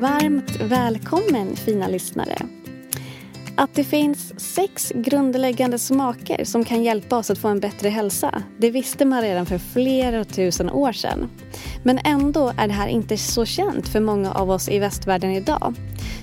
Varmt 0.00 0.60
välkommen 0.60 1.56
fina 1.56 1.88
lyssnare. 1.88 2.36
Att 3.56 3.74
det 3.74 3.84
finns 3.84 4.40
sex 4.54 4.92
grundläggande 4.94 5.78
smaker 5.78 6.44
som 6.44 6.64
kan 6.64 6.82
hjälpa 6.82 7.16
oss 7.16 7.30
att 7.30 7.38
få 7.38 7.48
en 7.48 7.60
bättre 7.60 7.88
hälsa, 7.88 8.42
det 8.58 8.70
visste 8.70 9.04
man 9.04 9.22
redan 9.22 9.46
för 9.46 9.58
flera 9.58 10.24
tusen 10.24 10.70
år 10.70 10.92
sedan. 10.92 11.30
Men 11.82 11.98
ändå 12.04 12.52
är 12.56 12.68
det 12.68 12.72
här 12.72 12.88
inte 12.88 13.16
så 13.16 13.44
känt 13.44 13.88
för 13.88 14.00
många 14.00 14.32
av 14.32 14.50
oss 14.50 14.68
i 14.68 14.78
västvärlden 14.78 15.30
idag. 15.30 15.74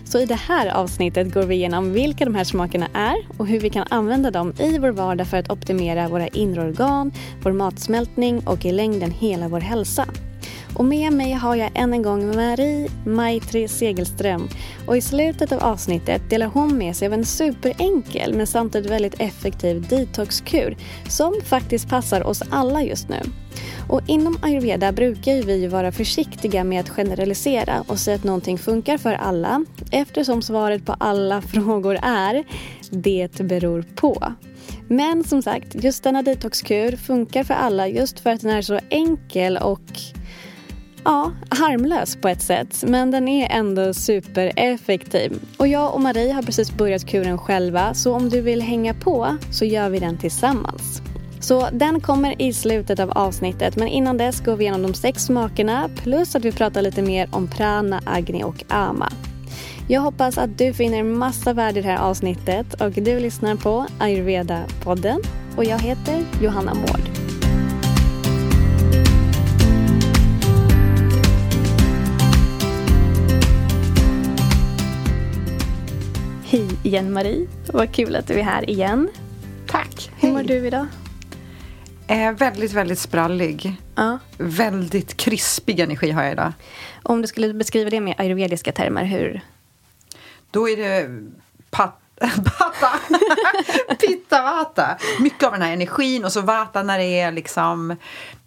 Så 0.06 0.20
i 0.20 0.26
det 0.26 0.36
här 0.36 0.68
avsnittet 0.68 1.34
går 1.34 1.44
vi 1.44 1.56
igenom 1.56 1.94
vilka 1.94 2.26
de 2.26 2.36
här 2.36 2.44
smakerna 2.44 2.88
är 2.94 3.16
och 3.38 3.48
hur 3.48 3.60
vi 3.60 3.70
kan 3.70 3.88
använda 3.90 4.32
dem 4.32 4.54
i 4.60 4.78
vår 4.78 4.92
vardag 4.92 5.28
för 5.28 5.38
att 5.38 5.50
optimera 5.50 6.10
våra 6.10 6.28
inre 6.28 6.62
organ, 6.62 7.12
vår 7.44 7.52
matsmältning 7.52 8.48
och 8.48 8.66
i 8.66 8.72
längden 8.72 9.12
hela 9.12 9.48
vår 9.48 9.60
hälsa. 9.60 10.06
Och 10.78 10.86
med 10.86 11.14
mig 11.14 11.32
har 11.32 11.56
jag 11.56 11.72
än 11.74 11.94
en 11.94 12.02
gång 12.02 12.36
Marie 12.36 12.90
Maitri 13.06 13.68
Segelström. 13.68 14.50
Och 14.88 14.98
i 14.98 15.02
slutet 15.02 15.52
av 15.52 15.60
avsnittet 15.60 16.30
delar 16.30 16.48
hon 16.48 16.78
med 16.78 16.96
sig 16.96 17.08
av 17.08 17.14
en 17.14 17.26
superenkel 17.26 18.34
men 18.34 18.48
samtidigt 18.48 18.92
väldigt 18.92 19.20
effektiv 19.20 19.88
detoxkur 19.88 20.78
som 21.10 21.34
faktiskt 21.46 21.90
passar 21.90 22.28
oss 22.28 22.44
alla 22.50 22.84
just 22.84 23.10
nu. 23.10 23.20
Och 23.90 24.02
inom 24.08 24.38
ayurveda 24.42 24.92
brukar 24.92 25.44
vi 25.44 25.68
vara 25.68 25.92
försiktiga 25.92 26.64
med 26.64 26.80
att 26.80 26.90
generalisera 26.90 27.84
och 27.88 28.00
säga 28.00 28.16
att 28.16 28.24
någonting 28.24 28.58
funkar 28.58 28.98
för 28.98 29.14
alla 29.14 29.66
eftersom 29.92 30.42
svaret 30.42 30.86
på 30.86 30.96
alla 31.00 31.42
frågor 31.54 32.00
är 32.02 32.44
det 32.90 33.40
beror 33.40 33.86
på. 33.96 34.34
Men 34.88 35.24
som 35.24 35.42
sagt, 35.42 35.84
just 35.84 36.04
denna 36.04 36.22
detoxkur 36.22 36.96
funkar 36.96 37.44
för 37.44 37.54
alla 37.54 37.88
just 37.88 38.20
för 38.20 38.30
att 38.30 38.42
den 38.42 38.52
är 38.52 38.62
så 38.62 38.80
enkel 38.90 39.58
och 39.58 39.82
ja, 41.08 41.32
harmlös 41.50 42.16
på 42.16 42.28
ett 42.28 42.42
sätt. 42.42 42.84
Men 42.88 43.12
den 43.12 43.28
är 43.28 43.50
ändå 43.52 43.94
supereffektiv. 43.94 45.40
Och 45.58 45.68
jag 45.68 45.94
och 45.94 46.02
Marie 46.02 46.34
har 46.34 46.42
precis 46.42 46.72
börjat 46.72 47.06
kuren 47.06 47.38
själva. 47.38 47.94
Så 47.94 48.14
om 48.14 48.30
du 48.30 48.42
vill 48.42 48.62
hänga 48.62 48.94
på 48.94 49.38
så 49.52 49.66
gör 49.66 49.90
vi 49.90 50.00
den 50.00 50.18
tillsammans. 50.18 51.02
Så 51.40 51.68
den 51.72 52.02
kommer 52.02 52.42
i 52.42 52.54
slutet 52.54 53.00
av 53.00 53.12
avsnittet. 53.12 53.76
Men 53.76 53.88
innan 53.88 54.18
dess 54.18 54.40
går 54.40 54.56
vi 54.56 54.64
igenom 54.64 54.82
de 54.82 54.94
sex 54.94 55.24
smakerna. 55.24 55.90
Plus 55.96 56.36
att 56.36 56.46
vi 56.46 56.52
pratar 56.52 56.82
lite 56.82 57.02
mer 57.02 57.30
om 57.32 57.48
prana, 57.48 58.02
agni 58.06 58.44
och 58.44 58.64
ama. 58.68 59.10
Jag 59.90 60.02
hoppas 60.02 60.38
att 60.38 60.58
du 60.58 60.74
finner 60.74 61.04
massa 61.04 61.54
värde 61.54 61.80
i 61.80 61.82
det 61.82 61.90
här 61.90 62.02
avsnittet 62.02 62.82
och 62.82 62.92
du 62.92 63.20
lyssnar 63.20 63.56
på 63.56 63.86
Ayurveda-podden 64.00 65.20
och 65.58 65.66
jag 65.66 65.80
heter 65.80 66.26
Johanna 66.42 66.74
Mård. 66.74 67.17
Igen 76.88 77.14
Marie, 77.14 77.48
vad 77.74 77.92
kul 77.92 78.16
att 78.16 78.28
du 78.28 78.40
är 78.40 78.44
här 78.44 78.70
igen. 78.70 79.10
Tack. 79.68 80.12
Hur 80.20 80.32
mår 80.32 80.44
du 80.44 80.68
idag? 80.68 80.86
Eh, 82.08 82.32
väldigt, 82.32 82.74
väldigt 82.74 83.00
sprallig. 83.00 83.76
Ja. 83.96 84.20
Väldigt 84.38 85.18
krispig 85.18 85.80
energi 85.80 86.12
har 86.12 86.24
jag 86.24 86.32
idag. 86.32 86.54
Om 87.04 87.22
du 87.22 87.28
skulle 87.28 87.54
beskriva 87.54 87.90
det 87.90 88.02
med 88.02 88.16
ayurvediska 88.18 88.72
termer, 88.72 89.06
hur? 89.06 89.42
Då 90.52 90.70
är 90.70 90.78
det 90.78 91.10
pat 91.70 92.02
Pata! 92.58 93.00
Pitta 94.00 94.42
vata! 94.42 94.98
Mycket 95.20 95.44
av 95.44 95.52
den 95.52 95.62
här 95.62 95.74
energin 95.74 96.26
och 96.26 96.32
så 96.32 96.42
vata 96.42 96.84
när 96.84 96.98
det 96.98 97.20
är 97.20 97.32
liksom 97.32 97.96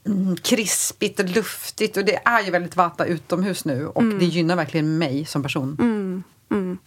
mm, 0.06 0.36
krispigt 0.36 1.20
och 1.20 1.28
luftigt. 1.28 1.96
Och 1.96 2.04
det 2.04 2.20
är 2.24 2.42
ju 2.42 2.50
väldigt 2.50 2.76
vata 2.76 3.04
utomhus 3.04 3.64
nu 3.64 3.86
och 3.86 4.02
mm. 4.02 4.18
det 4.18 4.24
gynnar 4.24 4.56
verkligen 4.56 4.98
mig 4.98 5.24
som 5.24 5.42
person. 5.42 5.76
Mm. 5.80 6.22
Mm. 6.50 6.78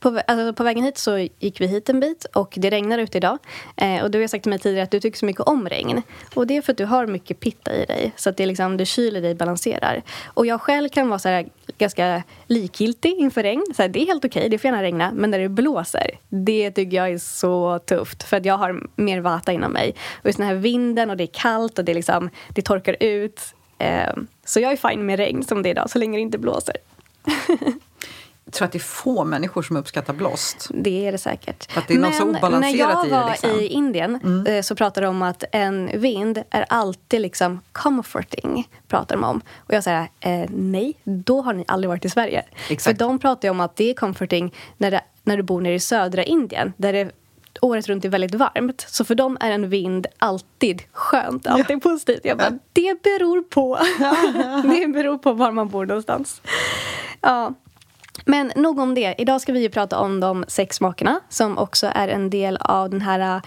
På, 0.00 0.20
alltså, 0.26 0.52
på 0.52 0.64
vägen 0.64 0.84
hit 0.84 0.98
så 0.98 1.18
gick 1.18 1.60
vi 1.60 1.66
hit 1.66 1.88
en 1.88 2.00
bit 2.00 2.24
och 2.24 2.54
det 2.56 2.70
regnar 2.70 2.98
ute 2.98 3.18
idag. 3.18 3.38
Eh, 3.76 4.02
och 4.02 4.10
du 4.10 4.20
har 4.20 4.26
sagt 4.26 4.42
till 4.42 4.50
mig 4.50 4.58
tidigare 4.58 4.84
att 4.84 4.90
du 4.90 5.00
tycker 5.00 5.18
så 5.18 5.26
mycket 5.26 5.42
om 5.42 5.68
regn. 5.68 6.02
Och 6.34 6.46
det 6.46 6.56
är 6.56 6.62
för 6.62 6.72
att 6.72 6.78
du 6.78 6.84
har 6.84 7.06
mycket 7.06 7.40
pitta 7.40 7.74
i 7.74 7.84
dig. 7.84 8.12
Så 8.16 8.30
att 8.30 8.36
det 8.36 8.46
liksom, 8.46 8.76
du 8.76 8.86
kyler 8.86 9.22
dig, 9.22 9.34
balanserar. 9.34 10.02
Och 10.26 10.46
jag 10.46 10.60
själv 10.60 10.88
kan 10.88 11.08
vara 11.08 11.18
så 11.18 11.28
här, 11.28 11.48
ganska 11.78 12.22
likgiltig 12.46 13.14
inför 13.18 13.42
regn. 13.42 13.64
Så 13.76 13.82
här, 13.82 13.88
det 13.88 14.02
är 14.02 14.06
helt 14.06 14.24
okej, 14.24 14.40
okay, 14.40 14.48
det 14.48 14.58
får 14.58 14.68
gärna 14.68 14.82
regna. 14.82 15.12
Men 15.14 15.30
när 15.30 15.38
det 15.38 15.48
blåser, 15.48 16.18
det 16.28 16.70
tycker 16.70 16.96
jag 16.96 17.10
är 17.10 17.18
så 17.18 17.78
tufft. 17.78 18.22
För 18.22 18.36
att 18.36 18.44
jag 18.44 18.58
har 18.58 18.86
mer 18.96 19.20
vata 19.20 19.52
inom 19.52 19.72
mig. 19.72 19.94
Och 20.20 20.26
just 20.26 20.38
den 20.38 20.46
här 20.46 20.54
vinden 20.54 21.10
och 21.10 21.16
det 21.16 21.24
är 21.24 21.32
kallt 21.32 21.78
och 21.78 21.84
det, 21.84 21.94
liksom, 21.94 22.30
det 22.48 22.62
torkar 22.62 22.96
ut. 23.00 23.40
Eh, 23.78 24.12
så 24.44 24.60
jag 24.60 24.72
är 24.72 24.90
fine 24.90 25.06
med 25.06 25.18
regn 25.18 25.44
som 25.44 25.62
det 25.62 25.68
är 25.68 25.70
idag, 25.70 25.90
så 25.90 25.98
länge 25.98 26.18
det 26.18 26.22
inte 26.22 26.38
blåser. 26.38 26.76
Tror 28.50 28.66
att 28.66 28.72
det 28.72 28.78
är 28.78 28.80
få 28.80 29.24
människor 29.24 29.62
som 29.62 29.76
uppskattar 29.76 30.12
blåst. 30.14 30.68
Det 30.74 31.06
är 31.06 31.12
det 31.12 31.18
säkert. 31.18 31.76
Att 31.76 31.88
det 31.88 31.94
är 31.94 31.98
Men 31.98 32.22
obalanserat 32.22 32.62
när 32.62 33.10
jag 33.10 33.22
var 33.22 33.28
i, 33.28 33.30
liksom. 33.30 33.50
i 33.50 33.66
Indien 33.66 34.20
mm. 34.24 34.46
Eh, 34.46 34.62
så 34.62 34.74
pratade 34.74 35.06
de 35.06 35.10
om 35.10 35.22
att 35.22 35.44
en 35.52 35.90
vind 35.94 36.42
är 36.50 36.66
alltid 36.68 37.20
liksom 37.20 37.60
comforting. 37.72 38.68
Pratar 38.88 39.16
de 39.16 39.24
om. 39.24 39.40
Och 39.56 39.74
jag 39.74 39.84
säger 39.84 40.08
eh, 40.20 40.48
nej, 40.48 40.94
då 41.04 41.42
har 41.42 41.52
ni 41.52 41.64
aldrig 41.68 41.88
varit 41.88 42.04
i 42.04 42.10
Sverige. 42.10 42.44
Exakt. 42.68 42.82
För 42.98 43.04
de 43.04 43.18
pratar 43.18 43.50
om 43.50 43.60
att 43.60 43.76
det 43.76 43.90
är 43.90 43.94
comforting 43.94 44.54
när, 44.76 44.90
det, 44.90 45.00
när 45.22 45.36
du 45.36 45.42
bor 45.42 45.60
nere 45.60 45.74
i 45.74 45.80
södra 45.80 46.24
Indien. 46.24 46.72
Där 46.76 46.92
det 46.92 47.12
året 47.62 47.88
runt 47.88 48.04
är 48.04 48.08
väldigt 48.08 48.34
varmt. 48.34 48.86
Så 48.88 49.04
för 49.04 49.14
dem 49.14 49.36
är 49.40 49.50
en 49.50 49.70
vind 49.70 50.06
alltid 50.18 50.82
skönt, 50.92 51.46
alltid 51.46 51.76
ja. 51.76 51.80
positivt. 51.80 52.20
Jag 52.24 52.38
bara, 52.38 52.50
det 52.72 53.02
beror 53.02 53.42
på. 53.42 53.78
det 54.78 54.86
beror 54.86 55.18
på 55.18 55.32
var 55.32 55.52
man 55.52 55.68
bor 55.68 55.86
någonstans. 55.86 56.42
Ja. 57.20 57.54
Men 58.30 58.52
nog 58.56 58.78
om 58.78 58.94
det. 58.94 59.14
Idag 59.18 59.40
ska 59.40 59.52
vi 59.52 59.68
prata 59.68 59.98
om 59.98 60.20
de 60.20 60.44
sex 60.48 60.76
smakerna 60.76 61.20
som 61.28 61.58
också 61.58 61.90
är 61.94 62.08
en 62.08 62.30
del 62.30 62.56
av 62.60 62.90
den 62.90 63.00
här 63.00 63.42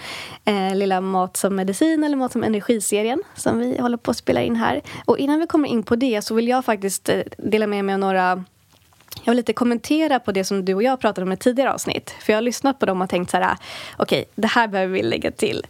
eh, 0.46 0.76
lilla 0.76 1.02
Mat 1.02 1.38
som 1.38 1.56
medicin 1.56 2.04
eller 2.04 2.18
Mat 2.18 2.32
som 2.32 2.44
energiserien 2.44 3.24
som 3.36 3.60
vi 3.60 3.78
håller 3.78 3.98
på 3.98 4.12
att 4.12 4.18
spela 4.18 4.42
in 4.42 4.56
här. 4.56 4.82
Och 5.06 5.18
innan 5.18 5.40
vi 5.40 5.48
kommer 5.48 5.70
in 5.70 5.84
på 5.84 5.96
det 5.96 6.22
så 6.22 6.36
vill 6.36 6.48
jag 6.48 6.66
faktiskt 6.66 7.10
eh, 7.10 7.22
dela 7.38 7.68
med 7.68 7.86
mig 7.86 7.94
av 7.94 8.00
några 8.00 8.44
jag 9.24 9.32
vill 9.32 9.38
lite 9.38 9.54
kommentera 9.54 10.20
på 10.20 10.32
det 10.32 10.44
som 10.44 10.66
du 10.66 10.74
och 10.74 10.84
jag 10.84 11.00
pratade 11.00 11.26
om 11.26 11.32
i 11.32 11.38
tidigare 11.38 11.74
avsnitt. 11.74 12.16
För 12.20 12.34
jag 12.34 12.38
har 12.38 12.42
lyssnat 12.42 12.80
på 12.80 12.86
dem 12.86 13.02
och 13.02 13.10
tänkt 13.10 13.32
så 13.32 13.38
här, 13.38 13.44
ah, 13.44 13.58
okej, 13.98 14.22
okay, 14.22 14.32
det 14.36 14.48
här 14.48 14.68
behöver 14.68 14.94
vi 14.94 15.04
lägga 15.04 15.32
till. 15.32 15.66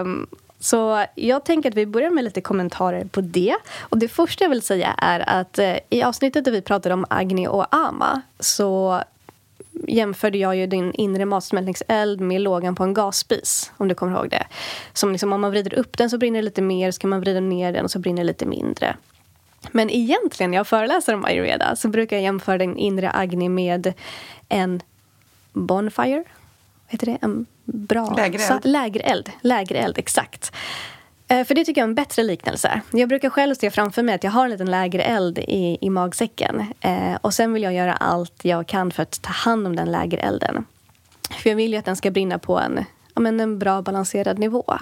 Um, 0.00 0.26
så 0.64 1.04
jag 1.14 1.44
tänker 1.44 1.70
att 1.70 1.74
vi 1.74 1.86
börjar 1.86 2.10
med 2.10 2.24
lite 2.24 2.40
kommentarer 2.40 3.04
på 3.04 3.20
det. 3.20 3.56
Och 3.80 3.98
Det 3.98 4.08
första 4.08 4.44
jag 4.44 4.50
vill 4.50 4.62
säga 4.62 4.94
är 4.98 5.28
att 5.28 5.58
eh, 5.58 5.76
i 5.90 6.02
avsnittet 6.02 6.44
där 6.44 6.52
vi 6.52 6.62
pratade 6.62 6.94
om 6.94 7.06
Agni 7.10 7.48
och 7.48 7.74
Ama 7.74 8.22
så 8.40 9.02
jämförde 9.88 10.38
jag 10.38 10.56
ju 10.56 10.66
din 10.66 10.92
inre 10.92 11.24
matsmältningseld 11.24 12.20
med 12.20 12.40
lågan 12.40 12.74
på 12.74 12.84
en 12.84 12.94
gasspis. 12.94 13.72
Om 13.76 13.88
du 13.88 13.94
kommer 13.94 14.16
ihåg 14.16 14.30
det. 14.30 14.46
Som 14.92 15.12
liksom, 15.12 15.32
om 15.32 15.40
man 15.40 15.50
vrider 15.50 15.74
upp 15.74 15.98
den 15.98 16.10
så 16.10 16.18
brinner 16.18 16.38
det 16.38 16.44
lite 16.44 16.62
mer, 16.62 16.90
så 16.90 17.00
kan 17.00 17.10
man 17.10 17.20
vrida 17.20 17.40
ner 17.40 17.72
den 17.72 17.84
och 17.84 17.90
så 17.90 17.98
brinner 17.98 18.22
det 18.22 18.26
lite 18.26 18.46
mindre. 18.46 18.96
Men 19.72 19.90
egentligen 19.90 20.50
när 20.50 20.58
jag 20.58 20.66
föreläser 20.66 21.14
om 21.14 21.24
ayurveda 21.24 21.76
så 21.76 21.88
brukar 21.88 22.16
jag 22.16 22.22
jämföra 22.22 22.58
den 22.58 22.76
inre 22.76 23.10
Agni 23.10 23.48
med 23.48 23.92
en 24.48 24.82
bonfire 25.52 26.24
heter 26.88 27.06
det? 27.06 27.18
En 27.20 27.46
bra... 27.64 28.14
Lägereld. 28.14 28.64
Lägereld, 28.64 29.30
lägereld 29.40 29.98
exakt. 29.98 30.52
Eh, 31.28 31.44
för 31.44 31.54
det 31.54 31.64
tycker 31.64 31.80
jag 31.80 31.86
är 31.86 31.88
en 31.88 31.94
bättre 31.94 32.22
liknelse. 32.22 32.80
Jag 32.92 33.08
brukar 33.08 33.30
själv 33.30 33.54
se 33.54 33.70
framför 33.70 34.02
mig 34.02 34.14
att 34.14 34.24
jag 34.24 34.30
har 34.30 34.44
en 34.44 34.50
liten 34.50 34.70
lägereld 34.70 35.38
i, 35.38 35.78
i 35.80 35.90
magsäcken. 35.90 36.66
Eh, 36.80 37.14
och 37.20 37.34
sen 37.34 37.52
vill 37.52 37.62
jag 37.62 37.74
göra 37.74 37.92
allt 37.92 38.44
jag 38.44 38.66
kan 38.66 38.90
för 38.90 39.02
att 39.02 39.22
ta 39.22 39.32
hand 39.32 39.66
om 39.66 39.76
den 39.76 39.92
lägerelden. 39.92 40.64
För 41.30 41.50
jag 41.50 41.56
vill 41.56 41.72
ju 41.72 41.78
att 41.78 41.84
den 41.84 41.96
ska 41.96 42.10
brinna 42.10 42.38
på 42.38 42.58
en, 42.58 42.84
ja, 43.14 43.20
men 43.20 43.40
en 43.40 43.58
bra 43.58 43.82
balanserad 43.82 44.38
nivå. 44.38 44.78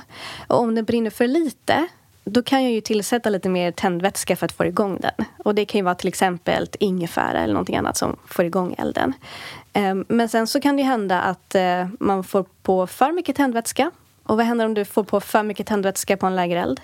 Och 0.47 0.61
om 0.61 0.75
den 0.75 0.85
brinner 0.85 1.11
för 1.11 1.27
lite 1.27 1.89
då 2.25 2.43
kan 2.43 2.63
jag 2.63 2.73
ju 2.73 2.81
tillsätta 2.81 3.31
lite 3.31 3.49
mer 3.49 3.71
tändvätska 3.71 4.37
för 4.37 4.47
att 4.47 4.53
få 4.53 4.65
igång 4.65 4.99
den. 5.01 5.27
Och 5.45 5.55
det 5.55 5.65
kan 5.65 5.79
ju 5.79 5.85
vara 5.85 5.95
till 5.95 6.09
exempel 6.09 6.69
ingefära 6.79 7.41
eller 7.41 7.55
någonting 7.55 7.77
annat 7.77 7.97
som 7.97 8.17
får 8.27 8.45
igång 8.45 8.75
elden. 8.79 9.13
Ehm, 9.73 10.05
men 10.09 10.29
sen 10.29 10.47
så 10.47 10.61
kan 10.61 10.77
det 10.77 10.83
hända 10.83 11.21
att 11.21 11.55
eh, 11.55 11.89
man 12.01 12.25
får 12.25 12.45
på 12.63 12.87
för 12.87 13.13
mycket 13.13 13.37
tändvätska. 13.37 13.91
Och 14.25 14.37
vad 14.37 14.47
händer 14.47 14.65
om 14.65 14.75
du 14.75 14.85
får 14.85 15.05
på 15.05 15.21
för 15.21 15.43
mycket 15.43 15.67
tändvätska 15.67 16.17
på 16.17 16.27
en 16.27 16.37
lägereld? 16.37 16.81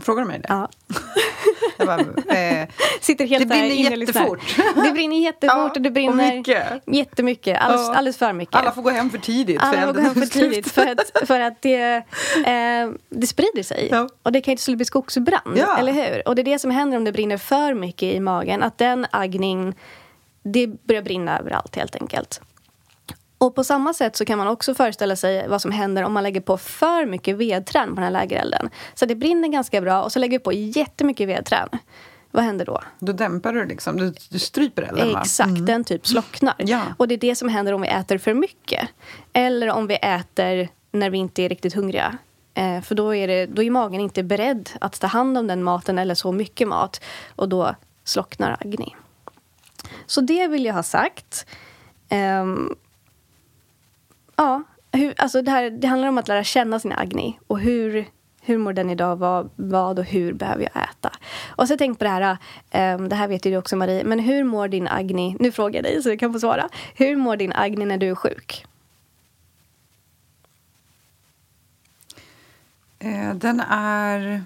Frågar 0.00 0.22
du 0.22 0.28
mig 0.28 0.38
det? 0.38 0.46
Ja. 0.48 0.68
Bara, 1.78 2.00
eh, 2.36 2.68
Sitter 3.00 3.26
helt 3.26 3.42
det 3.42 3.46
brinner 3.46 3.70
inne 3.70 3.96
jättefort. 3.96 4.40
Det 4.84 4.92
brinner 4.92 5.16
jättefort 5.16 5.76
och 5.76 5.82
det 5.82 5.90
brinner 5.90 6.30
och 6.30 6.36
mycket. 6.36 6.66
jättemycket. 6.86 7.58
Alldeles, 7.60 7.88
alldeles 7.88 8.16
för 8.18 8.32
mycket. 8.32 8.54
Alla 8.54 8.72
får 8.72 8.82
gå 8.82 8.90
hem 8.90 9.10
för 9.10 9.18
tidigt. 9.18 9.60
Alla 9.62 9.72
får 9.72 9.78
elden 9.88 9.94
gå 9.94 10.00
hem 10.00 10.14
för 10.14 10.26
tidigt 10.26 10.72
för 10.72 10.86
att, 10.86 11.12
för 11.28 11.40
att 11.40 11.62
det, 11.62 11.94
eh, 12.46 12.90
det 13.08 13.26
sprider 13.26 13.62
sig. 13.62 13.88
Ja. 13.90 14.08
Och 14.22 14.32
det 14.32 14.40
kan 14.40 14.52
ju 14.52 14.56
till 14.56 14.64
slut 14.64 14.76
bli 14.78 14.84
skogsbrand, 14.84 15.56
Ja. 15.58 15.76
eller 15.78 15.92
hur? 15.92 16.28
Och 16.28 16.34
det 16.34 16.42
är 16.42 16.44
det 16.44 16.58
som 16.58 16.70
händer 16.70 16.96
om 16.96 17.04
det 17.04 17.12
brinner 17.12 17.36
för 17.38 17.74
mycket 17.74 18.14
i 18.14 18.20
magen. 18.20 18.62
Att 18.62 18.78
den 18.78 19.06
agnin, 19.10 19.74
det 20.52 20.66
börjar 20.66 21.02
brinna 21.02 21.38
överallt 21.38 21.76
helt 21.76 21.96
enkelt. 21.96 22.40
Och 23.38 23.54
på 23.54 23.64
samma 23.64 23.94
sätt 23.94 24.16
så 24.16 24.24
kan 24.24 24.38
man 24.38 24.46
också 24.46 24.74
föreställa 24.74 25.16
sig 25.16 25.48
vad 25.48 25.62
som 25.62 25.72
händer 25.72 26.02
om 26.02 26.12
man 26.12 26.22
lägger 26.22 26.40
på 26.40 26.56
för 26.56 27.06
mycket 27.06 27.36
vedträn 27.36 27.88
på 27.88 27.94
den 27.94 28.04
här 28.04 28.10
lägerelden. 28.10 28.70
Så 28.94 29.06
det 29.06 29.14
brinner 29.14 29.48
ganska 29.48 29.80
bra 29.80 30.02
och 30.02 30.12
så 30.12 30.18
lägger 30.18 30.38
vi 30.38 30.44
på 30.44 30.52
jättemycket 30.52 31.28
vedträn. 31.28 31.68
Vad 32.30 32.44
händer 32.44 32.64
då? 32.64 32.80
Då 32.98 33.12
dämpar 33.12 33.52
du 33.52 33.64
liksom, 33.64 33.96
du, 33.96 34.14
du 34.30 34.38
stryper 34.38 34.82
elden 34.82 35.12
va? 35.12 35.20
Exakt, 35.20 35.66
den 35.66 35.84
typ 35.84 36.06
slocknar. 36.06 36.54
Ja. 36.58 36.82
Och 36.96 37.08
det 37.08 37.14
är 37.14 37.18
det 37.18 37.34
som 37.34 37.48
händer 37.48 37.72
om 37.72 37.80
vi 37.80 37.88
äter 37.88 38.18
för 38.18 38.34
mycket. 38.34 38.88
Eller 39.32 39.70
om 39.70 39.86
vi 39.86 39.94
äter 39.94 40.68
när 40.92 41.10
vi 41.10 41.18
inte 41.18 41.42
är 41.42 41.48
riktigt 41.48 41.74
hungriga. 41.74 42.18
Eh, 42.54 42.80
för 42.80 42.94
då 42.94 43.14
är, 43.14 43.28
det, 43.28 43.46
då 43.46 43.62
är 43.62 43.70
magen 43.70 44.00
inte 44.00 44.22
beredd 44.22 44.70
att 44.80 45.00
ta 45.00 45.06
hand 45.06 45.38
om 45.38 45.46
den 45.46 45.62
maten 45.62 45.98
eller 45.98 46.14
så 46.14 46.32
mycket 46.32 46.68
mat. 46.68 47.04
Och 47.36 47.48
då 47.48 47.74
slocknar 48.04 48.56
Agni. 48.60 48.94
Så 50.08 50.20
det 50.20 50.48
vill 50.48 50.64
jag 50.64 50.74
ha 50.74 50.82
sagt. 50.82 51.46
Um, 52.10 52.76
ja, 54.36 54.62
hur, 54.92 55.14
alltså 55.16 55.42
det, 55.42 55.50
här, 55.50 55.70
det 55.70 55.88
handlar 55.88 56.08
om 56.08 56.18
att 56.18 56.28
lära 56.28 56.44
känna 56.44 56.80
sin 56.80 56.92
Agni. 56.92 57.38
Och 57.46 57.60
hur, 57.60 58.04
hur 58.40 58.58
mår 58.58 58.72
den 58.72 58.90
idag? 58.90 59.16
Vad, 59.16 59.50
vad 59.56 59.98
och 59.98 60.04
hur 60.04 60.32
behöver 60.32 60.62
jag 60.62 60.82
äta? 60.82 61.12
Och 61.48 61.66
så 61.66 61.72
har 61.72 61.74
jag 61.74 61.78
tänkt 61.78 61.98
på 61.98 62.04
det 62.04 62.10
här, 62.10 62.38
um, 62.94 63.08
det 63.08 63.16
här 63.16 63.28
vet 63.28 63.46
ju 63.46 63.50
du 63.50 63.56
också 63.56 63.76
Marie, 63.76 64.04
men 64.04 64.18
hur 64.18 64.44
mår 64.44 64.68
din 64.68 64.88
Agni? 64.88 65.36
Nu 65.40 65.52
frågar 65.52 65.74
jag 65.74 65.84
dig 65.84 66.02
så 66.02 66.08
du 66.08 66.16
kan 66.18 66.32
få 66.32 66.40
svara. 66.40 66.68
Hur 66.94 67.16
mår 67.16 67.36
din 67.36 67.52
Agni 67.52 67.84
när 67.84 67.98
du 67.98 68.10
är 68.10 68.14
sjuk? 68.14 68.66
Eh, 72.98 73.34
den 73.34 73.60
är 73.60 74.44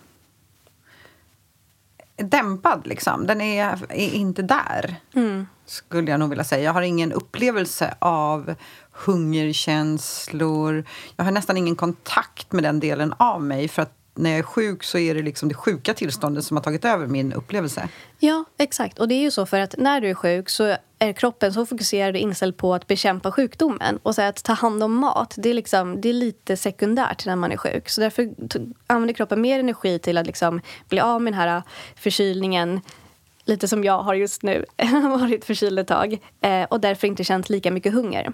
dämpad 2.22 2.86
liksom. 2.86 3.26
Den 3.26 3.40
är, 3.40 3.78
är 3.88 4.14
inte 4.14 4.42
där. 4.42 4.96
Mm. 5.14 5.46
skulle 5.66 6.10
jag 6.10 6.20
nog 6.20 6.28
vilja 6.28 6.44
säga. 6.44 6.62
Jag 6.62 6.72
har 6.72 6.82
ingen 6.82 7.12
upplevelse 7.12 7.94
av 7.98 8.54
hungerkänslor. 8.92 10.84
Jag 11.16 11.24
har 11.24 11.32
nästan 11.32 11.56
ingen 11.56 11.76
kontakt 11.76 12.52
med 12.52 12.64
den 12.64 12.80
delen 12.80 13.14
av 13.18 13.42
mig. 13.42 13.68
För 13.68 13.82
att 13.82 14.01
när 14.14 14.30
jag 14.30 14.38
är 14.38 14.42
sjuk 14.42 14.84
så 14.84 14.98
är 14.98 15.14
det 15.14 15.22
liksom 15.22 15.48
det 15.48 15.54
sjuka 15.54 15.94
tillståndet 15.94 16.44
som 16.44 16.56
har 16.56 16.64
tagit 16.64 16.84
över 16.84 17.06
min 17.06 17.32
upplevelse. 17.32 17.88
Ja, 18.18 18.44
exakt. 18.58 18.98
Och 18.98 19.08
det 19.08 19.14
är 19.14 19.20
ju 19.20 19.30
så 19.30 19.46
för 19.46 19.60
att 19.60 19.74
när 19.78 20.00
du 20.00 20.10
är 20.10 20.14
sjuk 20.14 20.48
så 20.48 20.76
är 20.98 21.12
kroppen 21.12 21.52
så 21.52 21.66
fokuserad 21.66 22.14
och 22.14 22.20
inställd 22.20 22.56
på 22.56 22.74
att 22.74 22.86
bekämpa 22.86 23.32
sjukdomen. 23.32 23.98
Och 24.02 24.14
så 24.14 24.22
att 24.22 24.44
ta 24.44 24.52
hand 24.52 24.82
om 24.82 24.94
mat, 24.94 25.34
det 25.38 25.50
är, 25.50 25.54
liksom, 25.54 26.00
det 26.00 26.08
är 26.08 26.12
lite 26.12 26.56
sekundärt 26.56 27.26
när 27.26 27.36
man 27.36 27.52
är 27.52 27.56
sjuk. 27.56 27.88
Så 27.88 28.00
därför 28.00 28.30
använder 28.86 29.14
kroppen 29.14 29.40
mer 29.40 29.60
energi 29.60 29.98
till 29.98 30.18
att 30.18 30.26
liksom 30.26 30.60
bli 30.88 31.00
av 31.00 31.22
med 31.22 31.32
den 31.32 31.40
här 31.40 31.56
äh, 31.56 31.62
förkylningen. 31.96 32.80
Lite 33.44 33.68
som 33.68 33.84
jag 33.84 34.02
har 34.02 34.14
just 34.14 34.42
nu, 34.42 34.64
varit 35.18 35.44
förkyld 35.44 35.78
ett 35.78 35.88
tag. 35.88 36.18
Eh, 36.40 36.64
och 36.64 36.80
därför 36.80 37.06
inte 37.06 37.24
känt 37.24 37.48
lika 37.48 37.70
mycket 37.70 37.92
hunger. 37.92 38.32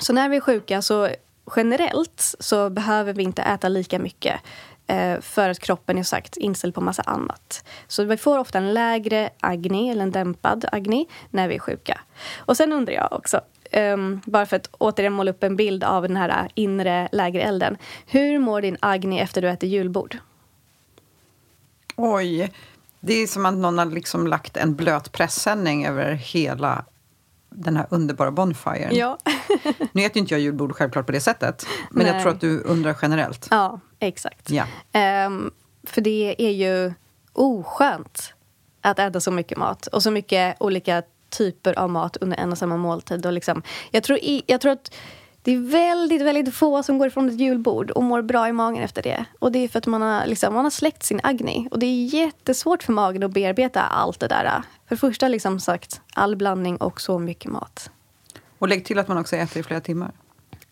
Så 0.00 0.12
när 0.12 0.28
vi 0.28 0.36
är 0.36 0.40
sjuka 0.40 0.82
så 0.82 1.08
generellt 1.56 2.34
så 2.38 2.70
behöver 2.70 3.12
vi 3.12 3.22
inte 3.22 3.42
äta 3.42 3.68
lika 3.68 3.98
mycket 3.98 4.40
Eh, 4.86 5.20
för 5.20 5.48
att 5.48 5.58
kroppen 5.58 5.98
är 5.98 6.02
sagt 6.02 6.36
inställd 6.36 6.74
på 6.74 6.80
massa 6.80 7.02
annat. 7.02 7.64
Så 7.86 8.04
vi 8.04 8.16
får 8.16 8.38
ofta 8.38 8.58
en 8.58 8.74
lägre 8.74 9.30
agni, 9.40 9.90
eller 9.90 10.02
en 10.02 10.10
dämpad 10.10 10.64
agni, 10.72 11.08
när 11.30 11.48
vi 11.48 11.54
är 11.54 11.58
sjuka. 11.58 12.00
Och 12.38 12.56
sen 12.56 12.72
undrar 12.72 12.94
jag 12.94 13.12
också, 13.12 13.40
ehm, 13.70 14.20
bara 14.24 14.46
för 14.46 14.56
att 14.56 14.70
återigen 14.78 15.12
måla 15.12 15.30
upp 15.30 15.42
en 15.42 15.56
bild 15.56 15.84
av 15.84 16.02
den 16.02 16.16
här 16.16 16.28
äh, 16.28 16.50
inre 16.54 17.08
lägerelden. 17.12 17.76
Hur 18.06 18.38
mår 18.38 18.60
din 18.60 18.76
agni 18.80 19.18
efter 19.18 19.42
du 19.42 19.48
äter 19.48 19.68
julbord? 19.68 20.18
Oj, 21.96 22.52
det 23.00 23.14
är 23.14 23.26
som 23.26 23.46
att 23.46 23.54
någon 23.54 23.78
har 23.78 23.86
liksom 23.86 24.26
lagt 24.26 24.56
en 24.56 24.74
blöt 24.74 25.12
pressändning 25.12 25.86
över 25.86 26.12
hela 26.12 26.84
den 27.54 27.76
här 27.76 27.86
underbara 27.90 28.30
bonfiren. 28.30 28.96
Ja. 28.96 29.18
Nu 29.92 30.02
äter 30.04 30.18
inte 30.18 30.34
jag 30.34 30.40
julbord 30.40 30.72
självklart 30.72 31.06
på 31.06 31.12
det 31.12 31.20
sättet. 31.20 31.66
Men 31.90 32.06
Nej. 32.06 32.14
jag 32.14 32.22
tror 32.22 32.32
att 32.32 32.40
du 32.40 32.60
undrar 32.60 32.96
generellt. 33.02 33.48
ja, 33.50 33.80
exakt. 33.98 34.50
Ja. 34.50 34.64
Ehm, 34.92 35.50
för 35.86 36.00
det 36.00 36.34
är 36.38 36.50
ju 36.50 36.92
oskönt 37.32 38.34
att 38.80 38.98
äta 38.98 39.20
så 39.20 39.30
mycket 39.30 39.58
mat 39.58 39.86
och 39.86 40.02
så 40.02 40.10
mycket 40.10 40.56
olika 40.60 41.02
typer 41.30 41.78
av 41.78 41.90
mat 41.90 42.16
under 42.16 42.36
en 42.36 42.52
och 42.52 42.58
samma 42.58 42.76
måltid. 42.76 43.26
Och 43.26 43.32
liksom, 43.32 43.62
jag, 43.90 44.02
tror 44.02 44.18
i, 44.18 44.42
jag 44.46 44.60
tror 44.60 44.72
att 44.72 44.94
det 45.42 45.52
är 45.52 45.58
väldigt, 45.58 46.22
väldigt 46.22 46.54
få 46.54 46.82
som 46.82 46.98
går 46.98 47.06
ifrån 47.08 47.28
ett 47.28 47.40
julbord 47.40 47.90
och 47.90 48.02
mår 48.02 48.22
bra 48.22 48.48
i 48.48 48.52
magen 48.52 48.82
efter 48.82 49.02
det. 49.02 49.24
Och 49.38 49.52
det 49.52 49.58
är 49.58 49.68
för 49.68 49.78
att 49.78 49.86
man 49.86 50.02
har, 50.02 50.26
liksom, 50.26 50.54
man 50.54 50.64
har 50.64 50.70
släckt 50.70 51.02
sin 51.02 51.20
agni. 51.22 51.68
Och 51.70 51.78
det 51.78 51.86
är 51.86 52.04
jättesvårt 52.14 52.82
för 52.82 52.92
magen 52.92 53.22
att 53.22 53.30
bearbeta 53.30 53.82
allt 53.82 54.20
det 54.20 54.28
där. 54.28 54.62
För 54.88 54.94
det 54.96 55.00
första, 55.00 55.28
liksom 55.28 55.60
sagt, 55.60 56.00
all 56.14 56.36
blandning 56.36 56.76
och 56.76 57.00
så 57.00 57.18
mycket 57.18 57.50
mat. 57.52 57.90
Och 58.58 58.68
lägg 58.68 58.84
till 58.84 58.98
att 58.98 59.08
man 59.08 59.18
också 59.18 59.36
äter 59.36 59.60
i 59.60 59.62
flera 59.62 59.80
timmar. 59.80 60.10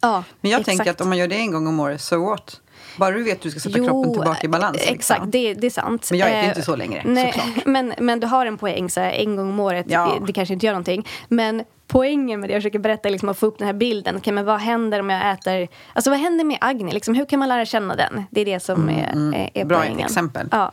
Ja, 0.01 0.25
Men 0.41 0.51
jag 0.51 0.61
exakt. 0.61 0.77
tänker 0.79 0.91
att 0.91 1.01
om 1.01 1.09
man 1.09 1.19
gör 1.19 1.29
det 1.29 1.37
en 1.37 1.53
gång 1.53 1.67
om 1.67 1.81
året, 1.81 2.01
so 2.01 2.27
what? 2.31 2.61
Bara 2.99 3.11
du 3.11 3.23
vet 3.23 3.37
att 3.37 3.43
du 3.43 3.51
ska 3.51 3.61
sätta 3.61 3.79
kroppen 3.79 4.13
tillbaka 4.13 4.43
i 4.45 4.49
balans. 4.49 4.77
liksom. 4.77 4.95
Exakt, 4.95 5.23
det, 5.33 5.55
det 5.55 5.67
är 5.67 5.71
sant. 5.71 6.07
Men 6.11 6.19
jag 6.19 6.29
äter 6.29 6.41
Eh, 6.43 6.49
inte 6.49 6.63
så 6.63 6.77
längre, 6.77 7.03
nej, 7.07 7.33
såklart. 7.33 7.67
Men, 7.67 7.95
men 7.99 8.21
du 8.21 8.27
har 8.27 8.47
en 8.47 8.59
poäng, 8.59 8.91
så 8.91 9.01
här, 9.01 9.11
en 9.13 9.37
gång 9.37 9.49
om 9.49 9.61
året, 9.61 9.87
Ja. 9.89 10.17
det, 10.21 10.27
det 10.27 10.33
kanske 10.33 10.55
inte 10.55 10.67
gör 10.67 10.73
någonting. 10.73 11.07
Men 11.29 11.65
poängen 11.91 12.41
med 12.41 12.49
det 12.49 12.53
jag 12.53 12.63
försöker 12.63 12.79
berätta 12.79 13.09
är 13.09 13.13
liksom 13.13 13.29
att 13.29 13.39
få 13.39 13.47
upp 13.47 13.59
den 13.59 13.67
här 13.67 13.75
bilden. 13.75 14.17
Okay, 14.17 14.33
men 14.33 14.45
vad 14.45 14.61
händer 14.61 15.01
om 15.01 15.11
jag 15.11 15.33
äter... 15.33 15.69
Alltså 15.93 16.11
vad 16.11 16.19
händer 16.19 16.45
med 16.45 16.59
Agni? 16.61 16.93
Liksom, 16.93 17.15
hur 17.15 17.25
kan 17.25 17.39
man 17.39 17.49
lära 17.49 17.65
känna 17.65 17.97
den? 17.97 18.23
Det 18.31 18.41
är 18.41 18.45
det 18.45 18.61
som 18.61 18.89
är, 18.89 18.93
är, 18.93 19.35
är 19.35 19.51
Mm, 19.55 19.69
Bra 19.69 19.79
poängen. 19.79 20.01
exempel. 20.07 20.49
Ja. 20.53 20.73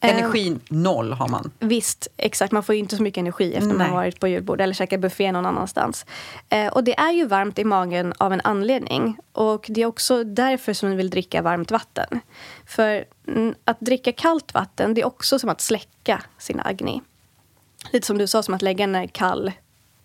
Eh, 0.00 0.18
Energin 0.18 0.60
noll 0.68 1.12
har 1.12 1.28
man. 1.28 1.50
Visst, 1.58 2.08
exakt. 2.16 2.52
Man 2.52 2.62
får 2.62 2.74
ju 2.74 2.78
inte 2.78 2.96
så 2.96 3.02
mycket 3.02 3.18
energi 3.20 3.54
efter 3.54 3.68
man 3.68 3.76
Nej. 3.76 3.86
har 3.88 3.94
varit 3.94 4.20
på 4.20 4.28
julbord 4.28 4.60
eller 4.60 4.74
käkat 4.74 5.00
buffé 5.00 5.32
någon 5.32 5.46
annanstans. 5.46 6.06
Eh, 6.48 6.66
och 6.66 6.84
det 6.84 6.98
är 6.98 7.10
ju 7.12 7.26
varmt 7.26 7.58
i 7.58 7.64
magen 7.64 8.12
av 8.18 8.32
en 8.32 8.40
anledning. 8.44 9.18
Och 9.32 9.66
det 9.68 9.82
är 9.82 9.86
också 9.86 10.24
därför 10.24 10.72
som 10.72 10.90
vi 10.90 10.96
vill 10.96 11.10
dricka 11.10 11.42
varmt 11.42 11.70
vatten. 11.70 12.20
För 12.66 13.04
mm, 13.28 13.54
att 13.64 13.80
dricka 13.80 14.12
kallt 14.12 14.54
vatten, 14.54 14.94
det 14.94 15.00
är 15.00 15.06
också 15.06 15.38
som 15.38 15.50
att 15.50 15.60
släcka 15.60 16.22
sin 16.38 16.60
agni. 16.60 17.02
Lite 17.92 18.06
som 18.06 18.18
du 18.18 18.26
sa, 18.26 18.42
som 18.42 18.54
att 18.54 18.62
lägga 18.62 18.84
en 18.84 19.08
kall 19.08 19.52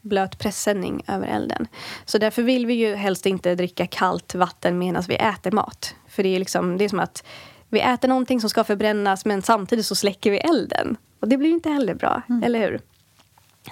blöt 0.02 0.40
pressändning 0.40 1.04
över 1.08 1.28
elden. 1.28 1.68
Så 2.06 2.18
därför 2.18 2.42
vill 2.44 2.66
vi 2.66 2.74
ju 2.74 2.96
helst 2.96 3.26
inte 3.26 3.56
dricka 3.56 3.88
kallt 3.88 4.36
vatten 4.36 4.78
medan 4.78 5.04
vi 5.08 5.16
äter 5.16 5.52
mat. 5.52 5.96
För 6.08 6.24
det 6.24 6.36
är, 6.36 6.40
liksom, 6.40 6.78
det 6.78 6.86
är 6.86 6.90
som 6.90 7.00
att 7.00 7.24
vi 7.70 7.80
äter 7.80 8.08
någonting 8.08 8.42
som 8.42 8.50
ska 8.50 8.64
förbrännas 8.64 9.26
men 9.26 9.42
samtidigt 9.42 9.86
så 9.86 9.96
släcker 9.96 10.32
vi 10.32 10.38
elden. 10.38 10.98
Och 11.20 11.28
det 11.28 11.38
blir 11.38 11.50
ju 11.50 11.54
inte 11.54 11.70
heller 11.70 11.94
bra, 11.94 12.22
eller 12.44 12.60
hur? 12.60 12.80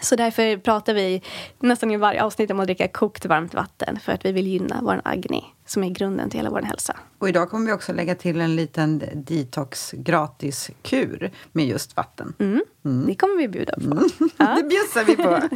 Så 0.02 0.16
därför 0.16 0.58
pratar 0.58 0.94
vi 0.94 1.22
nästan 1.60 1.92
i 1.92 1.98
varje 1.98 2.24
avsnitt 2.24 2.52
om 2.52 2.60
att 2.60 2.66
dricka 2.66 2.88
kokt 2.88 3.26
varmt 3.26 3.54
vatten 3.54 4.00
för 4.00 4.12
att 4.12 4.26
vi 4.26 4.32
vill 4.32 4.48
gynna 4.48 4.80
vår 4.82 5.02
agni 5.06 5.44
som 5.70 5.84
är 5.84 5.90
grunden 5.90 6.30
till 6.30 6.40
hela 6.40 6.50
vår 6.50 6.62
hälsa. 6.62 6.98
Och 7.18 7.30
idag 7.30 7.50
kommer 7.50 7.66
vi 7.66 7.72
också 7.74 7.94
lägga 7.94 8.16
till 8.16 8.42
en 8.42 8.56
liten 8.56 9.04
detox 9.16 9.92
gratiskur 9.98 11.32
med 11.52 11.66
just 11.68 11.96
vatten. 11.98 12.34
Mm. 12.40 12.62
Det 13.08 13.16
kommer 13.16 13.38
vi 13.38 13.48
bjuda 13.48 13.74
på. 13.74 13.80
Det 14.56 14.64
bjussar 14.70 15.04
vi 15.04 15.16
på. 15.16 15.40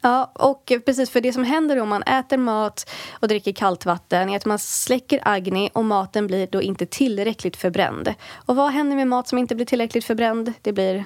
Ja, 0.00 0.30
och 0.34 0.72
precis 0.86 1.10
för 1.10 1.20
det 1.20 1.32
som 1.32 1.44
händer 1.44 1.80
om 1.80 1.88
man 1.88 2.02
äter 2.02 2.36
mat 2.38 2.90
och 3.20 3.28
dricker 3.28 3.52
kallt 3.52 3.86
vatten 3.86 4.28
är 4.30 4.36
att 4.36 4.44
man 4.44 4.58
släcker 4.58 5.20
agni 5.22 5.70
och 5.72 5.84
maten 5.84 6.26
blir 6.26 6.46
då 6.46 6.62
inte 6.62 6.86
tillräckligt 6.86 7.56
förbränd. 7.56 8.14
Och 8.34 8.56
vad 8.56 8.70
händer 8.72 8.96
med 8.96 9.08
mat 9.08 9.28
som 9.28 9.38
inte 9.38 9.54
blir 9.54 9.66
tillräckligt 9.66 10.04
förbränd? 10.04 10.52
Det 10.62 10.72
blir 10.72 11.04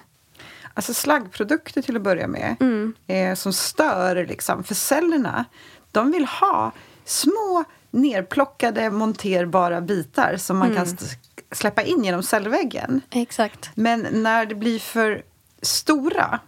Alltså 0.75 0.94
slaggprodukter 0.94 1.82
till 1.82 1.97
att 1.97 2.02
börja 2.02 2.26
med, 2.26 2.56
Mm. 2.61 2.94
eh, 3.06 3.35
som 3.35 3.52
stör 3.52 4.26
liksom. 4.26 4.64
För 4.64 4.75
cellerna, 4.75 5.44
de 5.92 6.11
vill 6.12 6.25
ha 6.25 6.73
små 7.04 7.64
nerplockade 7.90 8.90
monterbara 8.90 9.80
bitar 9.80 10.37
som 10.37 10.59
man 10.59 10.68
kan 10.68 10.85
Mm. 10.85 10.94
st- 10.94 11.16
släppa 11.52 11.82
in 11.82 12.04
genom 12.04 12.23
cellväggen. 12.23 13.00
Exakt. 13.11 13.70
Men 13.75 14.06
när 14.12 14.47
det 14.47 14.54
blir 14.54 14.78
för 14.78 15.23
stora 15.62 16.38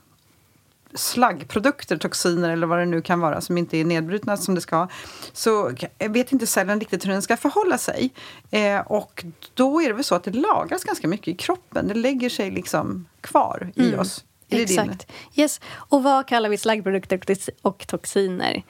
slaggprodukter, 0.94 1.96
toxiner 1.96 2.50
eller 2.50 2.66
vad 2.66 2.78
det 2.78 2.84
nu 2.86 3.02
kan 3.02 3.20
vara 3.20 3.40
som 3.40 3.58
inte 3.58 3.76
är 3.76 3.84
nedbrutna 3.84 4.36
som 4.36 4.54
det 4.54 4.60
ska 4.60 4.88
så 5.32 5.72
vet 5.98 6.32
inte 6.32 6.46
cellen 6.46 6.80
riktigt 6.80 7.04
hur 7.04 7.10
den 7.10 7.22
ska 7.22 7.36
förhålla 7.36 7.78
sig. 7.78 8.10
Eh, 8.50 8.80
och 8.80 9.24
då 9.54 9.82
är 9.82 9.88
det 9.88 9.94
väl 9.94 10.04
så 10.04 10.14
att 10.14 10.24
det 10.24 10.30
lagras 10.32 10.84
ganska 10.84 11.08
mycket 11.08 11.28
i 11.28 11.34
kroppen. 11.34 11.88
Det 11.88 11.94
lägger 11.94 12.28
sig 12.30 12.50
liksom 12.50 13.06
kvar 13.20 13.72
i 13.74 13.88
mm. 13.88 14.00
oss. 14.00 14.24
Exakt. 14.48 15.06
Yes. 15.34 15.60
Och 15.72 16.02
vad 16.02 16.26
kallar 16.26 16.48
vi 16.48 16.58
slaggprodukter 16.58 17.20
och 17.62 17.86
toxiner? 17.86 18.62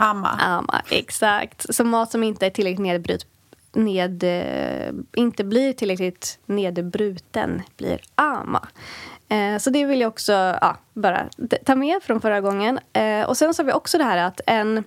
Amma. 0.00 0.28
Amma, 0.28 0.82
exakt. 0.90 1.74
Så 1.74 1.84
mat 1.84 2.10
som 2.10 2.22
inte 2.22 2.46
är 2.46 2.50
tillräckligt 2.50 2.82
nedbrut, 2.82 3.26
ned, 3.72 4.24
eh, 4.24 4.92
inte 5.16 5.44
blir 5.44 5.72
tillräckligt 5.72 6.38
nedbruten 6.46 7.62
blir 7.76 8.00
ama. 8.14 8.68
Eh, 9.28 9.58
så 9.58 9.70
det 9.70 9.84
vill 9.84 10.00
jag 10.00 10.08
också 10.08 10.32
ja, 10.32 10.76
bara 10.94 11.28
ta 11.66 11.74
med 11.74 12.02
från 12.02 12.20
förra 12.20 12.40
gången. 12.40 12.78
Eh, 12.92 13.22
och 13.22 13.36
sen 13.36 13.54
sa 13.54 13.62
har 13.62 13.66
vi 13.66 13.72
också 13.72 13.98
det 13.98 14.04
här 14.04 14.16
att 14.16 14.40
en, 14.46 14.84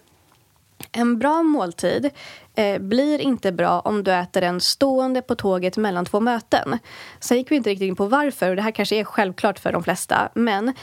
en 0.91 1.20
bra 1.20 1.44
måltid 1.44 2.10
eh, 2.56 2.82
blir 2.82 3.20
inte 3.22 3.51
bra 3.51 3.80
om 3.80 4.03
du 4.03 4.12
äter 4.12 4.41
den 4.41 4.62
stående 4.62 5.22
på 5.22 5.36
tåget 5.36 5.77
mellan 5.77 6.06
två 6.06 6.20
möten. 6.20 6.80
Sen 7.20 7.38
gick 7.38 7.51
vi 7.51 7.56
inte 7.56 7.70
riktigt 7.70 7.88
in 7.88 7.96
på 7.96 8.06
varför, 8.06 8.50
och 8.50 8.56
det 8.56 8.62
här 8.62 8.72
kanske 8.72 8.96
är 8.96 9.03
självklart 9.03 9.60
för 9.60 9.72
de 9.72 9.84
flesta. 9.84 10.30
Men 10.34 10.74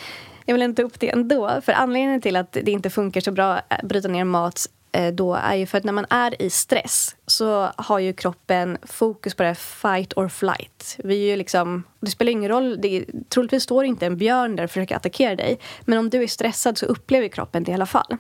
jag 0.49 0.55
vill 0.55 0.62
inte 0.62 0.83
upp 0.83 1.00
det 1.00 1.11
ändå. 1.11 1.61
För 1.64 1.73
anledningen 1.73 2.21
till 2.21 2.37
att 2.37 2.52
det 2.52 2.71
inte 2.71 2.90
funkar 2.90 3.21
så 3.21 3.33
bra 3.33 3.61
att 3.69 3.83
bryta 3.83 4.09
ner 4.09 4.25
mat 4.25 4.67
eh, 4.93 5.14
då 5.14 5.35
är 5.35 5.55
ju 5.55 5.67
för 5.67 5.78
att 5.78 5.85
när 5.85 5.93
man 5.93 6.07
är 6.11 6.43
i 6.43 6.50
stress 6.50 7.17
så 7.26 7.71
har 7.76 7.99
ju 7.99 8.12
kroppen 8.12 8.78
fokus 8.83 9.35
på 9.35 9.43
det 9.43 9.47
här 9.47 9.55
fight 9.55 10.12
or 10.17 10.28
flight. 10.28 10.97
Vi 11.05 11.25
är 11.25 11.31
ju 11.31 11.37
liksom, 11.37 11.85
det 12.00 12.11
spelar 12.11 12.33
ingen 12.33 12.49
roll, 12.49 12.81
det, 12.81 13.05
troligtvis 13.28 13.62
står 13.62 13.85
inte 13.85 14.07
en 14.07 14.17
björn 14.17 14.57
där 14.57 14.64
och 14.64 14.71
försöker 14.71 14.97
attackera 14.97 15.37
dig. 15.37 15.59
Men 15.81 15.99
om 15.99 16.11
du 16.11 16.23
är 16.23 16.26
stressad 16.26 16.78
så 16.78 16.87
upplever 16.87 17.28
kroppen 17.28 17.64
det 17.64 17.71
i 17.71 17.75
alla 17.75 17.87
fall. 17.87 18.17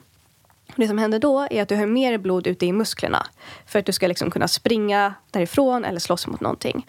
Det 0.76 0.88
som 0.88 0.98
händer 0.98 1.18
då 1.18 1.46
är 1.50 1.62
att 1.62 1.68
du 1.68 1.76
har 1.76 1.86
mer 1.86 2.18
blod 2.18 2.46
ute 2.46 2.66
i 2.66 2.72
musklerna 2.72 3.26
för 3.66 3.78
att 3.78 3.86
du 3.86 3.92
ska 3.92 4.06
liksom 4.06 4.30
kunna 4.30 4.48
springa 4.48 5.14
därifrån 5.30 5.84
eller 5.84 6.00
slåss 6.00 6.26
mot 6.26 6.40
någonting. 6.40 6.86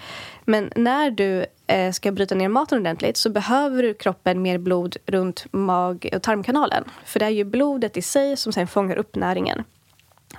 Men 0.49 0.71
när 0.75 1.11
du 1.11 1.45
eh, 1.67 1.91
ska 1.91 2.11
bryta 2.11 2.35
ner 2.35 2.49
maten 2.49 2.79
ordentligt 2.79 3.17
så 3.17 3.29
behöver 3.29 3.93
kroppen 3.93 4.41
mer 4.41 4.57
blod 4.57 4.97
runt 5.05 5.45
mag 5.51 6.09
och 6.13 6.21
tarmkanalen. 6.21 6.83
För 7.05 7.19
det 7.19 7.25
är 7.25 7.29
ju 7.29 7.43
blodet 7.43 7.97
i 7.97 8.01
sig 8.01 8.37
som 8.37 8.53
sen 8.53 8.67
fångar 8.67 8.95
upp 8.95 9.15
näringen 9.15 9.63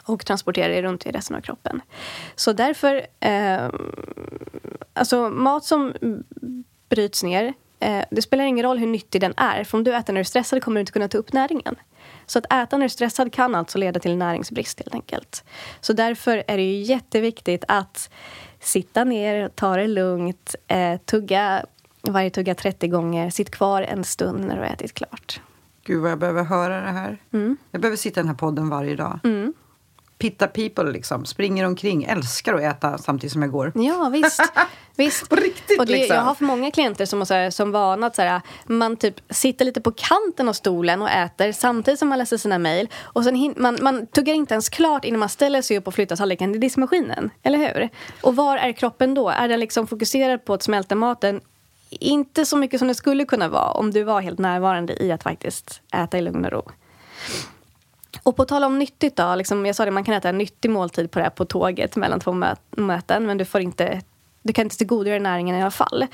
och 0.02 0.26
transporterar 0.26 0.68
det 0.68 0.82
runt 0.82 1.06
i 1.06 1.10
resten 1.10 1.36
av 1.36 1.40
kroppen. 1.40 1.80
Så 2.34 2.52
därför... 2.52 3.06
Eh, 3.20 3.70
alltså 4.92 5.30
mat 5.30 5.64
som 5.64 5.94
bryts 6.88 7.22
ner 7.22 7.54
eh, 7.80 8.04
det 8.10 8.22
spelar 8.22 8.44
ingen 8.44 8.66
roll 8.66 8.78
hur 8.78 8.86
nyttig 8.86 9.20
den 9.20 9.34
är. 9.36 9.64
För 9.64 9.78
om 9.78 9.84
du 9.84 9.94
äter 9.94 10.12
när 10.12 10.18
du 10.18 10.20
är 10.20 10.24
stressad 10.24 10.62
kommer 10.62 10.74
du 10.74 10.80
inte 10.80 10.92
kunna 10.92 11.08
ta 11.08 11.18
upp 11.18 11.32
näringen. 11.32 11.76
Så 12.26 12.38
att 12.38 12.52
äta 12.52 12.76
när 12.76 12.78
du 12.78 12.84
är 12.84 12.88
stressad 12.88 13.32
kan 13.32 13.54
alltså 13.54 13.78
leda 13.78 14.00
till 14.00 14.16
näringsbrist 14.16 14.78
helt 14.78 14.94
enkelt. 14.94 15.44
Så 15.80 15.92
därför 15.92 16.44
är 16.46 16.56
det 16.56 16.62
ju 16.62 16.82
jätteviktigt 16.82 17.64
att 17.68 18.10
sitta 18.60 19.04
ner, 19.04 19.48
ta 19.48 19.76
det 19.76 19.86
lugnt, 19.86 20.54
eh, 20.68 21.00
tugga 21.00 21.64
varje 22.02 22.30
tugga 22.30 22.54
30 22.54 22.88
gånger, 22.88 23.30
sitt 23.30 23.50
kvar 23.50 23.82
en 23.82 24.04
stund 24.04 24.46
när 24.46 24.56
du 24.56 24.62
har 24.62 24.68
ätit 24.68 24.94
klart. 24.94 25.40
Gud 25.84 26.02
vad 26.02 26.10
jag 26.10 26.18
behöver 26.18 26.42
höra 26.42 26.80
det 26.80 26.90
här. 26.90 27.18
Mm. 27.32 27.56
Jag 27.70 27.80
behöver 27.80 27.96
sitta 27.96 28.20
i 28.20 28.22
den 28.22 28.28
här 28.28 28.36
podden 28.36 28.68
varje 28.68 28.96
dag. 28.96 29.18
Mm 29.24 29.52
pitta 30.20 30.46
people 30.46 30.92
liksom. 30.92 31.24
Springer 31.26 31.66
omkring, 31.66 32.04
älskar 32.04 32.54
att 32.54 32.60
äta 32.60 32.98
samtidigt 32.98 33.32
som 33.32 33.42
jag 33.42 33.50
går. 33.50 33.72
Ja, 33.74 34.08
visst. 34.08 34.42
visst. 34.96 35.28
På 35.28 35.36
riktigt 35.36 35.80
och 35.80 35.86
det, 35.86 35.92
liksom. 35.92 36.14
Jag 36.14 36.22
har 36.22 36.28
haft 36.28 36.40
många 36.40 36.70
klienter 36.70 37.06
som 37.06 37.18
har 37.18 37.50
som 37.50 37.72
vana 37.72 38.06
att 38.06 38.16
så 38.16 38.22
här, 38.22 38.40
man 38.66 38.96
typ 38.96 39.14
sitter 39.30 39.64
lite 39.64 39.80
på 39.80 39.92
kanten 39.92 40.48
av 40.48 40.52
stolen 40.52 41.02
och 41.02 41.10
äter 41.10 41.52
samtidigt 41.52 41.98
som 41.98 42.08
man 42.08 42.18
läser 42.18 42.36
sina 42.36 42.58
mejl. 42.58 42.88
Och 43.02 43.24
sen 43.24 43.54
man, 43.56 43.78
man 43.82 44.06
tuggar 44.06 44.34
inte 44.34 44.54
ens 44.54 44.68
klart 44.68 45.04
innan 45.04 45.20
man 45.20 45.28
ställer 45.28 45.62
sig 45.62 45.78
upp 45.78 45.86
och 45.86 45.94
flyttar 45.94 46.16
tallriken 46.16 46.52
till 46.52 46.60
diskmaskinen. 46.60 47.30
Eller 47.42 47.58
hur? 47.58 47.88
Och 48.22 48.36
var 48.36 48.56
är 48.56 48.72
kroppen 48.72 49.14
då? 49.14 49.28
Är 49.28 49.48
den 49.48 49.60
liksom 49.60 49.86
fokuserad 49.86 50.44
på 50.44 50.54
att 50.54 50.62
smälta 50.62 50.94
maten? 50.94 51.40
Inte 51.90 52.46
så 52.46 52.56
mycket 52.56 52.78
som 52.78 52.88
det 52.88 52.94
skulle 52.94 53.24
kunna 53.24 53.48
vara 53.48 53.70
om 53.70 53.90
du 53.90 54.02
var 54.02 54.20
helt 54.20 54.38
närvarande 54.38 55.02
i 55.02 55.12
att 55.12 55.22
faktiskt 55.22 55.82
äta 55.94 56.18
i 56.18 56.22
lugn 56.22 56.44
och 56.44 56.52
ro. 56.52 56.70
Och 58.22 58.36
på 58.36 58.44
tal 58.44 58.64
om 58.64 58.78
nyttigt 58.78 59.16
då, 59.16 59.34
liksom, 59.34 59.66
jag 59.66 59.76
sa 59.76 59.84
det, 59.84 59.90
man 59.90 60.04
kan 60.04 60.14
äta 60.14 60.28
en 60.28 60.38
nyttig 60.38 60.70
måltid 60.70 61.10
på 61.10 61.18
det 61.18 61.30
på 61.30 61.44
tåget 61.44 61.96
mellan 61.96 62.20
två 62.20 62.32
mö 62.32 62.54
möten, 62.70 63.26
men 63.26 63.38
du, 63.38 63.44
får 63.44 63.60
inte, 63.60 64.00
du 64.42 64.52
kan 64.52 64.66
inte 64.66 64.76
tillgodogöra 64.76 65.18
näringen 65.18 65.56
i 65.56 65.60
alla 65.60 65.70
fall. 65.70 66.06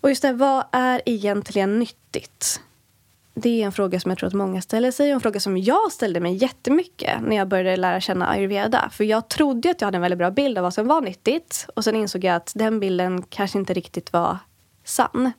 Och 0.00 0.08
just 0.08 0.22
det, 0.22 0.32
vad 0.32 0.64
är 0.72 1.02
egentligen 1.06 1.78
nyttigt? 1.78 2.60
Det 3.34 3.62
är 3.62 3.66
en 3.66 3.72
fråga 3.72 4.00
som 4.00 4.10
jag 4.10 4.18
tror 4.18 4.26
att 4.26 4.34
många 4.34 4.62
ställer 4.62 4.90
sig 4.90 5.10
och 5.10 5.14
en 5.14 5.20
fråga 5.20 5.40
som 5.40 5.58
jag 5.58 5.92
ställde 5.92 6.20
mig 6.20 6.34
jättemycket 6.34 7.22
när 7.22 7.36
jag 7.36 7.48
började 7.48 7.76
lära 7.76 8.00
känna 8.00 8.28
ayurveda. 8.28 8.90
För 8.92 9.04
jag 9.04 9.28
trodde 9.28 9.70
att 9.70 9.80
jag 9.80 9.86
hade 9.86 9.96
en 9.96 10.02
väldigt 10.02 10.18
bra 10.18 10.30
bild 10.30 10.58
av 10.58 10.62
vad 10.62 10.74
som 10.74 10.86
var 10.86 11.00
nyttigt 11.00 11.66
och 11.76 11.84
sen 11.84 11.96
insåg 11.96 12.24
jag 12.24 12.36
att 12.36 12.52
den 12.54 12.80
bilden 12.80 13.22
kanske 13.22 13.58
inte 13.58 13.74
riktigt 13.74 14.12
var 14.12 14.38
sann 14.84 15.32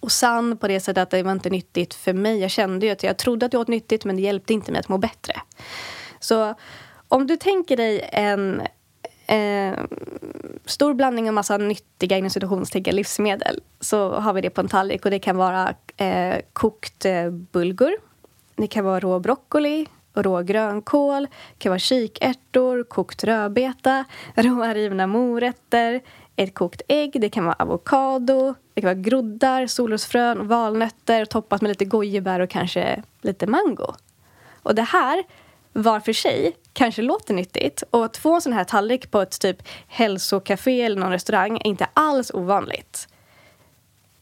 och 0.00 0.12
sann 0.12 0.56
på 0.56 0.68
det 0.68 0.80
sättet 0.80 1.02
att 1.02 1.10
det 1.10 1.22
var 1.22 1.32
inte 1.32 1.50
nyttigt 1.50 1.94
för 1.94 2.12
mig. 2.12 2.38
Jag 2.38 2.50
kände 2.50 2.86
ju 2.86 2.92
att 2.92 3.02
jag 3.02 3.16
trodde 3.16 3.46
att 3.46 3.52
jag 3.52 3.60
åt 3.60 3.68
nyttigt 3.68 4.04
men 4.04 4.16
det 4.16 4.22
hjälpte 4.22 4.52
inte 4.52 4.72
mig 4.72 4.78
att 4.78 4.88
må 4.88 4.98
bättre. 4.98 5.34
Så 6.20 6.54
om 7.08 7.26
du 7.26 7.36
tänker 7.36 7.76
dig 7.76 8.08
en 8.12 8.62
eh, 9.26 9.78
stor 10.64 10.94
blandning 10.94 11.28
av 11.28 11.34
massa 11.34 11.56
nyttiga 11.56 12.18
inom 12.18 12.30
situationstecken 12.30 12.96
livsmedel 12.96 13.60
så 13.80 14.12
har 14.12 14.32
vi 14.32 14.40
det 14.40 14.50
på 14.50 14.60
en 14.60 14.68
tallrik 14.68 15.04
och 15.04 15.10
det 15.10 15.18
kan 15.18 15.36
vara 15.36 15.74
eh, 15.96 16.40
kokt 16.52 17.04
eh, 17.04 17.30
bulgur. 17.30 17.96
Det 18.56 18.66
kan 18.66 18.84
vara 18.84 19.00
rå 19.00 19.18
broccoli, 19.18 19.86
rå 20.14 20.42
grönkål, 20.42 21.22
det 21.22 21.58
kan 21.58 21.70
vara 21.70 21.78
kikärtor, 21.78 22.84
kokt 22.84 23.24
rödbeta, 23.24 24.04
råa 24.34 24.74
rivna 24.74 25.06
morötter, 25.06 26.00
ett 26.42 26.54
kokt 26.54 26.82
ägg, 26.88 27.20
det 27.20 27.28
kan 27.28 27.44
vara 27.44 27.56
avokado, 27.58 28.54
det 28.74 28.80
kan 28.80 28.88
vara 28.88 29.00
groddar, 29.00 29.66
solrosfrön, 29.66 30.48
valnötter 30.48 31.24
toppat 31.24 31.62
med 31.62 31.68
lite 31.68 31.84
gojibär 31.84 32.40
och 32.40 32.50
kanske 32.50 33.02
lite 33.20 33.46
mango. 33.46 33.94
Och 34.62 34.74
det 34.74 34.82
här 34.82 35.24
var 35.72 36.00
för 36.00 36.12
sig 36.12 36.56
kanske 36.72 37.02
låter 37.02 37.34
nyttigt 37.34 37.82
och 37.90 38.04
att 38.04 38.16
få 38.16 38.34
en 38.34 38.40
sån 38.40 38.52
här 38.52 38.64
tallrik 38.64 39.10
på 39.10 39.20
ett 39.20 39.40
typ 39.40 39.62
hälsokafé 39.86 40.82
eller 40.82 41.00
någon 41.00 41.10
restaurang 41.10 41.56
är 41.56 41.66
inte 41.66 41.88
alls 41.94 42.30
ovanligt. 42.34 43.08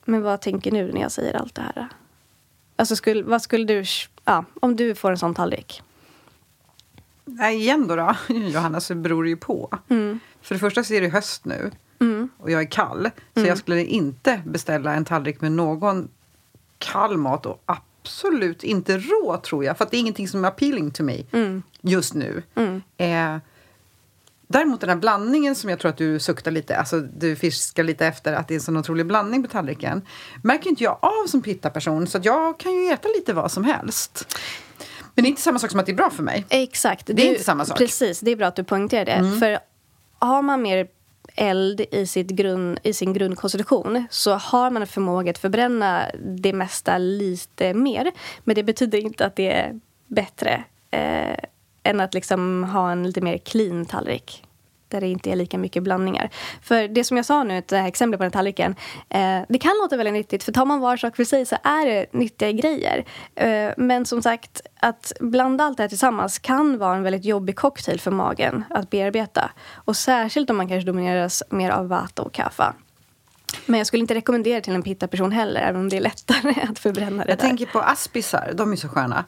Men 0.05 0.23
vad 0.23 0.41
tänker 0.41 0.71
du 0.71 0.93
när 0.93 1.01
jag 1.01 1.13
säger 1.13 1.35
allt 1.35 1.55
det 1.55 1.63
här? 1.63 1.89
Alltså, 2.77 2.97
skulle, 2.97 3.23
vad 3.23 3.43
skulle 3.43 3.65
du... 3.65 3.85
Ja, 4.25 4.45
om 4.61 4.77
du 4.77 4.95
får 4.95 5.11
en 5.11 5.19
sån 5.19 5.35
tallrik? 5.35 5.83
Nej, 7.25 7.57
igen 7.57 7.89
då, 7.89 7.97
då 7.97 8.15
Johanna, 8.35 8.81
så 8.81 8.95
beror 8.95 9.25
det 9.25 9.31
ju 9.31 9.37
på. 9.37 9.79
Mm. 9.89 10.21
För 10.43 10.55
det 10.55 10.59
första 10.59 10.85
så 10.85 10.95
är 10.95 11.01
det 11.01 11.09
höst 11.09 11.45
nu. 11.45 11.71
Mm. 12.01 12.29
Och 12.39 12.51
jag 12.51 12.61
är 12.61 12.71
kall. 12.71 13.11
Så 13.35 13.41
mm. 13.41 13.49
jag 13.49 13.59
skulle 13.59 13.85
inte 13.85 14.43
beställa 14.45 14.95
en 14.95 15.05
tallrik 15.05 15.41
med 15.41 15.53
någon 15.53 16.09
kall 16.79 17.17
mat. 17.17 17.47
Och 17.47 17.63
absolut 17.67 18.65
inte 18.65 18.99
rå, 18.99 19.37
tror 19.37 19.65
jag. 19.65 19.79
För 19.79 19.89
det 19.91 19.97
är 19.97 20.01
ingenting 20.01 20.29
som 20.29 20.45
är 20.45 20.49
appealing 20.49 20.91
to 20.91 21.03
me 21.03 21.23
mm. 21.33 21.63
just 21.81 22.15
nu. 22.15 22.43
Mm. 22.55 22.83
Eh, 22.97 23.41
däremot 24.47 24.81
den 24.81 24.91
här 24.91 24.97
blandningen 24.97 25.55
som 25.55 25.71
jag 25.71 25.79
tror 25.79 25.89
att 25.89 25.97
du 25.97 26.19
suktar 26.19 26.51
lite, 26.51 26.77
alltså 26.77 27.01
du 27.01 27.37
fiskar 27.37 27.85
lite 27.85 28.07
efter 28.07 28.33
att 28.33 28.49
det 28.49 28.55
är 28.55 28.57
en 28.57 28.61
sån 28.61 28.77
otrolig 28.77 29.07
blandning 29.07 29.43
på 29.43 29.49
tallriken. 29.49 30.03
Märker 30.43 30.71
inte 30.71 30.85
jag 30.85 30.99
av 31.03 31.27
som 31.27 31.43
pitta-person, 31.43 32.07
så 32.07 32.19
jag 32.23 32.59
kan 32.59 32.73
ju 32.73 32.91
äta 32.91 33.09
lite 33.09 33.33
vad 33.33 33.53
som 33.53 33.65
helst. 33.65 34.37
Men 35.15 35.23
det 35.23 35.27
är 35.27 35.31
inte 35.31 35.43
samma 35.43 35.59
sak 35.59 35.71
som 35.71 35.81
att 35.81 35.87
det 35.87 35.93
är 35.93 35.97
bra 35.97 36.11
för 36.11 36.23
mig. 36.23 36.47
Exakt. 36.49 37.07
Det 37.07 37.13
är 37.13 37.17
du, 37.17 37.23
inte 37.23 37.45
samma 37.45 37.65
sak. 37.65 37.79
Precis, 37.79 38.21
det 38.21 38.31
är 38.31 38.37
bra 38.37 38.47
att 38.47 38.57
du 38.57 38.65
poängterar 38.65 39.05
det. 39.05 39.13
Mm. 39.13 39.39
För 39.39 39.59
har 40.19 40.43
man 40.43 40.63
mer 40.63 40.89
eld 41.39 41.81
i, 41.81 42.07
sitt 42.07 42.31
grund, 42.31 42.79
i 42.83 42.93
sin 42.93 43.13
grundkonstitution 43.13 44.07
så 44.11 44.35
har 44.35 44.71
man 44.71 44.83
en 44.83 44.89
förmåga 44.89 45.31
att 45.31 45.39
förbränna 45.39 46.07
det 46.21 46.53
mesta 46.53 46.99
lite 46.99 47.75
mer. 47.75 48.13
Men 48.45 48.55
det 48.55 48.63
betyder 48.63 48.99
inte 48.99 49.27
att 49.27 49.37
det 49.37 49.53
är 49.53 49.81
bättre 50.07 50.65
eh, 50.91 51.39
än 51.83 52.01
att 52.01 52.15
liksom 52.15 52.65
ha 52.65 52.93
en 52.93 53.03
lite 53.03 53.21
mer 53.21 53.39
clean 53.39 53.87
tallrik 53.87 54.48
där 54.89 55.01
det 55.01 55.07
inte 55.09 55.31
är 55.31 55.37
lika 55.37 55.59
mycket 55.59 55.83
blandningar. 55.83 56.31
För 56.63 56.89
det 56.89 57.05
som 57.05 57.17
jag 57.17 57.27
sa 57.27 57.45
nu, 57.45 57.63
det 57.67 57.77
här 57.77 57.89
exemplet 57.89 58.19
på 58.19 58.23
den 58.23 58.33
tallriken. 58.33 58.77
Eh, 59.09 59.41
det 59.49 59.59
kan 59.59 59.73
låta 59.83 59.97
väldigt 59.97 60.15
nyttigt, 60.15 60.45
för 60.45 60.53
tar 60.53 60.65
man 60.65 60.81
var 60.81 60.97
sak 60.97 61.17
för 61.17 61.25
sig 61.25 61.47
så 61.47 61.57
är 61.63 61.87
det 61.87 62.13
nyttiga 62.13 62.53
grejer. 62.53 63.05
Eh, 63.35 63.71
men 63.77 64.07
som 64.07 64.23
sagt, 64.23 64.61
att 64.81 65.13
blanda 65.21 65.65
allt 65.65 65.77
det 65.77 65.83
här 65.83 65.89
tillsammans 65.89 66.39
kan 66.39 66.79
vara 66.79 66.97
en 66.97 67.03
väldigt 67.03 67.25
jobbig 67.25 67.57
cocktail 67.57 68.01
för 68.01 68.11
magen 68.11 68.65
att 68.71 68.91
bearbeta. 68.91 69.51
Och 69.75 69.97
särskilt 69.97 70.51
om 70.51 70.57
man 70.57 70.69
kanske 70.69 70.87
domineras 70.87 71.43
mer 71.51 71.71
av 71.71 71.89
vata 71.89 72.23
och 72.23 72.33
kaffa. 72.33 72.75
Men 73.67 73.79
jag 73.79 73.87
skulle 73.87 74.01
inte 74.01 74.15
rekommendera 74.15 74.61
till 74.61 74.75
en 74.75 74.83
pitta-person 74.83 75.33
heller, 75.33 75.61
även 75.61 75.81
om 75.81 75.89
det 75.89 75.97
är 75.97 76.01
lättare 76.01 76.55
att 76.71 76.79
förbränna 76.79 77.25
det 77.25 77.31
Jag 77.31 77.39
där. 77.39 77.47
tänker 77.49 77.67
på 77.67 77.81
aspisar, 77.81 78.53
de 78.55 78.73
är 78.73 78.77
så 78.77 78.89
sköna. 78.89 79.25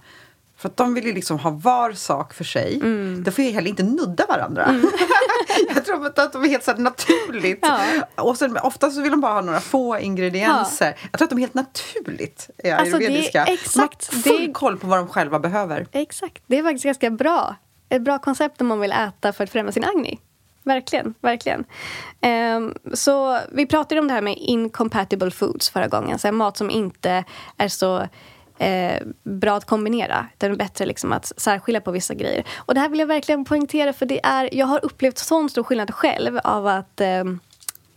För 0.61 0.69
att 0.69 0.77
de 0.77 0.95
vill 0.95 1.07
ju 1.07 1.13
liksom 1.13 1.39
ha 1.39 1.51
var 1.51 1.93
sak 1.93 2.35
för 2.35 2.45
sig. 2.45 2.75
Mm. 2.75 3.23
Då 3.25 3.31
får 3.31 3.45
ju 3.45 3.51
heller 3.51 3.71
inte 3.71 3.83
nudda 3.83 4.27
varandra. 4.27 4.65
Mm. 4.65 4.91
jag 5.75 5.85
tror 5.85 6.07
att 6.07 6.33
de 6.33 6.45
är 6.45 6.49
helt 6.49 6.65
så 6.65 6.73
naturligt. 6.73 7.59
Ja. 7.63 7.81
Och 8.15 8.37
sen, 8.37 8.57
ofta 8.57 8.91
så 8.91 9.01
vill 9.01 9.11
de 9.11 9.21
bara 9.21 9.33
ha 9.33 9.41
några 9.41 9.61
få 9.61 9.99
ingredienser. 9.99 10.87
Ja. 10.87 11.09
Jag 11.13 11.19
tror 11.19 11.27
att 11.27 11.31
de 11.31 11.39
är 11.39 11.41
helt 11.41 11.55
naturligt 11.55 12.51
är 12.59 12.75
alltså, 12.75 12.97
ayurvediska. 12.97 13.45
exakt, 13.45 14.11
de 14.11 14.17
har 14.17 14.23
full 14.23 14.47
det... 14.47 14.53
koll 14.53 14.79
på 14.79 14.87
vad 14.87 14.99
de 14.99 15.09
själva 15.09 15.39
behöver. 15.39 15.87
Exakt. 15.93 16.43
Det 16.47 16.59
är 16.59 16.63
faktiskt 16.63 16.85
ganska 16.85 17.11
bra. 17.11 17.57
Ett 17.89 18.03
bra 18.03 18.19
koncept 18.19 18.61
om 18.61 18.67
man 18.67 18.81
vill 18.81 18.93
äta 18.93 19.33
för 19.33 19.45
att 19.45 19.51
främja 19.51 19.73
sin 19.73 19.85
agni. 19.85 20.21
Verkligen. 20.63 21.15
verkligen. 21.21 21.65
Um, 22.57 22.75
så 22.95 23.39
vi 23.53 23.67
pratade 23.67 24.01
om 24.01 24.09
det 24.09 24.15
här 24.15 24.23
med 24.23 24.37
incompatible 24.39 25.31
foods 25.31 25.71
förra 25.71 25.89
gången. 25.89 26.19
Så 26.19 26.33
mat 26.33 26.57
som 26.57 26.71
inte 26.71 27.25
är 27.57 27.69
så 27.69 28.09
eh, 28.61 29.03
bra 29.23 29.57
att 29.57 29.65
kombinera. 29.65 30.27
Det 30.39 30.47
är 30.47 30.55
bättre 30.55 30.87
liksom 30.87 31.13
att 31.13 31.33
särskilja 31.37 31.81
på 31.81 31.91
vissa 31.91 32.15
grejer. 32.15 32.45
Och 32.57 32.75
det 32.75 32.81
här 32.81 32.89
vill 32.89 33.01
jag 33.01 33.07
verkligen 33.07 33.45
poängtera 33.45 33.93
för 33.93 34.07
det 34.07 34.21
är, 34.25 34.55
jag 34.55 34.67
har 34.67 34.85
upplevt 34.85 35.19
sån 35.19 35.51
stor 35.51 35.63
skillnad 35.63 35.95
själv 35.95 36.39
av 36.45 36.67
att 36.67 37.01
eh, 37.01 37.25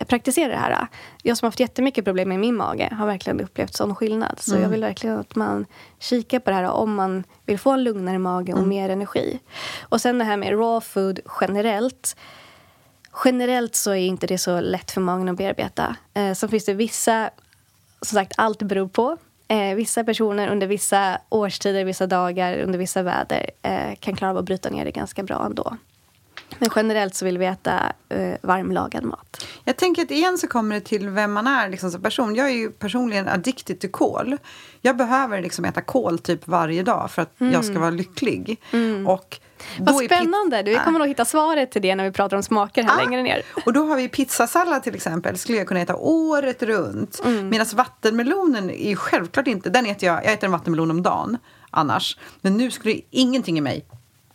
praktisera 0.08 0.48
det 0.48 0.58
här. 0.58 0.88
Jag 1.24 1.38
som 1.38 1.46
har 1.46 1.48
haft 1.48 1.60
jättemycket 1.60 2.06
problem 2.06 2.30
med 2.30 2.40
min 2.40 2.56
mage 2.56 2.90
har 2.92 3.06
verkligen 3.06 3.42
upplevt 3.42 3.74
sån 3.74 3.96
skillnad. 3.96 4.40
Så 4.40 4.52
mm. 4.52 4.64
jag 4.64 4.70
vill 4.70 4.82
verkligen 4.82 5.18
att 5.18 5.36
man 5.36 5.66
kikar 6.00 6.40
på 6.40 6.50
det 6.50 6.56
här 6.56 6.72
om 6.72 6.96
man 6.96 7.24
vill 7.46 7.60
få 7.60 7.72
en 7.72 7.84
lugnare 7.84 8.20
mage 8.20 8.54
och 8.54 8.60
mm. 8.60 8.70
mer 8.70 8.90
energi. 8.90 9.40
Och 9.82 10.02
sen 10.02 10.18
det 10.18 10.26
här 10.26 10.38
med 10.38 10.52
raw 10.52 10.82
food 10.82 11.20
generellt. 11.42 12.16
Generellt 13.26 13.76
så 13.76 13.92
är 13.92 13.96
inte 13.96 14.28
det 14.28 14.38
så 14.38 14.62
lätt 14.62 14.92
för 14.92 15.02
magen 15.02 15.30
att 15.30 15.38
bearbeta. 15.38 15.96
Eh, 16.14 16.34
så 16.34 16.48
finns 16.48 16.66
det 16.66 16.74
vissa, 16.74 17.30
som 18.02 18.16
sagt 18.16 18.34
allt 18.38 18.62
beror 18.62 18.88
på. 18.88 19.18
Eh, 19.48 19.76
vissa 19.76 20.04
personer 20.04 20.48
under 20.52 20.68
vissa 20.68 21.18
årstider, 21.30 21.86
vissa 21.86 22.08
dagar, 22.08 22.60
under 22.60 22.80
vissa 22.80 23.04
väder 23.04 23.50
eh, 23.62 23.96
kan 24.00 24.16
klara 24.16 24.32
av 24.32 24.38
att 24.38 24.46
bryta 24.46 24.70
ner 24.70 24.86
det 24.86 24.92
ganska 24.92 25.24
bra 25.24 25.46
ändå. 25.46 25.78
Men 26.60 26.70
generellt 26.76 27.16
så 27.16 27.26
vill 27.26 27.38
vi 27.38 27.46
äta 27.46 27.94
eh, 28.10 28.34
varmlagad 28.42 29.04
mat. 29.04 29.46
Jag 29.64 29.78
tänker 29.78 30.02
att 30.02 30.12
igen 30.12 30.38
så 30.38 30.48
kommer 30.48 30.76
det 30.76 30.82
till 30.82 31.10
vem 31.10 31.34
man 31.34 31.48
är 31.48 31.70
liksom, 31.70 31.92
som 31.92 32.02
person. 32.02 32.36
Jag 32.36 32.48
är 32.48 32.54
ju 32.54 32.72
personligen 32.72 33.28
addicted 33.28 33.80
till 33.80 33.92
kol. 33.92 34.38
Jag 34.82 34.98
behöver 34.98 35.42
liksom 35.42 35.66
äta 35.66 35.82
kol 35.82 36.20
typ 36.20 36.48
varje 36.48 36.84
dag 36.84 37.12
för 37.12 37.22
att 37.22 37.42
mm. 37.42 37.54
jag 37.54 37.66
ska 37.66 37.80
vara 37.80 37.90
lycklig. 37.90 38.62
Mm. 38.72 39.08
Och 39.08 39.40
vad 39.80 40.06
spännande! 40.06 40.64
Du 40.64 40.80
kommer 40.80 41.00
nog 41.00 41.08
hitta 41.08 41.26
svaret 41.26 41.72
till 41.72 41.82
det 41.82 41.96
när 41.96 42.04
vi 42.04 42.12
pratar 42.12 42.38
om 42.38 42.44
smaker 42.44 42.84
här 42.84 42.98
ah, 42.98 43.04
längre 43.04 43.24
ner. 43.24 43.42
Och 43.66 43.74
då 43.74 43.86
har 43.86 43.98
vi 43.98 44.10
pizzasallad 44.10 44.84
till 44.84 44.96
exempel. 44.96 45.38
skulle 45.38 45.58
jag 45.58 45.68
kunna 45.68 45.80
äta 45.80 45.96
året 45.96 46.64
runt. 46.64 47.22
Mm. 47.26 47.50
Medan 47.50 47.68
vattenmelonen 47.74 48.70
är 48.70 48.90
ju 48.90 48.96
självklart 48.96 49.48
inte... 49.48 49.70
Den 49.70 49.86
äter 49.86 50.10
jag, 50.10 50.26
jag 50.26 50.34
äter 50.34 50.46
en 50.46 50.52
vattenmelon 50.52 50.92
om 50.92 51.04
dagen 51.04 51.38
annars. 51.70 52.18
Men 52.42 52.58
nu 52.58 52.72
skulle 52.72 53.00
ingenting 53.10 53.58
i 53.58 53.62
mig 53.62 53.86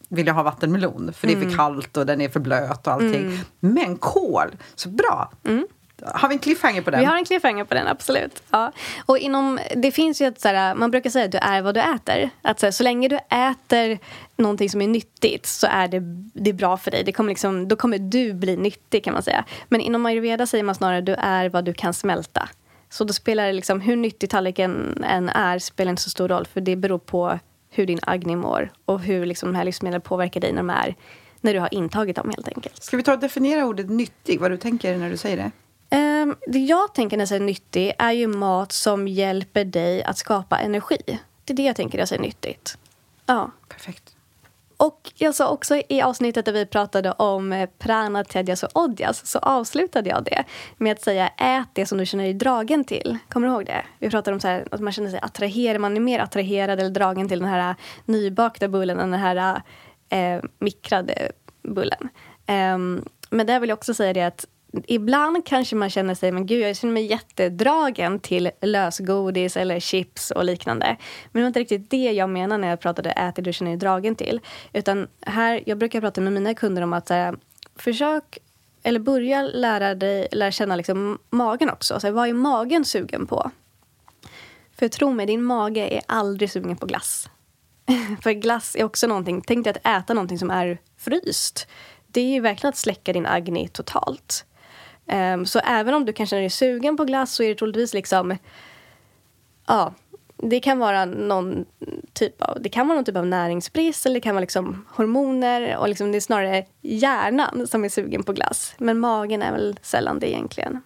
vilja 0.09 0.33
ha 0.33 0.43
vattenmelon 0.43 1.13
för 1.13 1.27
det 1.27 1.33
är 1.33 1.37
för 1.37 1.45
mm. 1.45 1.57
kallt 1.57 1.97
och 1.97 2.07
den 2.07 2.21
är 2.21 2.29
för 2.29 2.41
blöt 2.41 2.87
och 2.87 2.93
allting. 2.93 3.27
Mm. 3.27 3.39
Men 3.61 3.97
kål, 3.97 4.57
så 4.75 4.89
bra! 4.89 5.33
Mm. 5.45 5.67
Har 6.03 6.29
vi 6.29 6.35
en 6.35 6.39
cliffhanger 6.39 6.83
på 6.83 6.91
den? 6.91 7.01
Vi 7.01 7.07
har 7.07 7.17
en 7.17 7.25
cliffhanger 7.25 7.65
på 7.65 7.75
den, 7.75 7.87
absolut. 7.87 8.43
Ja. 8.51 8.73
Och 9.07 9.19
inom, 9.19 9.59
det 9.77 9.93
finns 9.93 10.21
ju 10.21 10.27
ett 10.27 10.41
såhär, 10.41 10.75
man 10.75 10.91
brukar 10.91 11.11
säga 11.11 11.25
att 11.25 11.33
du 11.33 11.39
är 11.39 11.63
vad 11.63 11.75
du 11.75 11.81
äter. 11.81 12.31
Att 12.43 12.61
så, 12.61 12.73
så 12.73 12.83
länge 12.83 13.09
du 13.09 13.17
äter 13.17 13.99
någonting 14.37 14.71
som 14.71 14.81
är 14.81 14.89
nyttigt 14.89 15.47
så 15.47 15.67
är 15.71 15.89
det, 15.89 16.01
det 16.33 16.51
är 16.51 16.55
bra 16.55 16.77
för 16.77 16.91
dig. 16.91 17.05
Det 17.05 17.13
kommer 17.13 17.29
liksom, 17.29 17.69
då 17.69 17.77
kommer 17.77 17.99
du 17.99 18.35
bli 18.35 18.57
nyttig 18.57 19.05
kan 19.05 19.13
man 19.13 19.23
säga. 19.23 19.45
Men 19.69 19.81
inom 19.81 20.07
ayurveda 20.07 20.47
säger 20.47 20.65
man 20.65 20.75
snarare 20.75 21.01
du 21.01 21.15
är 21.15 21.49
vad 21.49 21.65
du 21.65 21.75
kan 21.75 21.95
smälta. 21.95 22.49
Så 22.91 23.05
då 23.05 23.13
spelar 23.13 23.47
det 23.47 23.53
liksom, 23.53 23.81
hur 23.81 23.97
nyttig 23.97 24.31
tallriken 24.31 25.05
än 25.05 25.29
är 25.29 25.59
spelar 25.59 25.91
inte 25.91 26.03
så 26.03 26.11
stor 26.11 26.29
roll. 26.29 26.47
För 26.47 26.61
det 26.61 26.77
beror 26.77 26.99
på 26.99 27.39
hur 27.71 27.87
din 27.87 27.99
agni 28.03 28.37
mår 28.37 28.71
och 28.85 29.01
hur 29.01 29.27
liksom 29.27 29.53
de 29.53 29.59
här 29.59 29.65
livsmedlen 29.65 30.01
påverkar 30.01 30.41
dig 30.41 30.53
när, 30.53 30.59
de 30.59 30.71
är, 30.71 30.95
när 31.41 31.55
du 31.55 31.61
har 31.61 31.75
intagit 31.75 32.17
dem 32.17 32.31
helt 32.37 32.49
enkelt. 32.49 32.83
Ska 32.83 32.97
vi 32.97 33.03
ta 33.03 33.13
och 33.13 33.19
definiera 33.19 33.67
ordet 33.67 33.91
nyttig, 33.91 34.41
vad 34.41 34.51
du 34.51 34.57
tänker 34.57 34.97
när 34.97 35.11
du 35.11 35.17
säger 35.17 35.37
det? 35.37 35.51
Um, 35.91 36.37
det 36.47 36.59
jag 36.59 36.95
tänker 36.95 37.17
när 37.17 37.23
jag 37.23 37.29
säger 37.29 37.45
nyttig 37.45 37.93
är 37.99 38.13
ju 38.13 38.27
mat 38.27 38.73
som 38.73 39.09
hjälper 39.09 39.65
dig 39.65 40.05
att 40.05 40.19
skapa 40.19 40.59
energi. 40.59 41.21
Det 41.45 41.53
är 41.53 41.57
det 41.57 41.63
jag 41.63 41.77
tänker 41.77 41.99
när 41.99 42.03
jag 42.03 42.09
säger 42.09 42.23
nyttigt. 42.23 42.79
Ja. 43.27 43.51
Perfekt. 43.69 44.15
Och 44.79 45.13
jag 45.15 45.35
sa 45.35 45.49
också 45.49 45.83
i 45.89 46.03
avsnittet 46.03 46.45
där 46.45 46.53
vi 46.53 46.67
pratade 46.67 47.13
om 47.13 47.53
eh, 47.53 47.69
prana, 47.79 48.25
tedjas 48.25 48.63
och 48.63 48.77
odjas 48.77 49.27
så 49.27 49.39
avslutade 49.39 50.11
jag 50.11 50.25
det 50.25 50.45
med 50.77 50.93
att 50.93 51.03
säga 51.03 51.29
ät 51.29 51.69
det 51.73 51.87
som 51.87 51.99
du 51.99 52.07
känner 52.07 52.25
dig 52.25 52.35
dragen 52.35 52.85
till. 52.85 53.19
Kommer 53.29 53.47
du 53.47 53.53
ihåg 53.53 53.67
det? 53.67 53.85
Vi 53.99 54.11
pratade 54.11 54.35
om 54.35 54.41
så 54.41 54.49
här, 54.49 54.69
att 54.71 54.81
man 54.81 54.93
känner 54.93 55.11
sig 55.11 55.21
attraherad, 55.23 55.81
man 55.81 55.97
är 55.97 56.01
mer 56.01 56.19
attraherad 56.19 56.81
eller 56.81 56.91
dragen 56.91 57.29
till 57.29 57.39
den 57.41 57.49
här 57.49 57.75
nybakta 58.05 58.69
bullen 58.69 59.01
än 59.01 59.11
den 59.11 59.21
här 59.21 59.63
eh, 60.09 60.43
mikrade 60.59 61.33
bullen. 61.63 62.09
Um, 62.47 63.05
men 63.31 63.47
där 63.47 63.61
vill 63.61 63.69
jag 63.69 63.77
också 63.77 63.95
säga 63.95 64.13
det 64.13 64.23
att 64.23 64.47
ibland 64.87 65.47
kanske 65.47 65.77
man 65.77 65.91
känner 65.91 66.15
sig, 66.15 66.33
men 66.33 66.47
gud 66.47 66.61
jag 66.61 66.77
känner 66.77 66.95
mig 66.95 67.07
jättedragen 67.07 68.21
till 68.21 68.51
lösgodis 68.61 69.57
eller 69.57 69.81
chips 69.81 70.31
och 70.31 70.45
liknande. 70.45 70.97
Men 71.33 71.41
det 71.41 71.45
var 71.45 71.47
inte 71.47 71.61
riktigt 71.61 71.91
det 71.91 72.13
jag 72.13 72.31
menar 72.31 72.59
när 72.59 72.69
jag 72.69 72.81
pratade 72.81 73.11
äter 73.11 73.43
du 73.43 73.53
känner 73.53 73.71
dig 73.71 73.79
dragen 73.79 74.15
till. 74.15 74.41
Utan 74.73 75.09
här, 75.27 75.63
jag 75.67 75.79
brukar 75.79 76.01
prata 76.01 76.21
med 76.21 76.33
mina 76.33 76.55
kunder 76.55 76.83
om 76.83 76.93
att 76.93 77.09
här, 77.09 77.37
försök 77.77 78.39
eller 78.83 79.01
börja 79.01 79.43
lära 79.43 79.95
dig, 79.95 80.29
lära 80.33 80.51
känna 80.51 80.77
liksom 80.77 81.19
magen 81.31 81.71
också. 81.71 82.01
Så 82.01 82.11
vad 82.11 82.29
är 82.29 82.33
magen 82.33 82.85
sugen 82.85 83.27
på? 83.27 83.51
För 84.79 84.89
tro 84.89 85.13
mig, 85.13 85.27
din 85.27 85.43
mage 85.43 85.89
är 85.89 86.03
aldrig 86.07 86.51
sugen 86.51 86.77
på 86.77 86.87
glass. 86.87 87.31
För 88.23 88.33
glass 88.33 88.77
är 88.77 88.85
också 88.85 89.07
någonting, 89.07 89.43
tänk 89.47 89.65
dig 89.65 89.71
att 89.71 90.03
äta 90.03 90.15
någonting 90.15 90.39
som 90.39 90.51
är 90.51 90.79
fryst. 90.97 91.69
Det 92.07 92.21
är 92.21 92.35
ju 92.35 92.41
verkligen 92.41 92.69
att 92.69 92.77
släcka 92.77 93.13
din 93.13 93.27
agni 93.27 93.69
totalt. 93.69 94.45
Um, 95.13 95.47
så 95.47 95.59
även 95.59 95.95
om 95.95 96.05
du 96.05 96.13
kanske 96.13 96.37
är 96.37 96.49
sugen 96.49 96.97
på 96.97 97.05
glass 97.05 97.33
så 97.33 97.43
är 97.43 97.49
det 97.49 97.55
troligtvis 97.55 97.95
liksom... 97.95 98.37
Ja, 99.67 99.95
det 100.37 100.61
kan 100.61 100.79
vara 100.79 101.05
någon 101.05 101.65
typ 102.13 102.43
av, 102.43 102.63
det 102.63 102.69
kan 102.69 102.89
vara 102.89 102.97
någon 102.97 103.05
typ 103.05 103.17
av 103.17 103.27
näringsbrist 103.27 104.07
eller 104.07 104.15
det 104.15 104.21
kan 104.21 104.35
vara 104.35 104.41
liksom 104.41 104.87
hormoner. 104.89 105.77
Och 105.77 105.89
liksom 105.89 106.13
det 106.13 106.19
är 106.19 106.21
snarare 106.21 106.67
hjärnan 106.83 107.67
som 107.67 107.85
är 107.85 107.89
sugen 107.89 108.23
på 108.23 108.33
glass. 108.33 108.75
Men 108.79 108.99
magen 108.99 109.43
är 109.43 109.53
väl 109.53 109.79
sällan 109.83 110.19
det 110.19 110.31
egentligen. 110.31 110.83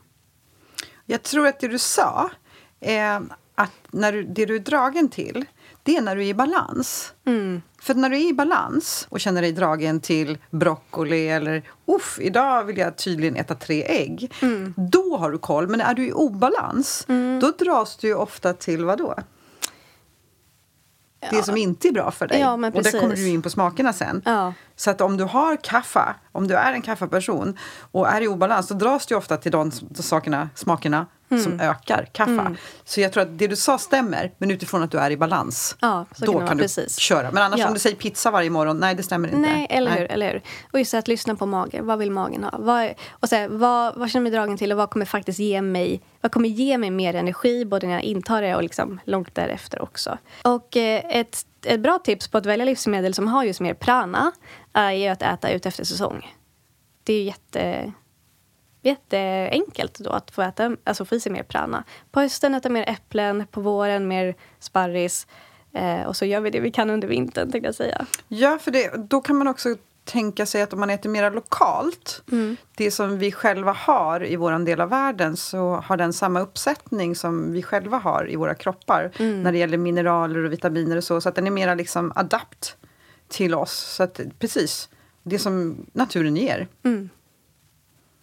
Jag 1.06 1.22
tror 1.22 1.46
att 1.46 1.61
det 1.61 1.68
du 1.68 1.78
sa 1.78 2.30
eh, 2.80 3.20
att 3.54 3.72
när 3.90 4.12
du, 4.12 4.22
det 4.22 4.46
du 4.46 4.56
är 4.56 4.61
dragen 4.61 5.08
till 5.08 5.44
det 5.82 5.96
är 5.96 6.00
när 6.00 6.16
du 6.16 6.22
är 6.22 6.28
i 6.28 6.34
balans. 6.34 7.14
Mm. 7.26 7.62
För 7.80 7.94
när 7.94 8.10
du 8.10 8.16
är 8.16 8.28
i 8.28 8.32
balans 8.32 9.06
och 9.10 9.20
känner 9.20 9.42
dig 9.42 9.52
dragen 9.52 10.00
till 10.00 10.38
broccoli 10.50 11.28
eller 11.28 11.62
uff, 11.86 12.18
idag 12.22 12.64
vill 12.64 12.78
jag 12.78 12.96
tydligen 12.96 13.36
äta 13.36 13.54
tre 13.54 13.84
ägg. 13.84 14.32
Mm. 14.42 14.74
Då 14.76 15.16
har 15.16 15.30
du 15.30 15.38
koll. 15.38 15.68
Men 15.68 15.80
är 15.80 15.94
du 15.94 16.06
i 16.06 16.12
obalans, 16.12 17.04
mm. 17.08 17.40
då 17.40 17.52
dras 17.58 17.96
du 17.96 18.14
ofta 18.14 18.52
till 18.52 18.84
vad 18.84 18.98
då? 18.98 19.14
det 21.30 21.42
som 21.42 21.56
inte 21.56 21.88
är 21.88 21.92
bra 21.92 22.10
för 22.10 22.26
dig. 22.26 22.40
Ja, 22.40 22.52
och 22.52 22.60
där 22.82 23.00
kommer 23.00 23.16
du 23.16 23.28
in 23.28 23.42
på 23.42 23.50
smakerna 23.50 23.92
sen. 23.92 24.22
Ja. 24.24 24.52
Så 24.76 24.90
att 24.90 25.00
om 25.00 25.16
du 25.16 25.24
har 25.24 25.56
kaffa, 25.56 26.14
om 26.32 26.48
du 26.48 26.54
är 26.54 26.72
en 26.72 26.82
kaffeperson 26.82 27.58
och 27.92 28.08
är 28.08 28.20
i 28.20 28.28
obalans, 28.28 28.68
då 28.68 28.74
dras 28.74 29.06
du 29.06 29.14
ofta 29.14 29.36
till 29.36 29.52
de 29.52 29.70
sakerna, 29.94 30.48
smakerna 30.54 31.06
mm. 31.32 31.44
som 31.44 31.60
ökar 31.60 32.08
kaffa. 32.12 32.30
Mm. 32.32 32.56
Så 32.84 33.00
jag 33.00 33.12
tror 33.12 33.22
att 33.22 33.38
det 33.38 33.46
du 33.46 33.56
sa 33.56 33.78
stämmer, 33.78 34.32
men 34.38 34.50
utifrån 34.50 34.82
att 34.82 34.90
du 34.90 34.98
är 34.98 35.10
i 35.10 35.16
balans. 35.16 35.76
Ja, 35.80 36.06
då 36.16 36.32
kan, 36.32 36.48
kan 36.48 36.56
du 36.56 36.62
precis. 36.62 36.96
köra. 36.98 37.30
Men 37.30 37.42
annars 37.42 37.60
ja. 37.60 37.68
om 37.68 37.74
du 37.74 37.80
säger 37.80 37.96
pizza 37.96 38.30
varje 38.30 38.50
morgon, 38.50 38.78
nej 38.78 38.94
det 38.94 39.02
stämmer 39.02 39.28
inte. 39.28 39.40
Nej, 39.40 39.66
eller 39.70 39.90
nej. 39.90 40.00
hur. 40.00 40.12
Eller 40.12 40.32
hur. 40.32 40.42
Och 40.72 40.78
just 40.78 40.94
att 40.94 41.08
lyssna 41.08 41.36
på 41.36 41.46
magen. 41.46 41.86
Vad 41.86 41.98
vill 41.98 42.10
magen 42.10 42.44
ha? 42.44 42.58
Vad, 42.58 42.90
och 43.10 43.28
så 43.28 43.36
här, 43.36 43.48
vad, 43.48 43.96
vad 43.96 44.10
känner 44.10 44.26
jag 44.26 44.32
mig 44.32 44.38
dragen 44.38 44.56
till 44.56 44.72
och 44.72 44.78
vad 44.78 44.90
kommer 44.90 45.06
faktiskt 45.06 45.38
ge 45.38 45.62
mig 45.62 46.00
vad 46.22 46.32
kommer 46.32 46.48
ge 46.48 46.78
mig 46.78 46.90
mer 46.90 47.14
energi 47.14 47.64
både 47.64 47.86
när 47.86 47.94
jag 47.94 48.02
intar 48.02 48.42
det 48.42 48.56
och 48.56 48.62
liksom 48.62 49.00
långt 49.04 49.34
därefter 49.34 49.82
också. 49.82 50.18
Och 50.42 50.76
eh, 50.76 51.02
ett, 51.08 51.46
ett 51.66 51.80
bra 51.80 51.98
tips 51.98 52.28
på 52.28 52.38
att 52.38 52.46
välja 52.46 52.64
livsmedel 52.64 53.14
som 53.14 53.28
har 53.28 53.44
just 53.44 53.60
mer 53.60 53.74
prana 53.74 54.32
är 54.72 55.10
att 55.10 55.22
äta 55.22 55.50
ut 55.50 55.66
efter 55.66 55.84
säsong. 55.84 56.36
Det 57.04 57.12
är 57.12 57.22
jätte 57.22 57.92
jätteenkelt 58.82 59.98
då 59.98 60.10
att 60.10 60.30
få 60.30 60.42
äta, 60.42 60.76
alltså 60.84 61.04
få 61.04 61.14
i 61.14 61.20
sig 61.20 61.32
mer 61.32 61.42
prana. 61.42 61.84
På 62.10 62.20
hösten 62.20 62.54
äta 62.54 62.68
mer 62.68 62.88
äpplen, 62.88 63.46
på 63.50 63.60
våren 63.60 64.08
mer 64.08 64.34
sparris. 64.58 65.26
Eh, 65.72 66.02
och 66.02 66.16
så 66.16 66.24
gör 66.24 66.40
vi 66.40 66.50
det 66.50 66.60
vi 66.60 66.70
kan 66.70 66.90
under 66.90 67.08
vintern, 67.08 67.52
tänkte 67.52 67.68
jag 67.68 67.74
säga. 67.74 68.06
Ja, 68.28 68.58
för 68.58 68.70
det, 68.70 69.08
då 69.10 69.20
kan 69.20 69.36
man 69.36 69.48
också 69.48 69.76
tänka 70.04 70.46
sig 70.46 70.62
att 70.62 70.72
om 70.72 70.80
man 70.80 70.90
äter 70.90 71.10
mer 71.10 71.30
lokalt, 71.30 72.22
mm. 72.32 72.56
det 72.76 72.90
som 72.90 73.18
vi 73.18 73.32
själva 73.32 73.72
har 73.72 74.26
i 74.26 74.36
vår 74.36 74.64
del 74.64 74.80
av 74.80 74.88
världen, 74.88 75.36
så 75.36 75.74
har 75.84 75.96
den 75.96 76.12
samma 76.12 76.40
uppsättning 76.40 77.16
som 77.16 77.52
vi 77.52 77.62
själva 77.62 77.98
har 77.98 78.30
i 78.30 78.36
våra 78.36 78.54
kroppar 78.54 79.12
mm. 79.16 79.42
när 79.42 79.52
det 79.52 79.58
gäller 79.58 79.78
mineraler 79.78 80.44
och 80.44 80.52
vitaminer 80.52 80.96
och 80.96 81.04
så. 81.04 81.20
Så 81.20 81.28
att 81.28 81.34
den 81.34 81.46
är 81.46 81.50
mera 81.50 81.74
liksom 81.74 82.12
adapt 82.14 82.76
till 83.28 83.54
oss. 83.54 83.72
Så 83.72 84.02
att, 84.02 84.20
precis, 84.38 84.88
det 85.22 85.38
som 85.38 85.86
naturen 85.92 86.36
ger. 86.36 86.68
Mm. 86.84 87.08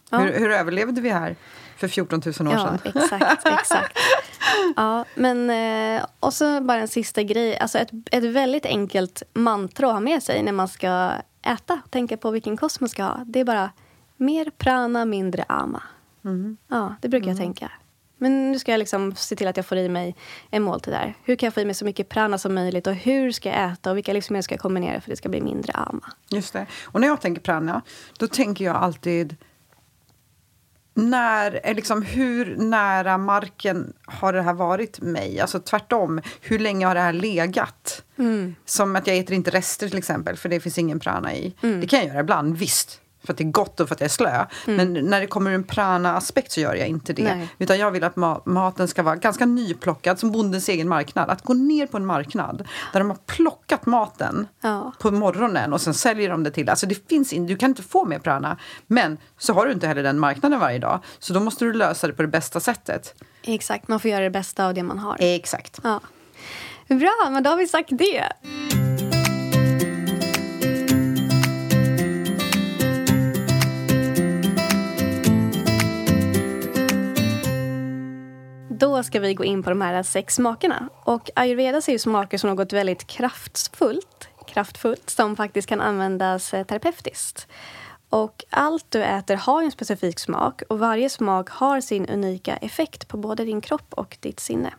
Ja. 0.09 0.17
Hur, 0.17 0.39
hur 0.39 0.51
överlevde 0.51 1.01
vi 1.01 1.09
här 1.09 1.35
för 1.77 1.87
14 1.87 2.21
000 2.39 2.47
år 2.47 2.53
ja, 2.53 2.77
sedan? 2.83 3.03
Exakt, 3.03 3.47
exakt. 3.47 3.97
Ja, 4.75 5.05
men 5.15 5.49
eh, 5.49 6.05
och 6.19 6.33
så 6.33 6.61
bara 6.61 6.79
en 6.79 6.87
sista 6.87 7.23
grej. 7.23 7.57
Alltså 7.57 7.77
ett, 7.77 7.89
ett 8.11 8.23
väldigt 8.23 8.65
enkelt 8.65 9.23
mantra 9.33 9.87
att 9.87 9.93
ha 9.93 9.99
med 9.99 10.23
sig 10.23 10.43
när 10.43 10.51
man 10.51 10.67
ska 10.67 11.11
äta. 11.41 11.81
Tänka 11.89 12.17
på 12.17 12.31
vilken 12.31 12.57
kost 12.57 12.79
man 12.79 12.89
ska 12.89 13.03
ha. 13.03 13.23
Det 13.25 13.39
är 13.39 13.45
bara 13.45 13.71
mer 14.17 14.51
prana, 14.57 15.05
mindre 15.05 15.45
ama. 15.47 15.83
Mm. 16.25 16.57
Ja, 16.67 16.95
det 17.01 17.09
brukar 17.09 17.27
jag 17.27 17.37
tänka. 17.37 17.71
Men 18.21 18.51
nu 18.51 18.59
ska 18.59 18.71
jag 18.71 18.79
liksom 18.79 19.15
se 19.15 19.35
till 19.35 19.47
att 19.47 19.57
jag 19.57 19.65
får 19.65 19.77
i 19.77 19.89
mig 19.89 20.15
en 20.49 20.63
måltid 20.63 20.93
där. 20.93 21.13
Hur 21.23 21.35
kan 21.35 21.47
jag 21.47 21.53
få 21.53 21.59
i 21.59 21.65
mig 21.65 21.75
så 21.75 21.85
mycket 21.85 22.09
prana 22.09 22.37
som 22.37 22.55
möjligt? 22.55 22.87
Och 22.87 22.93
hur 22.93 23.31
ska 23.31 23.49
jag 23.49 23.71
äta? 23.71 23.91
Och 23.91 23.97
vilka 23.97 24.13
livsmedel 24.13 24.43
ska 24.43 24.53
jag 24.53 24.61
kombinera 24.61 24.93
för 24.93 24.99
att 24.99 25.05
det 25.05 25.15
ska 25.15 25.29
bli 25.29 25.41
mindre 25.41 25.73
ama? 25.73 26.13
Just 26.29 26.53
det. 26.53 26.65
Och 26.85 27.01
när 27.01 27.07
jag 27.07 27.21
tänker 27.21 27.41
prana, 27.41 27.81
då 28.17 28.27
tänker 28.27 28.65
jag 28.65 28.75
alltid 28.75 29.35
när, 30.99 31.59
eh, 31.63 31.75
liksom, 31.75 32.01
hur 32.01 32.55
nära 32.57 33.17
marken 33.17 33.93
har 34.05 34.33
det 34.33 34.41
här 34.41 34.53
varit 34.53 35.01
mig? 35.01 35.39
Alltså 35.39 35.59
tvärtom, 35.59 36.21
hur 36.41 36.59
länge 36.59 36.85
har 36.85 36.95
det 36.95 37.01
här 37.01 37.13
legat? 37.13 38.03
Som 38.65 38.95
att 38.95 39.07
jag 39.07 39.17
äter 39.17 39.35
inte 39.35 39.51
rester 39.51 39.89
till 39.89 39.97
exempel, 39.97 40.35
för 40.37 40.49
det 40.49 40.59
finns 40.59 40.77
ingen 40.77 40.99
prana 40.99 41.35
i. 41.35 41.53
Det 41.81 41.87
kan 41.87 41.99
jag 41.99 42.07
göra 42.07 42.19
ibland, 42.19 42.57
visst. 42.57 43.01
För 43.23 43.33
att 43.33 43.37
det 43.37 43.43
är 43.43 43.51
gott 43.51 43.79
och 43.79 43.87
för 43.87 43.95
att 43.95 44.01
jag 44.01 44.05
är 44.05 44.09
slö. 44.09 44.45
Men 44.65 44.93
när 44.93 45.19
det 45.21 45.27
kommer 45.27 45.51
en 45.51 45.63
prana-aspekt 45.63 46.51
så 46.51 46.59
gör 46.59 46.73
jag 46.75 46.87
inte 46.87 47.13
det. 47.13 47.35
Nej. 47.35 47.49
Utan 47.57 47.79
jag 47.79 47.91
vill 47.91 48.03
att 48.03 48.15
ma- 48.15 48.41
maten 48.45 48.87
ska 48.87 49.03
vara 49.03 49.15
ganska 49.15 49.45
nyplockad, 49.45 50.19
som 50.19 50.31
bondens 50.31 50.69
egen 50.69 50.89
marknad. 50.89 51.29
Att 51.29 51.41
gå 51.43 51.53
ner 51.53 51.87
på 51.87 51.97
en 51.97 52.05
marknad 52.05 52.67
där 52.93 52.99
de 52.99 53.09
har 53.09 53.17
plockat 53.25 53.85
maten 53.85 54.47
Ja. 54.61 54.93
på 54.99 55.11
morgonen 55.11 55.73
och 55.73 55.81
sen 55.81 55.93
säljer 55.93 56.29
de 56.29 56.43
det 56.43 56.51
till... 56.51 56.69
Alltså 56.69 56.85
det 56.87 57.07
finns 57.09 57.33
in, 57.33 57.47
du 57.47 57.57
kan 57.57 57.69
inte 57.69 57.83
få 57.83 58.05
mer 58.05 58.19
prana. 58.19 58.57
Men 58.87 59.17
så 59.37 59.53
har 59.53 59.65
du 59.65 59.71
inte 59.71 59.87
heller 59.87 60.03
den 60.03 60.19
marknaden 60.19 60.59
varje 60.59 60.79
dag. 60.79 60.99
Så 61.19 61.33
då 61.33 61.39
måste 61.39 61.65
du 61.65 61.73
lösa 61.73 62.07
det 62.07 62.13
på 62.13 62.21
det 62.21 62.27
bästa 62.27 62.59
sättet. 62.59 63.23
Exakt, 63.43 63.87
man 63.87 63.99
får 63.99 64.11
göra 64.11 64.23
det 64.23 64.29
bästa 64.29 64.65
av 64.67 64.73
det 64.73 64.83
man 64.83 64.99
har. 64.99 65.17
Exakt. 65.19 65.79
Ja. 65.83 65.99
Bra, 66.87 67.29
men 67.31 67.43
då 67.43 67.49
har 67.49 67.57
vi 67.57 67.67
sagt 67.67 67.89
det. 67.91 68.23
Då 78.79 79.03
ska 79.03 79.19
vi 79.19 79.33
gå 79.33 79.43
in 79.43 79.63
på 79.63 79.69
de 79.69 79.81
här 79.81 80.03
sex 80.03 80.35
smakerna. 80.35 80.89
Och 81.03 81.29
ayurveda 81.35 81.81
ser 81.81 81.91
ju 81.91 81.99
smaker 81.99 82.37
som 82.37 82.49
något 82.49 82.73
väldigt 82.73 83.07
kraftfullt, 83.07 84.27
kraftfullt 84.47 85.09
som 85.09 85.35
faktiskt 85.35 85.69
kan 85.69 85.81
användas 85.81 86.53
eh, 86.53 86.63
terapeutiskt. 86.63 87.47
Och 88.09 88.43
allt 88.49 88.85
du 88.89 89.03
äter 89.03 89.35
har 89.35 89.63
en 89.63 89.71
specifik 89.71 90.19
smak 90.19 90.61
och 90.69 90.79
varje 90.79 91.09
smak 91.09 91.49
har 91.49 91.81
sin 91.81 92.09
unika 92.09 92.57
effekt 92.57 93.07
på 93.07 93.17
både 93.17 93.45
din 93.45 93.61
kropp 93.61 93.93
och 93.93 94.17
ditt 94.19 94.39
sinne. 94.39 94.73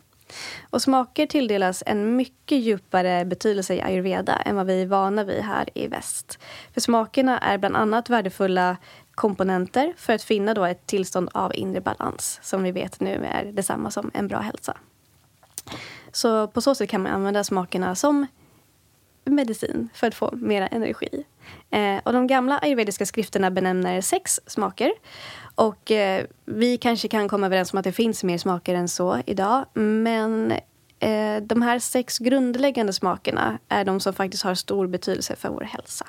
Och 0.69 0.81
smaker 0.81 1.25
tilldelas 1.25 1.83
en 1.85 2.15
mycket 2.15 2.57
djupare 2.57 3.25
betydelse 3.25 3.75
i 3.75 3.81
ayurveda 3.81 4.35
än 4.35 4.55
vad 4.55 4.65
vi 4.65 4.81
är 4.81 4.85
vana 4.85 5.23
vid 5.23 5.41
här 5.41 5.69
i 5.75 5.87
väst. 5.87 6.39
För 6.73 6.81
smakerna 6.81 7.39
är 7.39 7.57
bland 7.57 7.75
annat 7.75 8.09
värdefulla 8.09 8.77
komponenter 9.15 9.93
för 9.97 10.13
att 10.13 10.23
finna 10.23 10.53
då 10.53 10.65
ett 10.65 10.87
tillstånd 10.87 11.29
av 11.33 11.55
inre 11.55 11.81
balans 11.81 12.39
som 12.41 12.63
vi 12.63 12.71
vet 12.71 12.99
nu 12.99 13.25
är 13.25 13.45
detsamma 13.45 13.91
som 13.91 14.11
en 14.13 14.27
bra 14.27 14.39
hälsa. 14.39 14.77
Så 16.11 16.47
på 16.47 16.61
så 16.61 16.75
sätt 16.75 16.89
kan 16.89 17.01
man 17.01 17.11
använda 17.11 17.43
smakerna 17.43 17.95
som 17.95 18.27
medicin 19.25 19.89
för 19.93 20.07
att 20.07 20.15
få 20.15 20.29
mera 20.33 20.67
energi. 20.67 21.23
Eh, 21.69 21.97
och 22.03 22.13
de 22.13 22.27
gamla 22.27 22.59
ayurvediska 22.59 23.05
skrifterna 23.05 23.51
benämner 23.51 24.01
sex 24.01 24.39
smaker. 24.47 24.91
Och 25.55 25.91
eh, 25.91 26.25
vi 26.45 26.77
kanske 26.77 27.07
kan 27.07 27.29
komma 27.29 27.45
överens 27.45 27.73
om 27.73 27.79
att 27.79 27.83
det 27.83 27.91
finns 27.91 28.23
mer 28.23 28.37
smaker 28.37 28.75
än 28.75 28.87
så 28.87 29.21
idag. 29.25 29.65
Men 29.73 30.51
eh, 30.99 31.37
de 31.41 31.61
här 31.61 31.79
sex 31.79 32.17
grundläggande 32.17 32.93
smakerna 32.93 33.59
är 33.69 33.85
de 33.85 33.99
som 33.99 34.13
faktiskt 34.13 34.43
har 34.43 34.55
stor 34.55 34.87
betydelse 34.87 35.35
för 35.35 35.49
vår 35.49 35.61
hälsa. 35.61 36.05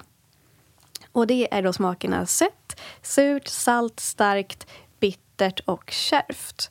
Och 1.13 1.27
det 1.27 1.55
är 1.55 1.63
då 1.63 1.73
smakerna 1.73 2.27
sött, 2.27 2.81
surt, 3.03 3.49
salt, 3.49 4.01
starkt, 4.01 4.67
bittert 5.01 5.61
och 5.65 5.91
kärvt. 5.91 6.71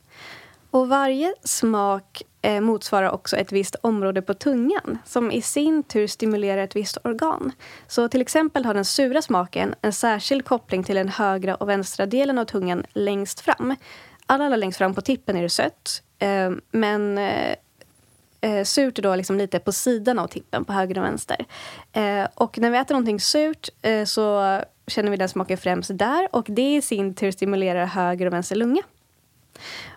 Och 0.72 0.90
varje 0.90 1.34
smak 1.44 2.22
eh, 2.42 2.62
motsvarar 2.62 3.10
också 3.10 3.38
ett 3.38 3.52
visst 3.52 3.76
område 3.76 4.22
på 4.22 4.34
tungan 4.34 4.98
som 5.06 5.32
i 5.32 5.42
sin 5.42 5.84
tur 5.84 6.08
stimulerar 6.08 6.64
ett 6.64 6.76
visst 6.76 6.98
organ. 7.04 7.52
Så 7.88 8.08
till 8.08 8.22
exempel 8.22 8.66
har 8.66 8.74
den 8.74 8.86
sura 8.86 9.22
smaken 9.22 9.76
en 9.82 9.94
särskild 9.94 10.46
koppling 10.46 10.84
till 10.84 10.96
den 10.96 11.10
högra 11.10 11.56
och 11.56 11.70
vänstra 11.70 12.06
delen 12.06 12.38
av 12.38 12.46
tungan 12.46 12.86
längst 12.94 13.40
fram. 13.40 13.76
Allra 14.26 14.56
längst 14.56 14.78
fram 14.78 14.96
på 14.96 15.02
tippen 15.02 15.36
är 15.36 15.42
det 15.42 15.50
sött, 15.50 16.04
eh, 16.20 16.52
men 16.72 17.18
eh, 17.18 17.56
eh, 18.42 18.64
surt 18.64 19.00
är 19.00 19.04
då 19.04 19.16
liksom 19.16 19.38
lite 19.38 19.60
på 19.60 19.72
sidan 19.72 20.20
av 20.20 20.28
tippen, 20.28 20.66
på 20.66 20.74
höger 20.74 20.98
och 20.98 21.04
vänster. 21.04 21.46
Eh, 21.94 22.28
och 22.34 22.58
när 22.58 22.72
vi 22.72 22.78
äter 22.78 22.94
någonting 22.94 23.20
surt 23.20 23.70
eh, 23.82 24.06
så 24.06 24.60
känner 24.88 25.12
vi 25.12 25.18
den 25.18 25.30
smaken 25.30 25.58
främst 25.58 25.92
där 25.94 26.28
och 26.32 26.46
det 26.50 26.76
i 26.76 26.82
sin 26.82 27.14
tur 27.14 27.32
stimulerar 27.32 27.86
höger 27.86 28.26
och 28.26 28.34
vänster 28.34 28.56
lunga. 28.56 28.82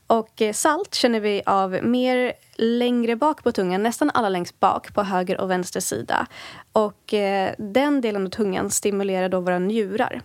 Och 0.06 0.42
eh, 0.42 0.52
salt 0.52 0.94
känner 0.94 1.20
vi 1.20 1.42
av 1.46 1.78
mer 1.82 2.32
längre 2.56 3.16
bak 3.16 3.44
på 3.44 3.52
tungan, 3.52 3.82
nästan 3.82 4.10
alla 4.14 4.28
längst 4.28 4.60
bak 4.60 4.94
på 4.94 5.02
höger 5.02 5.40
och 5.40 5.50
vänster 5.50 5.80
sida. 5.80 6.26
Och 6.72 7.14
eh, 7.14 7.54
den 7.58 8.00
delen 8.00 8.26
av 8.26 8.30
tungan 8.30 8.70
stimulerar 8.70 9.28
då 9.28 9.40
våra 9.40 9.58
njurar. 9.58 10.20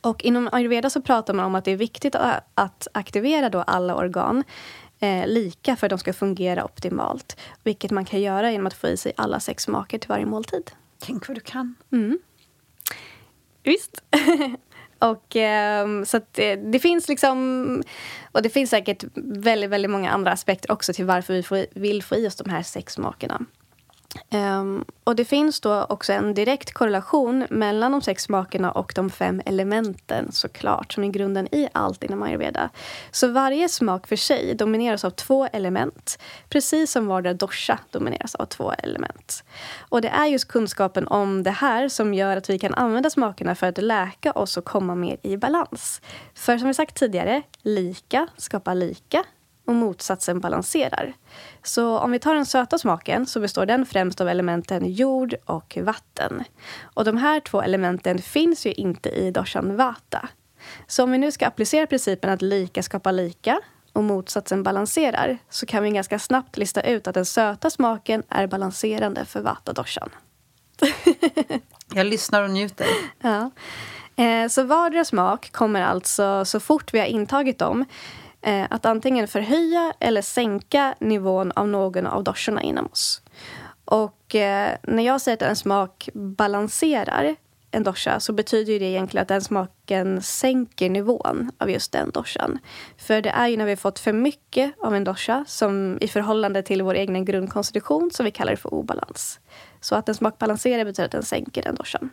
Och 0.00 0.24
inom 0.24 0.48
ayurveda 0.52 0.90
så 0.90 1.02
pratar 1.02 1.34
man 1.34 1.44
om 1.44 1.54
att 1.54 1.64
det 1.64 1.70
är 1.70 1.76
viktigt 1.76 2.14
att 2.54 2.88
aktivera 2.92 3.48
då 3.48 3.62
alla 3.62 3.96
organ 3.96 4.44
eh, 5.00 5.26
lika 5.26 5.76
för 5.76 5.86
att 5.86 5.90
de 5.90 5.98
ska 5.98 6.12
fungera 6.12 6.64
optimalt. 6.64 7.36
Vilket 7.64 7.90
man 7.90 8.04
kan 8.04 8.20
göra 8.20 8.52
genom 8.52 8.66
att 8.66 8.74
få 8.74 8.88
i 8.88 8.96
sig 8.96 9.12
alla 9.16 9.40
sex 9.40 9.62
smaker 9.62 9.98
till 9.98 10.08
varje 10.08 10.26
måltid. 10.26 10.70
Tänk 10.98 11.28
vad 11.28 11.36
du 11.36 11.40
kan. 11.40 11.74
Visst. 13.62 14.02
och 14.98 15.36
ehm, 15.36 16.06
så 16.06 16.16
att 16.16 16.34
det, 16.34 16.56
det 16.56 16.78
finns 16.78 17.08
liksom... 17.08 17.82
Och 18.32 18.42
det 18.42 18.48
finns 18.48 18.70
säkert 18.70 19.04
väldigt, 19.14 19.70
väldigt 19.70 19.90
många 19.90 20.10
andra 20.10 20.32
aspekter 20.32 20.72
också 20.72 20.92
till 20.92 21.04
varför 21.04 21.34
vi 21.34 21.42
får, 21.42 21.66
vill 21.70 22.02
få 22.02 22.16
i 22.16 22.26
oss 22.26 22.36
de 22.36 22.50
här 22.50 22.62
sex 22.62 22.92
smakerna. 22.92 23.44
Um, 24.30 24.84
och 25.04 25.16
det 25.16 25.24
finns 25.24 25.60
då 25.60 25.84
också 25.84 26.12
en 26.12 26.34
direkt 26.34 26.72
korrelation 26.72 27.46
mellan 27.50 27.92
de 27.92 28.02
sex 28.02 28.22
smakerna 28.22 28.70
och 28.70 28.92
de 28.96 29.10
fem 29.10 29.42
elementen 29.46 30.32
såklart, 30.32 30.92
som 30.92 31.04
är 31.04 31.08
grunden 31.08 31.54
i 31.54 31.68
allt 31.72 32.04
inom 32.04 32.22
ayurveda. 32.22 32.70
Så 33.10 33.28
varje 33.28 33.68
smak 33.68 34.06
för 34.06 34.16
sig 34.16 34.54
domineras 34.54 35.04
av 35.04 35.10
två 35.10 35.46
element, 35.46 36.18
precis 36.48 36.90
som 36.92 37.06
vardera 37.06 37.34
dosha 37.34 37.78
domineras 37.90 38.34
av 38.34 38.46
två 38.46 38.72
element. 38.72 39.44
Och 39.78 40.00
det 40.00 40.08
är 40.08 40.26
just 40.26 40.48
kunskapen 40.48 41.08
om 41.08 41.42
det 41.42 41.50
här 41.50 41.88
som 41.88 42.14
gör 42.14 42.36
att 42.36 42.50
vi 42.50 42.58
kan 42.58 42.74
använda 42.74 43.10
smakerna 43.10 43.54
för 43.54 43.66
att 43.66 43.78
läka 43.78 44.32
oss 44.32 44.56
och 44.56 44.64
komma 44.64 44.94
mer 44.94 45.16
i 45.22 45.36
balans. 45.36 46.00
För 46.34 46.58
som 46.58 46.68
vi 46.68 46.74
sagt 46.74 46.96
tidigare, 46.96 47.42
lika 47.62 48.28
skapar 48.36 48.74
lika 48.74 49.24
och 49.66 49.74
motsatsen 49.74 50.40
balanserar. 50.40 51.12
Så 51.62 51.98
om 51.98 52.10
vi 52.10 52.18
tar 52.18 52.34
den 52.34 52.46
söta 52.46 52.78
smaken 52.78 53.26
så 53.26 53.40
består 53.40 53.66
den 53.66 53.86
främst 53.86 54.20
av 54.20 54.28
elementen 54.28 54.92
jord 54.92 55.34
och 55.44 55.78
vatten. 55.82 56.44
Och 56.82 57.04
de 57.04 57.16
här 57.16 57.40
två 57.40 57.62
elementen 57.62 58.18
finns 58.18 58.66
ju 58.66 58.72
inte 58.72 59.08
i 59.08 59.30
doshan 59.30 59.76
vata. 59.76 60.28
Så 60.86 61.02
om 61.02 61.10
vi 61.10 61.18
nu 61.18 61.32
ska 61.32 61.46
applicera 61.46 61.86
principen 61.86 62.30
att 62.30 62.42
lika 62.42 62.82
skapar 62.82 63.12
lika 63.12 63.60
och 63.92 64.04
motsatsen 64.04 64.62
balanserar 64.62 65.38
så 65.50 65.66
kan 65.66 65.82
vi 65.82 65.90
ganska 65.90 66.18
snabbt 66.18 66.56
lista 66.56 66.82
ut 66.82 67.06
att 67.06 67.14
den 67.14 67.26
söta 67.26 67.70
smaken 67.70 68.22
är 68.28 68.46
balanserande 68.46 69.24
för 69.24 69.40
vata-doshan. 69.40 70.10
Jag 71.94 72.06
lyssnar 72.06 72.42
och 72.42 72.50
njuter. 72.50 72.86
Ja. 73.20 73.50
Eh, 74.24 74.48
så 74.48 74.62
vardera 74.62 75.04
smak 75.04 75.52
kommer 75.52 75.82
alltså, 75.82 76.44
så 76.44 76.60
fort 76.60 76.94
vi 76.94 76.98
har 76.98 77.06
intagit 77.06 77.58
dem 77.58 77.84
Eh, 78.46 78.66
att 78.70 78.86
antingen 78.86 79.28
förhöja 79.28 79.92
eller 80.00 80.22
sänka 80.22 80.94
nivån 81.00 81.52
av 81.52 81.68
någon 81.68 82.06
av 82.06 82.24
doshorna 82.24 82.62
inom 82.62 82.86
oss. 82.86 83.22
Och 83.84 84.34
eh, 84.34 84.76
när 84.82 85.02
jag 85.02 85.20
säger 85.20 85.36
att 85.36 85.42
en 85.42 85.56
smak 85.56 86.08
balanserar 86.14 87.36
en 87.70 87.82
dosha 87.82 88.20
så 88.20 88.32
betyder 88.32 88.72
ju 88.72 88.78
det 88.78 88.84
egentligen 88.84 89.22
att 89.22 89.28
den 89.28 89.42
smaken 89.42 90.22
sänker 90.22 90.90
nivån 90.90 91.50
av 91.58 91.70
just 91.70 91.92
den 91.92 92.10
doshan. 92.10 92.58
För 92.96 93.20
det 93.22 93.30
är 93.30 93.48
ju 93.48 93.56
när 93.56 93.66
vi 93.66 93.76
fått 93.76 93.98
för 93.98 94.12
mycket 94.12 94.74
av 94.80 94.94
en 94.94 95.04
dosha 95.04 95.44
som 95.48 95.98
i 96.00 96.08
förhållande 96.08 96.62
till 96.62 96.82
vår 96.82 96.94
egen 96.94 97.24
grundkonstitution 97.24 98.10
som 98.10 98.24
vi 98.24 98.30
kallar 98.30 98.50
det 98.50 98.56
för 98.56 98.74
obalans. 98.74 99.40
Så 99.80 99.94
att 99.94 100.08
en 100.08 100.14
smak 100.14 100.38
balanserar 100.38 100.84
betyder 100.84 101.04
att 101.04 101.12
den 101.12 101.22
sänker 101.22 101.62
den 101.62 101.74
doshan. 101.74 102.10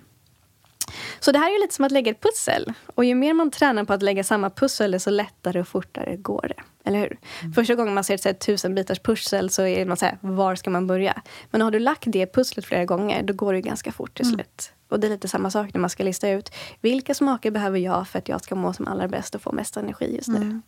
Så 1.19 1.31
det 1.31 1.39
här 1.39 1.55
är 1.55 1.61
lite 1.61 1.73
som 1.73 1.85
att 1.85 1.91
lägga 1.91 2.11
ett 2.11 2.21
pussel. 2.21 2.73
Och 2.95 3.05
ju 3.05 3.15
mer 3.15 3.33
man 3.33 3.51
tränar 3.51 3.83
på 3.83 3.93
att 3.93 4.03
lägga 4.03 4.23
samma 4.23 4.49
pussel, 4.49 4.91
desto 4.91 5.09
lättare 5.09 5.59
och 5.59 5.67
fortare 5.67 6.15
går 6.15 6.53
det. 6.57 6.63
Eller 6.89 6.99
hur? 6.99 7.17
Första 7.55 7.75
gången 7.75 7.93
man 7.93 8.03
ser 8.03 8.27
ett 8.27 8.39
tusen 8.39 8.75
bitars 8.75 8.99
pussel 8.99 9.49
så 9.49 9.61
är 9.61 9.85
man 9.85 9.97
så 9.97 10.05
här, 10.05 10.17
var 10.21 10.55
ska 10.55 10.69
man 10.69 10.87
börja? 10.87 11.21
Men 11.51 11.61
har 11.61 11.71
du 11.71 11.79
lagt 11.79 12.03
det 12.05 12.33
pusslet 12.33 12.65
flera 12.65 12.85
gånger, 12.85 13.23
då 13.23 13.33
går 13.33 13.53
det 13.53 13.61
ganska 13.61 13.91
fort 13.91 14.17
till 14.17 14.25
slut. 14.25 14.73
Och 14.89 14.99
det 14.99 15.07
är 15.07 15.11
lite 15.11 15.27
samma 15.27 15.51
sak 15.51 15.73
när 15.73 15.81
man 15.81 15.89
ska 15.89 16.03
lista 16.03 16.29
ut 16.29 16.51
vilka 16.81 17.13
smaker 17.13 17.51
behöver 17.51 17.79
jag 17.79 18.07
för 18.07 18.19
att 18.19 18.29
jag 18.29 18.43
ska 18.43 18.55
må 18.55 18.73
som 18.73 18.87
allra 18.87 19.07
bäst 19.07 19.35
och 19.35 19.41
få 19.41 19.51
mest 19.51 19.77
energi 19.77 20.15
just 20.15 20.27
nu. 20.27 20.61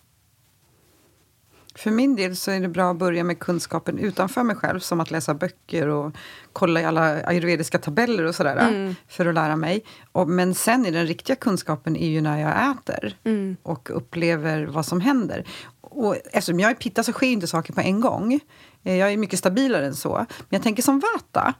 För 1.75 1.91
min 1.91 2.15
del 2.15 2.35
så 2.35 2.51
är 2.51 2.59
det 2.59 2.67
bra 2.67 2.91
att 2.91 2.97
börja 2.97 3.23
med 3.23 3.39
kunskapen 3.39 3.97
utanför 3.97 4.43
mig 4.43 4.55
själv 4.55 4.79
som 4.79 4.99
att 4.99 5.11
läsa 5.11 5.33
böcker 5.33 5.87
och 5.87 6.15
kolla 6.53 6.81
i 6.81 6.85
alla 6.85 7.01
ayurvediska 7.01 7.79
tabeller 7.79 8.23
och 8.23 8.35
sådär 8.35 8.55
mm. 8.57 8.95
för 9.07 9.25
att 9.25 9.35
lära 9.35 9.55
mig. 9.55 9.85
Och, 10.11 10.29
men 10.29 10.55
sen 10.55 10.85
är 10.85 10.91
den 10.91 11.07
riktiga 11.07 11.35
kunskapen 11.35 11.95
är 11.95 12.09
ju 12.09 12.21
när 12.21 12.39
jag 12.39 12.71
äter 12.71 13.17
mm. 13.23 13.57
och 13.63 13.89
upplever 13.97 14.65
vad 14.65 14.85
som 14.85 15.01
händer. 15.01 15.45
Och 15.81 16.15
eftersom 16.31 16.59
jag 16.59 16.71
är 16.71 16.75
pitta 16.75 17.03
så 17.03 17.11
sker 17.11 17.27
inte 17.27 17.47
saker 17.47 17.73
på 17.73 17.81
en 17.81 18.01
gång. 18.01 18.39
Eh, 18.83 18.95
jag 18.95 19.13
är 19.13 19.17
mycket 19.17 19.39
stabilare 19.39 19.85
än 19.85 19.95
så. 19.95 20.15
Men 20.17 20.47
jag 20.49 20.63
tänker 20.63 20.83
som 20.83 20.99
vata. 20.99 21.53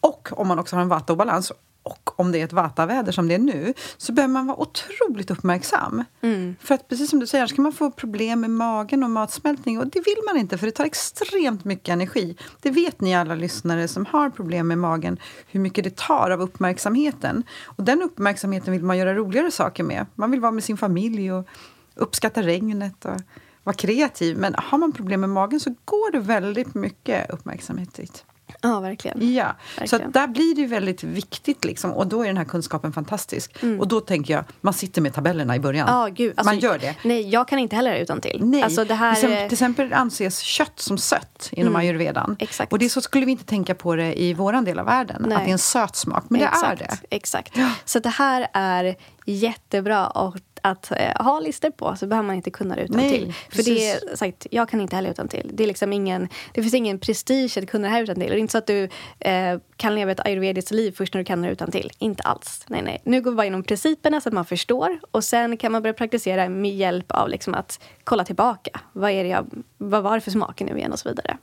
Och 0.00 0.28
om 0.32 0.48
man 0.48 0.58
också 0.58 0.76
har 0.76 0.82
en 0.82 0.88
vata-obalans 0.88 1.52
och 1.82 2.20
om 2.20 2.32
det 2.32 2.40
är 2.40 2.44
ett 2.44 2.52
vataväder 2.52 3.12
som 3.12 3.28
det 3.28 3.34
är 3.34 3.38
nu, 3.38 3.74
så 3.96 4.12
behöver 4.12 4.32
man 4.32 4.46
vara 4.46 4.60
otroligt 4.60 5.30
uppmärksam. 5.30 6.04
Mm. 6.20 6.56
För 6.60 6.74
att 6.74 6.88
precis 6.88 7.10
som 7.10 7.20
du 7.20 7.26
säger, 7.26 7.42
annars 7.42 7.54
kan 7.54 7.62
man 7.62 7.72
få 7.72 7.90
problem 7.90 8.40
med 8.40 8.50
magen 8.50 9.04
och 9.04 9.10
matsmältning 9.10 9.78
och 9.78 9.86
det 9.86 10.00
vill 10.00 10.18
man 10.26 10.36
inte 10.36 10.58
för 10.58 10.66
det 10.66 10.72
tar 10.72 10.84
extremt 10.84 11.64
mycket 11.64 11.88
energi. 11.88 12.36
Det 12.60 12.70
vet 12.70 13.00
ni 13.00 13.14
alla 13.14 13.34
lyssnare 13.34 13.88
som 13.88 14.06
har 14.06 14.30
problem 14.30 14.68
med 14.68 14.78
magen, 14.78 15.18
hur 15.46 15.60
mycket 15.60 15.84
det 15.84 15.96
tar 15.96 16.30
av 16.30 16.40
uppmärksamheten. 16.40 17.44
Och 17.64 17.84
den 17.84 18.02
uppmärksamheten 18.02 18.72
vill 18.72 18.84
man 18.84 18.98
göra 18.98 19.14
roligare 19.14 19.50
saker 19.50 19.84
med. 19.84 20.06
Man 20.14 20.30
vill 20.30 20.40
vara 20.40 20.52
med 20.52 20.64
sin 20.64 20.76
familj 20.76 21.32
och 21.32 21.48
uppskatta 21.94 22.42
regnet 22.42 23.04
och 23.04 23.20
vara 23.64 23.74
kreativ. 23.74 24.38
Men 24.38 24.54
har 24.58 24.78
man 24.78 24.92
problem 24.92 25.20
med 25.20 25.30
magen 25.30 25.60
så 25.60 25.74
går 25.84 26.12
det 26.12 26.20
väldigt 26.20 26.74
mycket 26.74 27.30
uppmärksamhet 27.30 27.94
dit. 27.94 28.24
Ja, 28.62 28.80
verkligen. 28.80 29.34
Ja, 29.34 29.56
verkligen. 29.78 30.12
så 30.12 30.18
där 30.18 30.26
blir 30.26 30.54
det 30.54 30.66
väldigt 30.66 31.04
viktigt. 31.04 31.64
Liksom, 31.64 31.92
och 31.92 32.06
då 32.06 32.22
är 32.22 32.26
den 32.26 32.36
här 32.36 32.44
kunskapen 32.44 32.92
fantastisk. 32.92 33.62
Mm. 33.62 33.80
Och 33.80 33.88
då 33.88 34.00
tänker 34.00 34.34
jag, 34.34 34.44
man 34.60 34.74
sitter 34.74 35.02
med 35.02 35.14
tabellerna 35.14 35.56
i 35.56 35.60
början. 35.60 35.88
Ja, 35.88 36.08
gud. 36.08 36.32
Alltså, 36.36 36.44
man 36.44 36.58
gör 36.58 36.78
det. 36.78 36.94
Nej, 37.04 37.28
jag 37.28 37.48
kan 37.48 37.58
inte 37.58 37.76
heller 37.76 37.94
utan 37.96 38.20
till. 38.20 38.40
Nej. 38.44 38.62
Alltså, 38.62 38.84
det 38.84 38.94
här... 38.94 39.14
till, 39.14 39.52
exempel 39.52 39.92
anses 39.92 40.38
kött 40.38 40.80
som 40.80 40.98
sött 40.98 41.48
inom 41.52 41.68
mm. 41.68 41.80
ayurvedan. 41.80 42.36
Exakt. 42.38 42.72
Och 42.72 42.78
det 42.78 42.88
så 42.88 43.00
skulle 43.00 43.26
vi 43.26 43.32
inte 43.32 43.44
tänka 43.44 43.74
på 43.74 43.96
det 43.96 44.22
i 44.22 44.34
vår 44.34 44.64
del 44.64 44.78
av 44.78 44.86
världen. 44.86 45.24
Nej. 45.26 45.36
Att 45.36 45.44
det 45.44 45.50
är 45.50 45.52
en 45.52 45.58
söt 45.58 45.96
smak. 45.96 46.24
Men 46.28 46.40
Exakt. 46.40 46.78
det 46.78 46.84
är 46.84 46.88
det. 46.88 47.16
Exakt. 47.16 47.58
Så 47.84 47.98
det 47.98 48.08
här 48.08 48.48
är 48.52 48.96
jättebra. 49.26 50.06
Och 50.06 50.36
att 50.62 50.90
eh, 50.90 51.24
ha 51.24 51.40
listor 51.40 51.70
på 51.70 51.96
så 51.96 52.06
behöver 52.06 52.26
man 52.26 52.36
inte 52.36 52.50
kunna 52.50 52.76
det 52.76 52.82
utan 52.82 52.96
Nej, 52.96 53.10
till. 53.10 53.34
För 53.50 53.62
det 53.62 53.90
är 53.90 54.16
sagt, 54.16 54.46
jag 54.50 54.68
kan 54.68 54.80
inte 54.80 54.96
heller 54.96 55.10
utan 55.10 55.28
till. 55.28 55.50
Det, 55.52 55.62
är 55.62 55.66
liksom 55.66 55.92
ingen, 55.92 56.28
det 56.54 56.62
finns 56.62 56.74
ingen 56.74 56.98
prestige 56.98 57.58
att 57.58 57.70
kunna 57.70 57.88
det 57.88 57.94
här 57.94 58.02
utan 58.02 58.14
till. 58.14 58.28
Det 58.30 58.34
är 58.34 58.38
inte 58.38 58.52
så 58.52 58.58
att 58.58 58.66
du 58.66 58.88
eh, 59.18 59.58
kan 59.76 59.94
leva 59.94 60.12
ett 60.12 60.26
ayurvediskt 60.26 60.70
liv 60.70 60.94
först 60.96 61.14
när 61.14 61.18
du 61.18 61.24
kan 61.24 61.42
det 61.42 61.50
utan 61.50 61.70
till. 61.70 61.90
Inte 61.98 62.22
alls. 62.22 62.64
Nej, 62.68 62.82
nej. 62.82 63.00
Nu 63.04 63.20
går 63.20 63.30
vi 63.30 63.36
bara 63.36 63.42
igenom 63.42 63.62
principerna 63.62 64.20
så 64.20 64.28
att 64.28 64.32
man 64.32 64.44
förstår. 64.44 65.00
Och 65.10 65.24
sen 65.24 65.56
kan 65.56 65.72
man 65.72 65.82
börja 65.82 65.94
praktisera 65.94 66.48
med 66.48 66.76
hjälp 66.76 67.12
av 67.12 67.28
liksom 67.28 67.54
att 67.54 67.80
kolla 68.04 68.24
tillbaka. 68.24 68.80
Vad, 68.92 69.10
är 69.10 69.22
det 69.22 69.30
jag, 69.30 69.46
vad 69.78 70.02
var 70.02 70.14
det 70.14 70.20
för 70.20 70.30
smaker 70.30 70.64
nu 70.64 70.76
igen 70.78 70.92
och 70.92 70.98
så 70.98 71.08
vidare. 71.08 71.36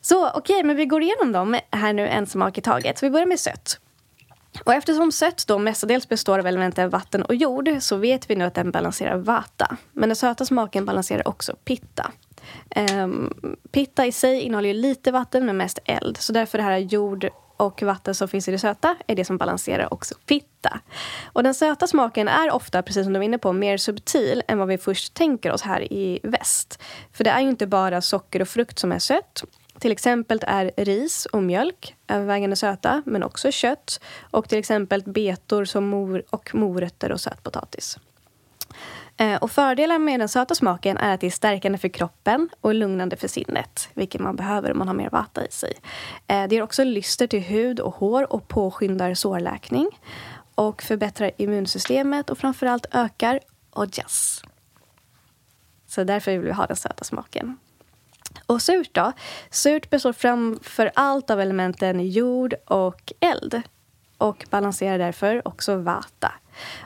Så 0.00 0.28
okej, 0.28 0.38
okay, 0.38 0.64
men 0.64 0.76
vi 0.76 0.86
går 0.86 1.02
igenom 1.02 1.32
dem 1.32 1.58
här 1.70 1.92
nu 1.92 2.08
en 2.08 2.26
smak 2.26 2.58
i 2.58 2.60
taget. 2.60 2.98
Så 2.98 3.06
vi 3.06 3.10
börjar 3.10 3.26
med 3.26 3.40
sött. 3.40 3.80
Och 4.64 4.74
eftersom 4.74 5.12
sött 5.12 5.44
då 5.46 5.58
mestadels 5.58 6.08
består 6.08 6.38
av 6.38 6.46
elementen 6.46 6.90
vatten 6.90 7.22
och 7.22 7.34
jord 7.34 7.76
så 7.80 7.96
vet 7.96 8.30
vi 8.30 8.36
nu 8.36 8.44
att 8.44 8.54
den 8.54 8.70
balanserar 8.70 9.16
vata. 9.16 9.76
Men 9.92 10.08
den 10.08 10.16
söta 10.16 10.44
smaken 10.44 10.84
balanserar 10.84 11.28
också 11.28 11.56
pitta. 11.64 12.12
Um, 12.76 13.56
pitta 13.72 14.06
i 14.06 14.12
sig 14.12 14.40
innehåller 14.40 14.74
lite 14.74 15.12
vatten 15.12 15.46
men 15.46 15.56
mest 15.56 15.78
eld. 15.84 16.16
Så 16.16 16.32
därför 16.32 16.58
det 16.58 16.64
här 16.64 16.78
jord 16.78 17.30
och 17.56 17.82
vatten 17.82 18.14
som 18.14 18.28
finns 18.28 18.48
i 18.48 18.50
det 18.50 18.58
söta 18.58 18.96
är 19.06 19.16
det 19.16 19.24
som 19.24 19.38
balanserar 19.38 19.92
också 19.94 20.14
pitta. 20.26 20.80
Och 21.32 21.42
den 21.42 21.54
söta 21.54 21.86
smaken 21.86 22.28
är 22.28 22.50
ofta, 22.50 22.82
precis 22.82 23.04
som 23.04 23.12
du 23.12 23.18
var 23.18 23.24
inne 23.24 23.38
på, 23.38 23.52
mer 23.52 23.76
subtil 23.76 24.42
än 24.48 24.58
vad 24.58 24.68
vi 24.68 24.78
först 24.78 25.14
tänker 25.14 25.52
oss 25.52 25.62
här 25.62 25.92
i 25.92 26.20
väst. 26.22 26.82
För 27.12 27.24
det 27.24 27.30
är 27.30 27.40
ju 27.40 27.48
inte 27.48 27.66
bara 27.66 28.00
socker 28.00 28.42
och 28.42 28.48
frukt 28.48 28.78
som 28.78 28.92
är 28.92 28.98
sött 28.98 29.44
till 29.80 29.92
exempel 29.92 30.40
är 30.46 30.72
ris 30.76 31.26
och 31.26 31.42
mjölk 31.42 31.96
övervägande 32.08 32.56
söta, 32.56 33.02
men 33.06 33.22
också 33.22 33.52
kött. 33.52 34.00
Och 34.20 34.48
till 34.48 34.58
exempel 34.58 35.02
betor 35.02 35.64
som 35.64 35.88
mor 35.88 36.22
och 36.30 36.54
morötter 36.54 37.12
och 37.12 37.20
sötpotatis. 37.20 37.98
Eh, 39.16 39.36
och 39.36 39.50
fördelen 39.50 40.04
med 40.04 40.20
den 40.20 40.28
söta 40.28 40.54
smaken 40.54 40.96
är 40.96 41.14
att 41.14 41.20
det 41.20 41.26
är 41.26 41.30
stärkande 41.30 41.78
för 41.78 41.88
kroppen 41.88 42.48
och 42.60 42.74
lugnande 42.74 43.16
för 43.16 43.28
sinnet, 43.28 43.88
vilket 43.94 44.20
man 44.20 44.36
behöver 44.36 44.72
om 44.72 44.78
man 44.78 44.88
har 44.88 44.94
mer 44.94 45.10
vata 45.10 45.46
i 45.46 45.50
sig. 45.50 45.74
Eh, 46.26 46.48
det 46.48 46.54
ger 46.54 46.62
också 46.62 46.84
lyster 46.84 47.26
till 47.26 47.40
hud 47.40 47.80
och 47.80 47.94
hår 47.94 48.32
och 48.32 48.48
påskyndar 48.48 49.14
sårläkning 49.14 49.88
och 50.54 50.82
förbättrar 50.82 51.30
immunsystemet 51.36 52.30
och 52.30 52.38
framförallt 52.38 52.86
ökar 52.92 53.40
ojas. 53.72 54.42
Så 55.86 56.04
därför 56.04 56.32
vill 56.32 56.40
vi 56.40 56.52
ha 56.52 56.66
den 56.66 56.76
söta 56.76 57.04
smaken. 57.04 57.56
Och 58.46 58.62
surt 58.62 58.94
då? 58.94 59.12
Surt 59.50 59.90
består 59.90 60.12
framför 60.12 60.90
allt 60.94 61.30
av 61.30 61.40
elementen 61.40 62.10
jord 62.10 62.54
och 62.66 63.12
eld 63.20 63.62
och 64.18 64.46
balanserar 64.50 64.98
därför 64.98 65.48
också 65.48 65.76
vata. 65.76 66.32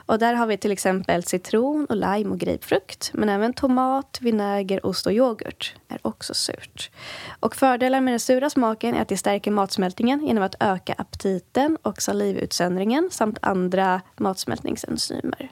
Och 0.05 0.19
där 0.19 0.33
har 0.33 0.47
vi 0.47 0.57
till 0.57 0.71
exempel 0.71 1.23
citron, 1.23 1.85
och 1.85 1.95
lime 1.95 2.29
och 2.29 2.39
grapefrukt. 2.39 3.11
Men 3.13 3.29
även 3.29 3.53
tomat, 3.53 4.17
vinäger, 4.21 4.85
ost 4.85 5.05
och 5.05 5.13
yoghurt 5.13 5.75
är 5.87 5.99
också 6.01 6.33
surt. 6.33 6.91
Och 7.39 7.55
fördelen 7.55 8.03
med 8.03 8.11
den 8.11 8.19
sura 8.19 8.49
smaken 8.49 8.95
är 8.95 9.01
att 9.01 9.07
det 9.07 9.17
stärker 9.17 9.51
matsmältningen 9.51 10.25
genom 10.27 10.43
att 10.43 10.55
öka 10.59 10.95
aptiten 10.97 11.77
och 11.81 12.01
salivutsöndringen 12.01 13.09
samt 13.11 13.37
andra 13.41 14.01
matsmältningsenzymer. 14.17 15.51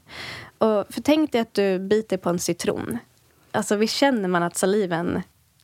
Och 0.58 0.86
för 0.90 1.02
tänk 1.02 1.32
dig 1.32 1.42
att 1.42 1.54
du 1.54 1.80
biter 1.80 2.18
på 2.18 2.30
en 2.30 2.40
citron. 2.40 2.98
Alltså 3.52 3.76
visst 3.76 3.96
känner 3.96 4.28
man 4.28 4.44
att 4.44 4.58
saliven 4.58 5.22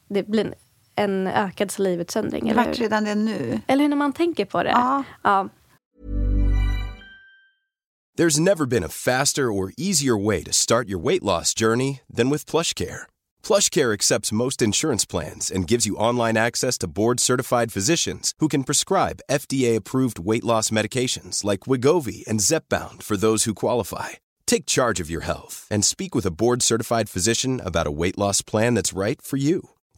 det 0.10 0.24
blir 0.24 0.54
en 0.96 1.28
ökad 1.28 1.72
salivutsöndring. 1.72 2.50
Eller 2.50 2.66
Vart 2.66 2.80
redan 2.80 3.04
det 3.04 3.16
nu. 3.16 3.60
Eller 3.68 3.84
hur 3.84 3.90
när 3.90 3.98
man 3.98 4.14
tänker 4.14 4.46
på 4.46 4.64
det. 4.64 4.70
Ja. 4.70 5.04
ja. 5.24 5.50
There's 8.18 8.40
never 8.40 8.66
been 8.66 8.84
a 8.84 8.90
faster 8.90 9.50
or 9.50 9.72
easier 9.78 10.18
way 10.18 10.44
to 10.44 10.52
start 10.52 10.90
your 10.90 11.00
weight 11.00 11.24
loss 11.24 11.54
journey 11.54 12.02
than 12.18 12.30
with 12.30 12.46
PlushCare. 12.46 13.04
PlushCare 13.42 13.94
accepts 13.94 14.34
most 14.34 14.62
insurance 14.62 15.06
plans 15.06 15.50
and 15.50 15.66
gives 15.66 15.86
you 15.86 15.96
online 15.96 16.36
access 16.36 16.78
to 16.80 16.88
board-certified 16.88 17.72
physicians 17.72 18.34
who 18.40 18.50
can 18.50 18.66
prescribe 18.66 19.22
FDA-approved 19.32 20.20
weight 20.20 20.44
loss 20.44 20.70
medications 20.70 21.46
like 21.46 21.62
Wigovi 21.62 22.28
and 22.28 22.42
Zepbound 22.42 23.04
for 23.04 23.16
those 23.16 23.46
who 23.46 23.54
qualify. 23.54 24.10
Take 24.46 24.66
charge 24.66 25.00
of 25.00 25.10
your 25.10 25.22
health 25.22 25.66
and 25.72 25.86
speak 25.86 26.14
with 26.14 26.26
a 26.26 26.32
board-certified 26.32 27.08
physician 27.08 27.62
about 27.64 27.88
a 27.88 27.92
weight 27.92 28.18
loss 28.18 28.42
plan 28.42 28.74
that's 28.74 28.92
right 28.92 29.22
for 29.22 29.38
you. 29.38 29.70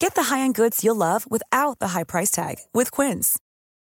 Get 0.00 0.14
the 0.14 0.22
high-end 0.34 0.54
goods 0.54 0.82
you'll 0.82 0.96
love 0.96 1.26
without 1.30 1.78
the 1.78 1.88
high 1.88 2.04
price 2.04 2.30
tag 2.30 2.56
with 2.72 2.90
Quince. 2.90 3.38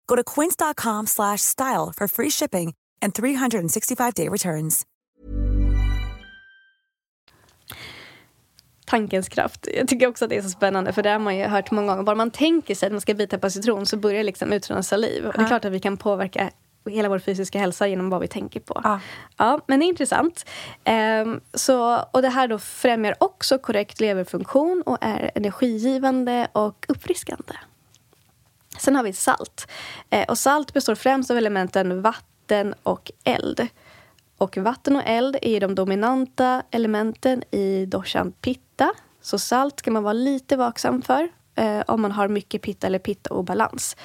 Go 0.06 0.16
to 0.16 0.24
quince.com 0.24 1.06
slash 1.06 1.40
style 1.40 1.92
for 1.96 2.08
free 2.08 2.30
shipping 2.30 2.74
and 3.02 3.14
365-day 3.14 4.28
returns. 4.28 4.86
Tankens 8.86 9.28
kraft. 9.28 9.68
Jag 9.74 9.88
tycker 9.88 10.06
också 10.06 10.24
att 10.24 10.28
det 10.28 10.36
är 10.36 10.42
så 10.42 10.50
spännande, 10.50 10.92
för 10.92 11.02
det 11.02 11.10
har 11.10 11.18
man 11.18 11.36
ju 11.36 11.44
hört 11.44 11.70
många 11.70 11.92
gånger. 11.92 12.02
Bara 12.02 12.16
man 12.16 12.30
tänker 12.30 12.74
sig 12.74 12.86
att 12.86 12.92
man 12.92 13.00
ska 13.00 13.14
bita 13.14 13.38
på 13.38 13.50
citron 13.50 13.86
så 13.86 13.96
börjar 13.96 14.24
liksom 14.24 14.52
utröna 14.52 14.82
saliv. 14.82 15.26
Och 15.26 15.32
det 15.36 15.42
är 15.42 15.46
klart 15.46 15.64
att 15.64 15.72
vi 15.72 15.80
kan 15.80 15.96
påverka 15.96 16.50
hela 16.86 17.08
vår 17.08 17.18
fysiska 17.18 17.58
hälsa 17.58 17.88
genom 17.88 18.10
vad 18.10 18.20
vi 18.20 18.28
tänker 18.28 18.60
på. 18.60 18.80
Ja. 18.84 19.00
ja 19.36 19.60
men 19.66 19.80
det 19.80 19.86
är 19.86 19.88
intressant. 19.88 20.44
Um, 21.24 21.40
så, 21.54 21.96
och 22.10 22.22
det 22.22 22.28
här 22.28 22.48
då 22.48 22.58
främjar 22.58 23.14
också 23.20 23.58
korrekt 23.58 24.00
leverfunktion 24.00 24.82
och 24.86 24.98
är 25.00 25.30
energigivande 25.34 26.48
och 26.52 26.86
uppfriskande. 26.88 27.54
Sen 28.78 28.96
har 28.96 29.02
vi 29.02 29.12
salt. 29.12 29.66
Eh, 30.10 30.28
och 30.28 30.38
salt 30.38 30.72
består 30.72 30.94
främst 30.94 31.30
av 31.30 31.36
elementen 31.36 32.02
vatten 32.02 32.74
och 32.82 33.10
eld. 33.24 33.68
Och 34.38 34.56
vatten 34.56 34.96
och 34.96 35.02
eld 35.06 35.36
är 35.42 35.60
de 35.60 35.74
dominanta 35.74 36.62
elementen 36.70 37.42
i 37.50 37.86
doshan 37.86 38.32
pitta. 38.32 38.92
Så 39.20 39.38
salt 39.38 39.78
ska 39.78 39.90
man 39.90 40.02
vara 40.02 40.12
lite 40.12 40.56
vaksam 40.56 41.02
för 41.02 41.28
eh, 41.54 41.82
om 41.86 42.02
man 42.02 42.12
har 42.12 42.28
mycket 42.28 42.62
pitta 42.62 42.86
eller 42.86 42.98
pitta-obalans. 42.98 43.96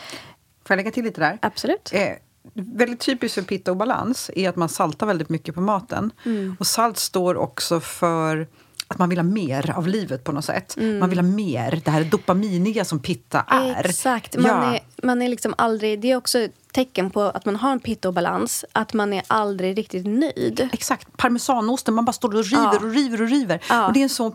Får 0.65 0.73
jag 0.73 0.77
lägga 0.77 0.91
till 0.91 1.03
lite 1.03 1.21
där? 1.21 1.38
Absolut. 1.41 1.91
Eh, 1.93 2.11
väldigt 2.55 2.99
typiskt 2.99 3.35
för 3.35 3.41
pitta 3.41 3.71
och 3.71 3.77
balans 3.77 4.31
är 4.35 4.49
att 4.49 4.55
man 4.55 4.69
saltar 4.69 5.07
väldigt 5.07 5.29
mycket 5.29 5.55
på 5.55 5.61
maten. 5.61 6.11
Mm. 6.25 6.55
Och 6.59 6.67
salt 6.67 6.97
står 6.97 7.35
också 7.35 7.79
för 7.79 8.47
att 8.87 8.97
man 8.97 9.09
vill 9.09 9.17
ha 9.17 9.23
mer 9.23 9.71
av 9.77 9.87
livet 9.87 10.23
på 10.23 10.31
något 10.31 10.45
sätt. 10.45 10.77
Mm. 10.77 10.99
Man 10.99 11.09
vill 11.09 11.17
ha 11.17 11.23
mer, 11.23 11.81
det 11.85 11.91
här 11.91 12.03
dopaminiga 12.03 12.85
som 12.85 12.99
pitta 12.99 13.45
är. 13.47 13.85
Exakt. 13.85 14.37
Man, 14.37 14.45
ja. 14.45 14.75
är, 14.75 14.79
man 15.03 15.21
är 15.21 15.29
liksom 15.29 15.53
aldrig... 15.57 16.01
Det 16.01 16.11
är 16.11 16.15
också 16.15 16.47
tecken 16.75 17.11
på 17.11 17.21
att 17.21 17.45
man 17.45 17.55
har 17.55 17.71
en 17.71 17.79
pitta-obalans. 17.79 18.65
Att 18.71 18.93
man 18.93 19.13
är 19.13 19.23
aldrig 19.27 19.77
riktigt 19.77 20.05
nöjd. 20.05 20.69
Exakt. 20.73 21.17
Parmesanosten, 21.17 21.93
man 21.93 22.05
bara 22.05 22.13
står 22.13 22.35
och 22.35 22.43
river 22.45 22.63
Ja. 22.63 22.77
och 22.77 22.91
river 22.93 23.21
och 23.21 23.27
river. 23.27 23.63
Ja. 23.69 23.88
Och 23.88 23.93
det 23.93 23.99
är 23.99 24.03
en 24.03 24.09
sån. 24.09 24.33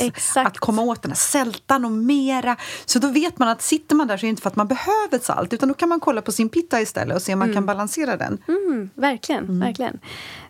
Exakt. 0.00 0.46
Att 0.46 0.58
komma 0.58 0.82
åt 0.82 1.02
den 1.02 1.10
här 1.10 1.16
sältan 1.16 1.84
och 1.84 1.90
mera. 1.90 2.56
Så 2.86 2.98
då 2.98 3.08
vet 3.08 3.38
man 3.38 3.48
att 3.48 3.62
sitter 3.62 3.96
man 3.96 4.06
där 4.06 4.16
så 4.16 4.20
är 4.20 4.26
det 4.26 4.30
inte 4.30 4.42
för 4.42 4.50
att 4.50 4.56
man 4.56 4.68
behöver 4.68 5.18
salt 5.18 5.52
utan 5.52 5.68
då 5.68 5.74
kan 5.74 5.88
man 5.88 6.00
kolla 6.00 6.22
på 6.22 6.32
sin 6.32 6.48
pitta 6.48 6.80
istället 6.80 7.16
och 7.16 7.22
se 7.22 7.32
om 7.32 7.38
man 7.38 7.54
kan 7.54 7.66
balansera 7.66 8.16
den. 8.16 8.38
Mm, 8.48 8.90
verkligen, 8.94 9.60
verkligen. 9.60 10.00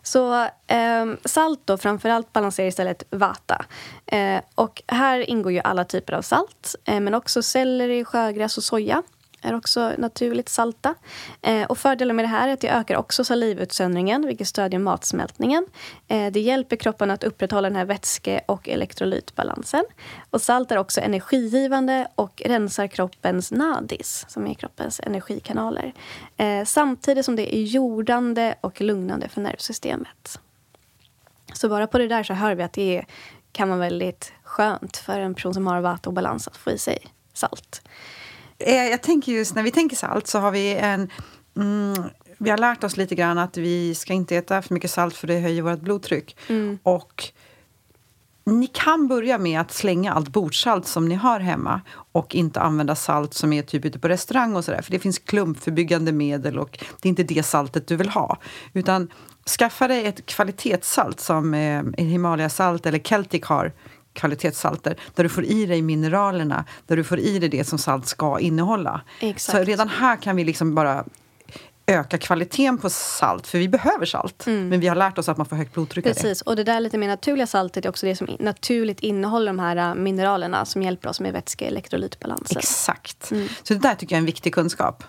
Så 0.03 0.43
eh, 0.67 1.05
salt 1.25 1.61
då 1.65 1.77
framförallt 1.77 2.33
balanserar 2.33 2.67
istället 2.67 3.03
vata. 3.11 3.65
Eh, 4.05 4.41
och 4.55 4.81
här 4.87 5.29
ingår 5.29 5.51
ju 5.51 5.59
alla 5.59 5.85
typer 5.85 6.13
av 6.13 6.21
salt, 6.21 6.75
eh, 6.85 6.99
men 6.99 7.13
också 7.13 7.41
selleri, 7.41 8.05
sjögräs 8.05 8.57
och 8.57 8.63
soja 8.63 9.03
är 9.41 9.55
också 9.55 9.93
naturligt 9.97 10.49
salta. 10.49 10.95
Eh, 11.41 11.63
och 11.63 11.77
fördelen 11.77 12.15
med 12.15 12.25
det 12.25 12.29
här 12.29 12.47
är 12.47 12.53
att 12.53 12.61
det 12.61 12.69
ökar 12.69 12.95
också 12.95 13.23
salivutsöndringen, 13.23 14.25
vilket 14.25 14.47
stödjer 14.47 14.79
matsmältningen. 14.79 15.65
Eh, 16.07 16.31
det 16.31 16.39
hjälper 16.39 16.75
kroppen 16.75 17.11
att 17.11 17.23
upprätthålla 17.23 17.69
den 17.69 17.75
här 17.75 17.85
vätske 17.85 18.41
och 18.45 18.69
elektrolytbalansen. 18.69 19.83
Och 20.29 20.41
salt 20.41 20.71
är 20.71 20.77
också 20.77 21.01
energigivande 21.01 22.07
och 22.15 22.41
rensar 22.45 22.87
kroppens 22.87 23.51
nadis, 23.51 24.25
som 24.27 24.47
är 24.47 24.53
kroppens 24.53 25.01
energikanaler. 25.03 25.93
Eh, 26.37 26.65
samtidigt 26.65 27.25
som 27.25 27.35
det 27.35 27.55
är 27.55 27.61
jordande 27.61 28.55
och 28.61 28.81
lugnande 28.81 29.29
för 29.29 29.41
nervsystemet. 29.41 30.39
Så 31.53 31.69
bara 31.69 31.87
på 31.87 31.97
det 31.97 32.07
där 32.07 32.23
så 32.23 32.33
hör 32.33 32.55
vi 32.55 32.63
att 32.63 32.73
det 32.73 32.97
är, 32.97 33.05
kan 33.51 33.69
vara 33.69 33.79
väldigt 33.79 34.33
skönt 34.43 34.97
för 34.97 35.19
en 35.19 35.35
person 35.35 35.53
som 35.53 35.67
har 35.67 35.81
vata-obalans 35.81 36.47
att 36.47 36.57
få 36.57 36.71
i 36.71 36.77
sig 36.77 36.97
salt. 37.33 37.81
Eh, 38.59 38.85
Jag 38.89 39.01
tänker 39.03 39.31
just 39.31 39.55
när 39.55 39.63
vi 39.63 39.71
tänker 39.71 39.95
salt 39.95 40.27
så 40.27 40.39
har 40.39 40.51
vi 40.51 40.75
en... 40.75 41.09
Mm, 41.57 42.03
vi 42.37 42.49
har 42.49 42.57
lärt 42.57 42.83
oss 42.83 42.97
lite 42.97 43.15
grann 43.15 43.37
att 43.37 43.57
vi 43.57 43.95
ska 43.95 44.13
inte 44.13 44.35
äta 44.37 44.61
för 44.61 44.73
mycket 44.73 44.91
salt 44.91 45.15
för 45.15 45.27
det 45.27 45.39
höjer 45.39 45.61
vårt 45.61 45.79
blodtryck. 45.79 46.37
Och 46.83 47.23
ni 48.45 48.67
kan 48.67 49.07
börja 49.07 49.37
med 49.37 49.61
att 49.61 49.71
slänga 49.71 50.13
allt 50.13 50.29
bordsalt 50.29 50.87
som 50.87 51.07
ni 51.09 51.15
har 51.15 51.39
hemma 51.39 51.81
och 52.11 52.35
inte 52.35 52.59
använda 52.61 52.95
salt 52.95 53.33
som 53.33 53.53
är 53.53 53.61
typ 53.61 53.85
ute 53.85 53.99
på 53.99 54.07
restaurang 54.07 54.55
och 54.55 54.65
sådär. 54.65 54.81
För 54.81 54.91
det 54.91 54.99
finns 54.99 55.19
klumpförbyggande 55.19 56.11
medel 56.11 56.59
och 56.59 56.83
det 57.01 57.07
är 57.07 57.09
inte 57.09 57.23
det 57.23 57.43
saltet 57.43 57.87
du 57.87 57.95
vill 57.95 58.09
ha. 58.09 58.37
Utan 58.73 59.11
skaffa 59.59 59.87
dig 59.87 60.05
ett 60.05 60.25
kvalitetssalt 60.25 61.19
som 61.19 61.53
eh, 61.53 61.83
Himalayasalt 61.97 62.85
eller 62.85 62.99
Celtic 62.99 63.45
har 63.45 63.71
kvalitetssalter 64.19 64.95
där 65.15 65.23
du 65.23 65.29
får 65.29 65.43
i 65.43 65.65
dig 65.65 65.81
mineralerna, 65.81 66.65
där 66.87 66.97
du 66.97 67.03
får 67.03 67.19
i 67.19 67.39
dig 67.39 67.49
det 67.49 67.63
som 67.63 67.77
salt 67.77 68.07
ska 68.07 68.39
innehålla. 68.39 69.01
Exakt. 69.19 69.57
Så 69.57 69.63
redan 69.63 69.89
här 69.89 70.15
kan 70.15 70.35
vi 70.35 70.43
liksom 70.43 70.75
bara 70.75 71.05
öka 71.85 72.17
kvaliteten 72.17 72.77
på 72.77 72.89
salt, 72.89 73.47
för 73.47 73.57
vi 73.57 73.69
behöver 73.69 74.05
salt. 74.05 74.43
Men 74.45 74.79
vi 74.79 74.87
har 74.87 74.95
lärt 74.95 75.17
oss 75.17 75.29
att 75.29 75.37
man 75.37 75.45
får 75.45 75.55
högt 75.55 75.73
blodtryck. 75.73 76.05
Precis, 76.05 76.41
och 76.41 76.55
det 76.55 76.63
där 76.63 76.79
lite 76.79 76.97
mer 76.97 77.07
naturliga 77.07 77.47
saltet 77.47 77.85
är 77.85 77.89
också 77.89 78.05
det 78.05 78.15
som 78.15 78.27
naturligt 78.39 78.99
innehåller 78.99 79.47
de 79.47 79.59
här 79.59 79.75
äh, 79.75 79.95
mineralerna 79.95 80.65
som 80.65 80.83
hjälper 80.83 81.09
oss 81.09 81.19
med 81.19 81.33
vätske 81.33 81.65
elektrolytbalansen. 81.65 82.57
Exakt. 82.57 83.31
Så 83.63 83.73
det 83.73 83.79
där 83.79 83.95
tycker 83.95 84.15
jag 84.15 84.17
är 84.17 84.21
en 84.21 84.25
viktig 84.25 84.53
kunskap. 84.53 85.03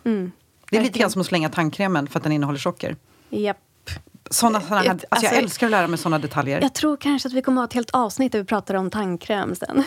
Det 0.71 0.77
är 0.77 0.83
lite 0.83 0.99
grann 0.99 1.11
som 1.11 1.21
att 1.21 1.27
slänga 1.27 1.49
tandkrämen 1.49 2.07
för 2.07 2.19
att 2.19 2.23
den 2.23 2.33
innehåller 2.33 2.59
socker. 2.59 2.97
Japp. 3.31 3.57
Såna, 4.33 4.61
såna 4.61 4.85
Jag- 4.85 4.91
alltså 4.91 5.07
jag 5.11 5.17
alltså- 5.19 5.35
älskar 5.35 5.67
att 5.67 5.71
lära 5.71 5.87
mig 5.89 5.99
såna 5.99 6.19
detaljer. 6.19 6.61
Jag 6.63 6.75
tror 6.75 6.97
kanske 6.97 7.29
att 7.29 7.33
vi 7.33 7.43
kommer 7.43 7.63
att 7.63 7.65
ha 7.65 7.69
ett 7.69 7.75
helt 7.75 7.91
avsnitt 7.91 8.33
där 8.33 8.39
vi 8.39 8.45
pratar 8.45 8.75
om 8.75 8.91
tandkräm 8.91 9.55
sen. 9.55 9.85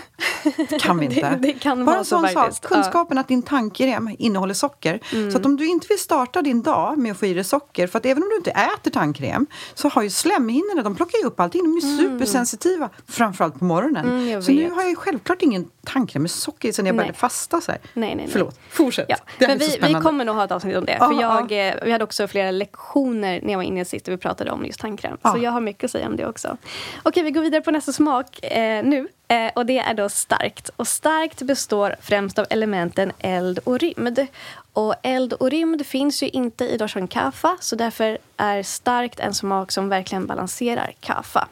kan 0.79 0.97
vi 0.99 1.05
inte. 1.15 1.29
det, 1.29 1.35
det 1.41 1.53
kan 1.53 1.85
Bara 1.85 1.97
en 1.97 2.05
så 2.05 2.09
sån 2.19 2.23
sak, 2.27 2.33
faktiskt. 2.33 2.63
Ja. 2.63 2.69
kunskapen 2.75 3.17
att 3.17 3.27
din 3.27 3.41
tandkräm 3.41 4.15
innehåller 4.19 4.53
socker. 4.53 4.99
Så 5.31 5.37
att 5.37 5.45
om 5.45 5.55
du 5.57 5.65
inte 5.67 5.87
vill 5.89 5.99
starta 5.99 6.41
din 6.41 6.61
dag 6.61 6.97
med 6.97 7.11
att 7.11 7.17
få 7.19 7.25
i 7.25 7.33
dig 7.33 7.43
socker, 7.43 7.87
för 7.87 7.99
att 7.99 8.05
även 8.05 8.23
om 8.23 8.29
du 8.29 8.35
inte 8.35 8.51
äter 8.51 8.91
tandkräm 8.91 9.45
så 9.73 9.89
har 9.89 10.01
ju 10.03 10.09
slemhinnorna, 10.09 10.81
de 10.83 10.95
plockar 10.95 11.17
ju 11.19 11.25
upp 11.25 11.39
allting, 11.39 11.61
de 11.63 11.77
är 11.77 11.97
supersensitiva, 11.97 12.89
framförallt 13.07 13.59
på 13.59 13.65
morgonen. 13.65 14.05
Mm, 14.09 14.41
så 14.41 14.51
nu 14.51 14.71
har 14.71 14.83
jag 14.83 14.97
självklart 14.97 15.41
ingen 15.41 15.65
tandkräm 15.85 16.21
med 16.21 16.31
socker 16.31 16.71
sen 16.71 16.85
jag 16.85 16.93
Nej. 16.93 16.97
började 16.97 17.17
fasta 17.17 17.61
så 17.61 17.71
här. 17.71 17.81
Nej, 17.83 17.91
nej, 18.07 18.15
nej. 18.15 18.27
Förlåt, 18.31 18.59
fortsätt. 18.69 19.05
Ja. 19.09 19.15
Det 19.39 19.47
Men 19.47 19.57
vi, 19.57 19.77
vi 19.81 19.93
kommer 19.93 20.25
nog 20.25 20.35
ha 20.35 20.43
ett 20.43 20.51
avsnitt 20.51 20.77
om 20.77 20.85
det. 20.85 20.97
För 20.97 21.21
ja. 21.21 21.47
jag, 21.49 21.67
eh, 21.67 21.73
Vi 21.85 21.91
hade 21.91 22.03
också 22.03 22.27
flera 22.27 22.51
lektioner 22.51 23.39
när 23.43 23.51
jag 23.51 23.57
var 23.57 23.63
inne 23.63 23.85
sist 23.85 24.05
där 24.05 24.11
vi 24.11 24.17
pratade 24.33 24.51
om 24.51 24.65
just 24.65 24.79
tandkräm. 24.79 25.17
Ja. 25.21 25.31
Så 25.31 25.37
jag 25.37 25.51
har 25.51 25.61
mycket 25.61 25.83
att 25.83 25.91
säga 25.91 26.07
om 26.07 26.15
det 26.15 26.27
också. 26.27 26.57
Okej, 27.03 27.23
vi 27.23 27.31
går 27.31 27.41
vidare 27.41 27.61
på 27.61 27.71
nästa 27.71 27.91
smak 27.91 28.43
eh, 28.43 28.83
nu. 28.83 29.07
Eh, 29.27 29.51
och 29.55 29.65
det 29.65 29.79
är 29.79 29.93
då 29.93 30.09
starkt. 30.09 30.69
Och 30.75 30.87
starkt 30.87 31.41
består 31.41 31.95
främst 32.01 32.39
av 32.39 32.45
elementen 32.49 33.11
eld 33.19 33.59
och 33.63 33.79
rymd. 33.79 34.27
Och 34.73 34.95
eld 35.03 35.33
och 35.33 35.49
rymd 35.49 35.85
finns 35.85 36.23
ju 36.23 36.29
inte 36.29 36.65
i 36.65 36.77
doshan 36.77 37.07
kaffa. 37.07 37.57
Så 37.59 37.75
därför 37.75 38.17
är 38.37 38.63
starkt 38.63 39.19
en 39.19 39.33
smak 39.33 39.71
som 39.71 39.89
verkligen 39.89 40.27
balanserar 40.27 40.93
kaffa. 40.99 41.47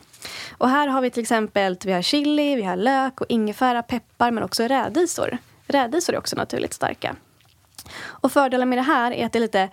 Och 0.57 0.69
här 0.69 0.87
har 0.87 1.01
vi 1.01 1.09
till 1.09 1.21
exempel 1.21 1.77
vi 1.83 1.91
har 1.91 2.01
chili, 2.01 2.55
vi 2.55 2.63
har 2.63 2.75
lök 2.75 3.21
och 3.21 3.27
ingefära, 3.29 3.83
peppar 3.83 4.31
men 4.31 4.43
också 4.43 4.63
rädisor. 4.63 5.37
Rädisor 5.67 6.13
är 6.13 6.17
också 6.17 6.35
naturligt 6.35 6.73
starka. 6.73 7.15
Och 8.03 8.31
fördelen 8.31 8.69
med 8.69 8.77
det 8.77 8.81
här 8.81 9.11
är 9.11 9.25
att 9.25 9.33
det 9.33 9.39
lite 9.39 9.69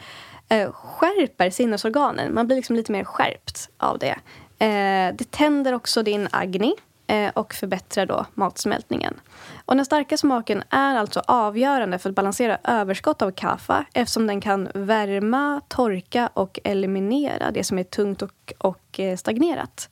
eh, 0.49 0.73
skärper 0.73 1.51
sinnesorganen. 1.51 2.35
Man 2.35 2.47
blir 2.47 2.57
liksom 2.57 2.77
lite 2.77 2.93
mer 2.93 3.05
skärpt 3.05 3.71
av 3.77 3.99
det. 3.99 4.17
Eh, 4.59 5.15
det 5.15 5.31
tänder 5.31 5.73
också 5.73 6.03
din 6.03 6.29
agni 6.31 6.75
eh, 7.07 7.31
och 7.35 7.55
förbättrar 7.55 8.07
då 8.07 8.27
matsmältningen. 8.35 9.21
Och 9.65 9.77
den 9.77 9.85
starka 9.85 10.17
smaken 10.17 10.63
är 10.71 10.97
alltså 10.97 11.23
avgörande 11.27 11.99
för 11.99 12.11
att 12.11 12.17
balansera 12.17 12.59
överskott 12.65 13.23
av 13.23 13.31
kaffa 13.31 13.85
eftersom 13.93 14.27
den 14.27 14.41
kan 14.41 14.69
värma, 14.75 15.61
torka 15.69 16.31
och 16.35 16.61
eliminera 16.65 17.51
det 17.51 17.65
som 17.65 17.79
är 17.79 17.85
tungt 17.85 18.23
och, 18.23 18.53
och 18.59 19.01
eh, 19.01 19.17
stagnerat. 19.17 19.89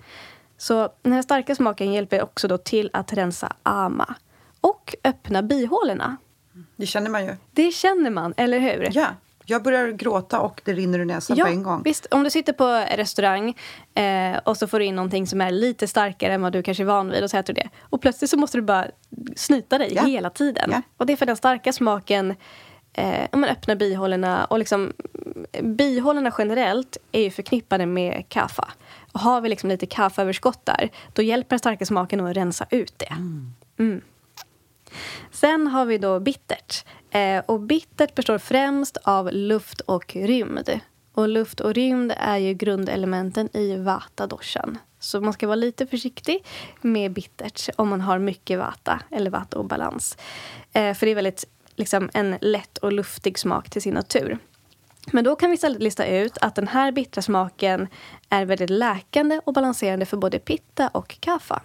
Så 0.58 0.88
den 1.02 1.12
här 1.12 1.22
starka 1.22 1.54
smaken 1.54 1.92
hjälper 1.92 2.22
också 2.22 2.48
då 2.48 2.58
till 2.58 2.90
att 2.92 3.12
rensa 3.12 3.52
ama 3.62 4.14
och 4.60 4.94
öppna 5.04 5.42
bihålorna. 5.42 6.16
Det 6.76 6.86
känner 6.86 7.10
man 7.10 7.26
ju. 7.26 7.36
Det 7.52 7.70
känner 7.70 8.10
man, 8.10 8.34
eller 8.36 8.58
hur? 8.58 8.88
Ja, 8.92 9.06
jag 9.46 9.62
börjar 9.62 9.88
gråta 9.88 10.40
och 10.40 10.60
det 10.64 10.72
rinner 10.72 10.98
ur 10.98 11.04
näsan 11.04 11.36
på 11.38 11.46
en 11.46 11.62
gång. 11.62 11.82
Visst, 11.84 12.06
om 12.10 12.24
du 12.24 12.30
sitter 12.30 12.52
på 12.52 12.84
restaurang 12.96 13.56
eh, 13.94 14.36
och 14.44 14.56
så 14.56 14.66
får 14.66 14.78
du 14.78 14.84
in 14.84 14.96
någonting 14.96 15.26
som 15.26 15.40
är 15.40 15.50
lite 15.50 15.88
starkare 15.88 16.34
än 16.34 16.42
vad 16.42 16.52
du 16.52 16.62
kanske 16.62 16.82
är 16.82 16.86
van 16.86 17.10
vid 17.10 17.24
och 17.24 17.30
så 17.30 17.36
äter 17.36 17.54
du 17.54 17.60
det. 17.60 17.68
Och 17.80 18.00
plötsligt 18.00 18.30
så 18.30 18.36
måste 18.36 18.58
du 18.58 18.62
bara 18.62 18.86
snyta 19.36 19.78
dig 19.78 19.92
Ja. 19.94 20.02
hela 20.02 20.30
tiden. 20.30 20.70
Ja. 20.72 20.82
Och 20.96 21.06
det 21.06 21.12
är 21.12 21.16
för 21.16 21.26
den 21.26 21.36
starka 21.36 21.72
smaken 21.72 22.34
eh, 22.92 23.26
om 23.32 23.40
man 23.40 23.50
öppnar 23.50 23.76
bihålorna 23.76 24.44
och 24.44 24.58
liksom 24.58 24.92
bihålorna 25.62 26.32
generellt 26.38 26.96
är 27.12 27.22
ju 27.22 27.30
förknippade 27.30 27.86
med 27.86 28.24
kaffa. 28.28 28.68
Och 29.12 29.20
har 29.20 29.40
vi 29.40 29.48
liksom 29.48 29.68
lite 29.68 29.86
kaffeöverskott 29.86 30.66
där, 30.66 30.90
då 31.12 31.22
hjälper 31.22 31.48
den 31.48 31.58
starka 31.58 31.86
smaken 31.86 32.20
att 32.20 32.36
rensa 32.36 32.66
ut 32.70 32.94
det. 32.98 33.12
Mm. 33.78 34.00
Sen 35.30 35.66
har 35.66 35.86
vi 35.86 35.98
då 35.98 36.20
bittert. 36.20 36.84
Eh, 37.10 37.42
och 37.46 37.60
bittert 37.60 38.14
består 38.14 38.38
främst 38.38 38.96
av 38.96 39.32
luft 39.32 39.80
och 39.80 40.16
rymd. 40.16 40.80
Och 41.12 41.28
luft 41.28 41.60
och 41.60 41.74
rymd 41.74 42.12
är 42.16 42.36
ju 42.36 42.54
grundelementen 42.54 43.56
i 43.56 43.76
vata-doshan. 43.76 44.78
Så 44.98 45.20
man 45.20 45.32
ska 45.32 45.46
vara 45.46 45.56
lite 45.56 45.86
försiktig 45.86 46.44
med 46.80 47.12
bittert 47.12 47.68
om 47.76 47.88
man 47.88 48.00
har 48.00 48.18
mycket 48.18 48.58
vata 48.58 49.00
eller 49.10 49.30
vata-obalans. 49.30 50.16
Eh, 50.72 50.94
för 50.94 51.06
det 51.06 51.12
är 51.12 51.14
väldigt 51.14 51.44
liksom, 51.76 52.10
en 52.14 52.38
lätt 52.40 52.78
och 52.78 52.92
luftig 52.92 53.38
smak 53.38 53.70
till 53.70 53.82
sin 53.82 53.94
natur. 53.94 54.38
Men 55.12 55.24
då 55.24 55.36
kan 55.36 55.50
vi 55.50 55.54
istället 55.54 55.82
lista 55.82 56.06
ut 56.06 56.38
att 56.38 56.54
den 56.54 56.68
här 56.68 56.92
bittra 56.92 57.22
smaken 57.22 57.88
är 58.28 58.44
väldigt 58.44 58.70
läkande 58.70 59.40
och 59.44 59.52
balanserande 59.52 60.06
för 60.06 60.16
både 60.16 60.38
pitta 60.38 60.88
och 60.88 61.20
kaffa. 61.20 61.62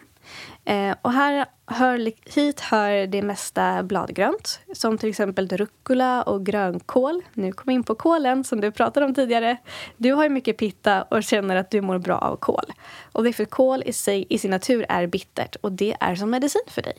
Eh, 0.65 0.95
och 1.01 1.13
här 1.13 1.45
hör, 1.65 2.11
hit 2.35 2.59
hör 2.59 3.07
det 3.07 3.21
mesta 3.21 3.83
bladgrönt, 3.83 4.59
som 4.73 4.97
till 4.97 5.09
exempel 5.09 5.47
rucola 5.47 6.23
och 6.23 6.45
grönkål. 6.45 7.21
Nu 7.33 7.51
kommer 7.51 7.73
jag 7.73 7.79
in 7.79 7.83
på 7.83 7.95
kålen, 7.95 8.43
som 8.43 8.61
du 8.61 8.71
pratade 8.71 9.05
om 9.05 9.15
tidigare. 9.15 9.57
Du 9.97 10.13
har 10.13 10.23
ju 10.23 10.29
mycket 10.29 10.57
pitta 10.57 11.01
och 11.01 11.23
känner 11.23 11.55
att 11.55 11.71
du 11.71 11.81
mår 11.81 11.97
bra 11.97 12.17
av 12.17 12.35
kål. 12.35 12.65
Och 13.11 13.23
det 13.23 13.29
är 13.29 13.33
för 13.33 13.45
kål 13.45 13.83
i, 13.85 13.93
sig, 13.93 14.25
i 14.29 14.37
sin 14.37 14.51
natur 14.51 14.85
är 14.89 15.07
bittert 15.07 15.55
och 15.55 15.71
det 15.71 15.97
är 15.99 16.15
som 16.15 16.29
medicin 16.29 16.61
för 16.67 16.81
dig. 16.81 16.97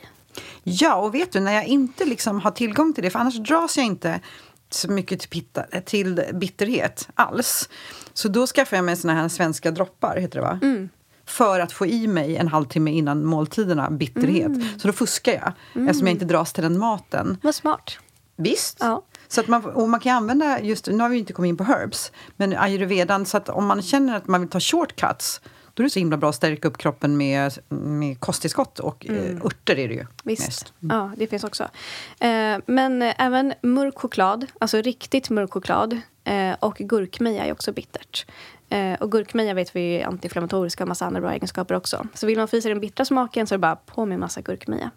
Ja, 0.63 0.97
och 0.97 1.15
vet 1.15 1.33
du, 1.33 1.41
när 1.41 1.53
jag 1.53 1.67
inte 1.67 2.05
liksom 2.05 2.41
har 2.41 2.51
tillgång 2.51 2.93
till 2.93 3.05
det, 3.05 3.11
för 3.11 3.19
annars 3.19 3.39
dras 3.39 3.77
jag 3.77 3.87
inte 3.87 4.21
så 4.71 4.91
mycket 4.91 5.21
till, 5.21 5.29
pitta, 5.29 5.63
till 5.85 6.25
bitterhet 6.33 7.09
alls. 7.15 7.69
Så 8.13 8.29
då 8.29 8.47
skaffar 8.47 8.77
jag 8.77 8.85
mig 8.85 8.97
såna 8.97 9.15
här 9.15 9.29
svenska 9.29 9.71
droppar, 9.71 10.17
heter 10.17 10.39
det 10.39 10.45
va? 10.45 10.59
Mm. 10.63 10.89
För 11.33 11.61
att 11.61 11.73
få 11.73 11.87
i 11.87 12.07
mig 12.07 12.37
en 12.37 12.49
halvtimme 12.49 12.91
innan 12.91 13.25
måltiderna 13.25 13.91
bitterhet. 13.91 14.47
Mm. 14.47 14.79
Så 14.79 14.89
då 14.89 14.93
fuskar 14.93 15.33
jag, 15.33 15.53
eftersom 15.89 16.07
jag 16.07 16.15
inte 16.15 16.25
dras 16.25 16.53
till 16.53 16.63
den 16.63 16.79
maten. 16.79 17.39
Vad 17.43 17.55
smart. 17.55 17.99
Visst. 18.37 18.77
Ja. 18.81 19.03
Så 19.29 19.41
att 19.41 19.49
man, 19.49 19.65
och 19.65 19.89
man 19.89 20.01
kan 20.01 20.17
använda, 20.17 20.61
just 20.63 20.87
nu 20.87 20.99
har 20.99 21.09
vi 21.09 21.19
inte 21.19 21.33
kommit 21.33 21.49
in 21.49 21.57
på 21.57 21.65
herbs, 21.65 22.13
men 22.37 22.57
ayurvedan, 22.57 23.27
så 23.27 23.37
att 23.37 23.49
om 23.49 23.67
man 23.67 23.83
känner 23.83 24.17
att 24.17 24.27
man 24.27 24.41
vill 24.41 24.51
ta 24.51 24.61
shortcuts 24.61 25.41
Då 25.75 25.83
är 25.83 25.85
det 25.85 25.91
så 25.91 25.99
himla 25.99 26.17
bra 26.17 26.29
att 26.29 26.35
stärka 26.35 26.69
upp 26.69 26.79
kroppen 26.79 27.17
med, 27.17 27.53
med 27.69 28.21
kosttillskott 28.21 28.79
och 28.79 29.07
mm. 29.07 29.37
eh, 29.37 29.47
örter 29.47 29.79
är 29.79 29.89
det 29.89 29.95
ju 29.95 30.07
Visst. 30.25 30.47
mest. 30.47 30.73
Mm. 30.83 30.97
Ja, 30.97 31.13
det 31.17 31.27
finns 31.27 31.45
också. 31.45 31.63
Eh, 32.21 32.59
men 32.67 33.03
eh, 33.03 33.15
även 33.19 33.55
mörk 33.63 33.99
choklad, 33.99 34.47
alltså 34.61 34.81
riktigt 34.81 35.31
mörk 35.31 35.53
choklad 35.53 36.01
eh, 36.25 36.53
och 36.61 36.77
gurkmeja 36.77 37.45
är 37.45 37.53
också 37.53 37.73
bittert. 37.73 38.27
Eh, 38.73 38.95
och 39.01 39.13
gurkmeja 39.13 39.55
vet 39.55 39.77
vi 39.77 40.01
är 40.01 40.07
antiinflammatoriska 40.07 40.85
och 40.85 40.89
massa 40.89 41.07
andra 41.07 41.21
bra 41.21 41.33
egenskaper 41.33 41.75
också. 41.75 42.07
Så 42.15 42.27
vill 42.27 42.39
man 42.39 42.49
få 42.49 42.57
i 42.57 42.63
sig 42.63 42.69
den 42.69 42.81
bittra 42.81 43.05
smaken 43.05 43.47
så 43.47 43.55
är 43.55 43.57
det 43.57 43.61
bara 43.61 43.77
på 43.77 44.07
med 44.07 44.19
massa 44.19 44.41
gurkmeja. 44.41 44.91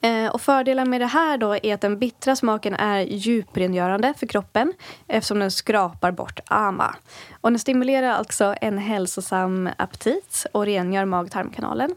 Eh, 0.00 0.26
och 0.26 0.40
fördelen 0.40 0.90
med 0.90 1.00
det 1.00 1.06
här 1.06 1.38
då 1.38 1.56
är 1.62 1.74
att 1.74 1.80
den 1.80 1.98
bittra 1.98 2.36
smaken 2.36 2.74
är 2.74 3.00
djuprengörande 3.00 4.14
för 4.16 4.26
kroppen 4.26 4.72
eftersom 5.06 5.38
den 5.38 5.50
skrapar 5.50 6.12
bort 6.12 6.40
ama. 6.46 6.94
Och 7.40 7.50
den 7.50 7.58
stimulerar 7.58 8.10
alltså 8.10 8.54
en 8.60 8.78
hälsosam 8.78 9.68
aptit 9.76 10.46
och 10.52 10.66
rengör 10.66 11.04
mag-tarmkanalen. 11.04 11.94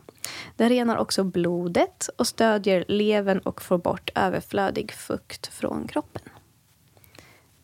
Den 0.56 0.70
renar 0.70 0.98
också 0.98 1.24
blodet 1.24 2.10
och 2.18 2.28
stödjer 2.28 2.86
levern 2.88 3.40
och 3.40 3.62
får 3.62 3.78
bort 3.78 4.10
överflödig 4.16 4.92
fukt 4.92 5.48
från 5.48 5.88
kroppen. 5.88 6.22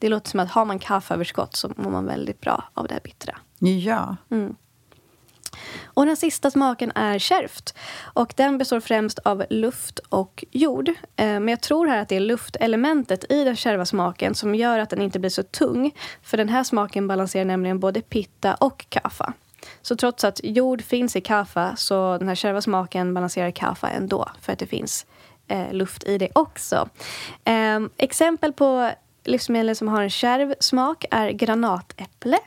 Det 0.03 0.09
låter 0.09 0.29
som 0.29 0.39
att 0.39 0.51
har 0.51 0.65
man 0.65 0.79
kaffeöverskott 0.79 1.55
så 1.55 1.71
mår 1.75 1.91
man 1.91 2.05
väldigt 2.05 2.41
bra 2.41 2.63
av 2.73 2.87
det 2.87 2.93
här 2.93 3.01
bittra. 3.01 3.37
Ja. 3.59 4.15
Mm. 4.31 4.55
Och 5.83 6.05
den 6.05 6.17
sista 6.17 6.51
smaken 6.51 6.91
är 6.95 7.19
kärvt. 7.19 7.75
Och 8.03 8.33
den 8.37 8.57
består 8.57 8.79
främst 8.79 9.19
av 9.19 9.43
luft 9.49 9.99
och 9.99 10.45
jord. 10.51 10.89
Eh, 10.89 10.93
men 11.15 11.47
jag 11.47 11.61
tror 11.61 11.87
här 11.87 11.97
att 11.97 12.09
det 12.09 12.15
är 12.15 12.19
luftelementet 12.19 13.31
i 13.31 13.43
den 13.43 13.55
kärva 13.55 13.85
smaken 13.85 14.35
som 14.35 14.55
gör 14.55 14.79
att 14.79 14.89
den 14.89 15.01
inte 15.01 15.19
blir 15.19 15.29
så 15.29 15.43
tung. 15.43 15.91
För 16.21 16.37
den 16.37 16.49
här 16.49 16.63
smaken 16.63 17.07
balanserar 17.07 17.45
nämligen 17.45 17.79
både 17.79 18.01
pitta 18.01 18.53
och 18.53 18.85
kaffa. 18.89 19.33
Så 19.81 19.95
trots 19.95 20.23
att 20.23 20.39
jord 20.43 20.81
finns 20.81 21.15
i 21.15 21.21
kaffa 21.21 21.75
så 21.75 22.17
den 22.17 22.27
här 22.27 22.35
kärva 22.35 22.61
smaken 22.61 23.13
balanserar 23.13 23.51
kaffa 23.51 23.89
ändå 23.89 24.29
för 24.41 24.53
att 24.53 24.59
det 24.59 24.67
finns 24.67 25.05
eh, 25.47 25.73
luft 25.73 26.03
i 26.03 26.17
det 26.17 26.29
också. 26.35 26.89
Eh, 27.43 27.79
exempel 27.97 28.53
på 28.53 28.91
livsmedel 29.23 29.75
som 29.75 29.87
har 29.87 30.01
en 30.01 30.09
kärv 30.09 30.55
smak 30.59 31.05
är 31.11 31.29
granatäpple. 31.29 32.39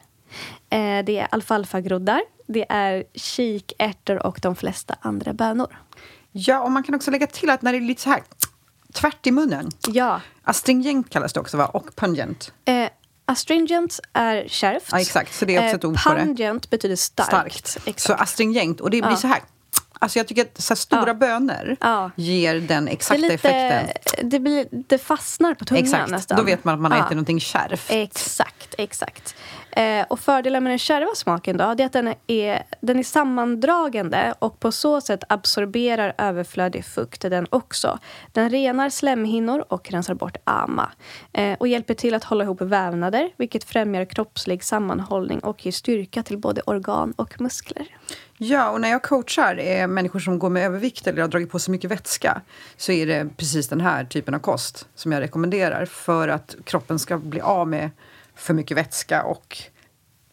Eh, 0.70 1.05
det 1.05 1.18
är 1.18 1.29
alfalfagroddar 1.31 2.20
det 2.47 2.66
är 2.68 3.05
kikärtor 3.14 4.27
och 4.27 4.39
de 4.43 4.57
flesta 4.57 4.97
andra 5.01 5.33
bönor. 5.33 5.79
Ja, 6.33 6.61
och 6.61 6.70
man 6.72 6.83
kan 6.83 6.95
också 6.95 7.11
lägga 7.11 7.27
till 7.27 7.51
att 7.51 7.62
när 7.62 7.72
det 7.72 7.79
är 7.79 7.81
lite 7.81 8.03
så 8.03 8.11
här 8.11 8.22
tvärt 8.93 9.27
i 9.27 9.31
munnen. 9.31 9.70
Ja. 9.89 10.20
Astringent 10.43 11.11
kallas 11.11 11.33
det 11.33 11.41
också, 11.41 11.57
va? 11.57 11.66
Och 11.66 11.97
pungent. 11.97 12.53
Eh, 12.64 12.89
astringent 13.24 14.01
är 14.12 14.49
kärvt. 14.49 14.89
Ja, 14.91 15.01
exakt. 15.01 15.35
Så 15.35 15.45
det 15.45 15.57
är 15.57 15.64
också 15.64 15.77
ett 15.77 15.85
ord 15.85 15.95
det. 15.95 16.24
Pungent 16.24 16.70
betyder 16.70 16.97
starkt. 16.97 17.29
starkt. 17.29 17.77
Exakt. 17.77 18.01
Så 18.01 18.12
astringent, 18.12 18.81
och 18.81 18.91
det 18.91 19.03
blir 19.03 19.11
ja. 19.11 19.16
så 19.16 19.27
här 19.27 19.43
Alltså 19.99 20.19
jag 20.19 20.29
tycker 20.29 20.43
att 20.43 20.61
så 20.61 20.77
stora 20.77 21.07
ja. 21.07 21.15
bönor 21.15 21.77
ja. 21.81 22.11
ger 22.17 22.61
den 22.61 22.89
exakta 22.89 23.23
lite, 23.23 23.35
effekten. 23.35 24.31
Det, 24.31 24.41
blir, 24.41 24.67
det 24.71 24.99
fastnar 24.99 25.55
på 25.55 25.65
tungan 25.65 25.85
exakt. 25.85 26.11
nästan. 26.11 26.39
Då 26.39 26.45
vet 26.45 26.65
man 26.65 26.75
att 26.75 26.81
man 26.81 26.93
har 26.93 26.99
ätit 26.99 27.11
någonting 27.11 27.41
kärvt. 27.41 27.87
Exakt, 27.89 28.75
exakt. 28.79 29.35
Eh, 29.77 30.07
och 30.09 30.21
fördelen 30.21 30.65
med 30.65 30.71
den 30.71 30.79
kärva 30.79 31.15
smaken 31.15 31.57
då, 31.57 31.75
det 31.75 31.83
är 31.83 31.87
att 31.87 31.93
den 31.93 32.15
är, 32.27 32.63
den 32.81 32.99
är 32.99 33.03
sammandragande 33.03 34.35
och 34.39 34.61
på 34.61 34.73
så 34.73 35.01
sätt 35.01 35.25
absorberar 35.29 36.15
överflödig 36.19 36.85
fukt 36.85 37.23
den 37.23 37.47
också. 37.51 37.99
Den 38.33 38.51
renar 38.51 38.91
slemhinnor 38.91 39.65
och 39.69 39.91
rensar 39.91 40.15
bort 40.15 40.37
ama. 40.45 40.91
Eh, 41.33 41.57
och 41.59 41.69
hjälper 41.69 41.95
till 41.95 42.15
att 42.15 42.25
hålla 42.25 42.45
ihop 42.45 42.61
vävnader, 42.61 43.31
vilket 43.37 43.65
främjar 43.65 44.05
kroppslig 44.05 44.65
sammanhållning 44.65 45.41
och 45.41 45.67
ger 45.67 45.73
styrka 45.73 46.23
till 46.23 46.39
både 46.39 46.63
organ 46.67 47.13
och 47.17 47.41
muskler. 47.41 47.87
Ja, 48.39 48.70
och 48.70 48.80
när 48.80 48.89
jag 48.89 49.03
coachar 49.03 49.59
eh, 49.59 49.87
människor 49.87 50.20
som 50.20 50.39
går 50.39 50.51
med 50.51 50.66
övervikt 50.66 51.07
eller 51.07 51.22
har 51.22 51.28
dragit 51.28 51.51
på 51.51 51.59
sig 51.59 51.72
mycket 51.72 51.91
vätska 51.91 52.41
så 52.76 52.93
är 52.93 53.07
det 53.07 53.28
precis 53.37 53.68
den 53.68 53.80
här 53.80 54.05
typen 54.05 54.34
av 54.34 54.39
kost 54.39 54.89
som 54.95 55.12
jag 55.12 55.20
rekommenderar 55.20 55.84
för 55.84 56.28
att 56.28 56.57
kroppen 56.64 56.99
ska 56.99 57.18
bli 57.18 57.41
av 57.41 57.68
med 57.68 57.91
för 58.34 58.55
mycket 58.55 58.76
vätska 58.76 59.22
och 59.22 59.59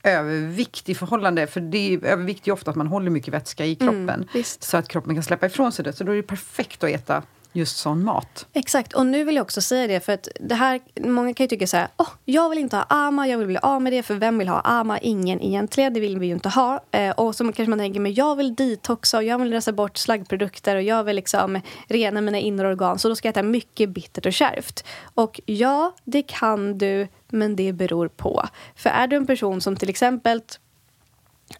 övervikt 0.04 0.90
i 0.90 0.96
förhållande, 0.96 1.48
för 1.48 1.62
det 1.62 1.94
är, 1.94 2.06
övervikt 2.06 2.48
är 2.48 2.52
ofta 2.52 2.72
att 2.72 2.78
man 2.78 2.88
håller 2.88 3.10
mycket 3.10 3.34
vätska 3.34 3.66
i 3.66 3.76
kroppen 3.76 4.10
mm, 4.34 4.44
så 4.60 4.78
att 4.78 4.88
kroppen 4.88 5.16
kan 5.16 5.24
släppa 5.24 5.46
ifrån 5.46 5.72
sig 5.72 5.86
det. 5.86 5.94
Så 5.94 6.04
då 6.04 6.12
är 6.12 6.16
det 6.16 6.24
perfekt 6.24 6.84
att 6.84 6.90
äta 6.90 7.24
just 7.54 7.78
sån 7.78 8.04
mat. 8.04 8.48
Exakt, 8.54 8.94
och 8.94 9.06
nu 9.06 9.24
vill 9.24 9.36
jag 9.36 9.44
också 9.44 9.62
säga 9.62 9.88
det 9.88 10.00
för 10.00 10.14
att 10.14 10.28
det 10.40 10.56
här, 10.56 10.80
många 11.02 11.34
kan 11.34 11.44
ju 11.44 11.48
tycka 11.48 11.68
så 11.68 11.78
här, 11.78 11.88
oh, 11.98 12.08
jag 12.26 12.50
vill 12.50 12.60
inte 12.60 12.76
ha 12.76 12.86
AMA, 12.90 13.28
jag 13.28 13.38
vill 13.38 13.48
bli 13.48 13.58
av 13.58 13.82
med 13.82 13.94
det, 13.94 14.04
för 14.04 14.16
vem 14.16 14.38
vill 14.38 14.48
ha 14.48 14.62
AMA? 14.62 15.00
Ingen 15.00 15.42
egentligen, 15.42 15.94
det 15.94 16.00
vill 16.00 16.20
vi 16.20 16.28
ju 16.28 16.34
inte 16.34 16.50
ha. 16.50 16.84
Eh, 16.92 17.12
och 17.12 17.36
så 17.36 17.44
kanske 17.44 17.68
man 17.68 17.80
tänker, 17.80 18.00
men 18.00 18.14
jag 18.14 18.36
vill 18.36 18.56
detoxa 18.56 19.18
och 19.18 19.24
jag 19.24 19.40
vill 19.40 19.52
rensa 19.52 19.72
bort 19.72 19.98
slaggprodukter 19.98 20.76
och 20.76 20.82
jag 20.82 21.04
vill 21.04 21.16
liksom 21.16 21.62
rena 21.88 22.22
mina 22.22 22.40
inre 22.40 22.68
organ, 22.68 23.00
så 23.00 23.10
då 23.10 23.16
ska 23.16 23.28
jag 23.28 23.32
äta 23.32 23.44
mycket 23.44 23.90
bittert 23.90 24.26
och 24.26 24.34
kärvt. 24.34 24.86
Och 25.14 25.42
ja, 25.46 25.96
det 26.04 26.22
kan 26.22 26.78
du, 26.78 27.08
men 27.30 27.56
det 27.56 27.74
beror 27.74 28.08
på. 28.08 28.44
För 28.76 28.90
är 28.90 29.08
du 29.08 29.16
en 29.16 29.28
person 29.28 29.62
som 29.62 29.76
till 29.76 29.90
exempel 29.90 30.42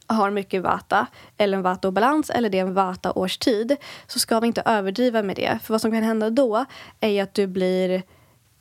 har 0.08 0.32
mycket 0.32 0.64
vata 0.64 1.08
eller 1.38 1.58
en 1.58 1.64
vata-obalans 1.64 2.30
eller 2.30 2.50
det 2.50 2.60
är 2.60 2.62
en 2.62 2.74
vata-årstid 2.74 3.76
så 4.08 4.20
ska 4.20 4.40
vi 4.40 4.48
inte 4.48 4.62
överdriva 4.66 5.24
med 5.24 5.36
det. 5.36 5.60
För 5.64 5.74
vad 5.74 5.82
som 5.82 5.92
kan 5.92 6.04
hända 6.04 6.30
då 6.30 6.66
är 7.00 7.24
att 7.24 7.34
du 7.34 7.48
blir 7.48 8.04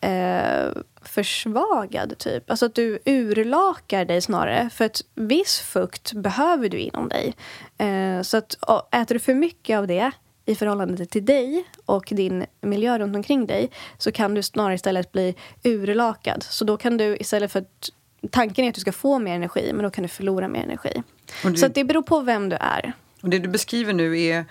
eh, 0.00 0.70
försvagad, 1.02 2.18
typ. 2.18 2.50
Alltså 2.50 2.66
att 2.66 2.74
du 2.74 2.98
urlakar 3.04 4.04
dig 4.04 4.20
snarare. 4.20 4.70
För 4.70 4.84
att 4.84 5.00
viss 5.14 5.60
fukt 5.60 6.12
behöver 6.12 6.68
du 6.68 6.78
inom 6.78 7.08
dig. 7.08 7.34
Eh, 7.78 8.22
så 8.22 8.36
att 8.36 8.56
äter 8.90 9.14
du 9.14 9.18
för 9.18 9.34
mycket 9.34 9.78
av 9.78 9.86
det 9.86 10.10
i 10.44 10.54
förhållande 10.54 11.06
till 11.06 11.24
dig 11.24 11.64
och 11.86 12.04
din 12.10 12.46
miljö 12.60 12.98
runt 12.98 13.16
omkring 13.16 13.46
dig 13.46 13.70
så 13.98 14.12
kan 14.12 14.34
du 14.34 14.42
snarare 14.42 14.74
istället 14.74 15.12
bli 15.12 15.34
urlakad. 15.64 16.42
Så 16.42 16.64
då 16.64 16.76
kan 16.76 16.96
du 16.96 17.16
istället 17.16 17.52
för 17.52 17.58
att 17.58 17.90
tanken 18.30 18.64
är 18.64 18.68
att 18.68 18.74
du 18.74 18.80
ska 18.80 18.92
få 18.92 19.18
mer 19.18 19.34
energi, 19.34 19.70
men 19.74 19.82
då 19.82 19.90
kan 19.90 20.02
du 20.02 20.08
förlora 20.08 20.48
mer 20.48 20.62
energi. 20.62 21.02
Du, 21.42 21.56
så 21.56 21.68
det 21.68 21.84
beror 21.84 22.02
på 22.02 22.20
vem 22.20 22.48
du 22.48 22.56
är. 22.56 22.92
Och 23.22 23.28
det 23.28 23.38
du 23.38 23.48
beskriver 23.48 23.92
nu 23.92 24.20
är 24.20 24.44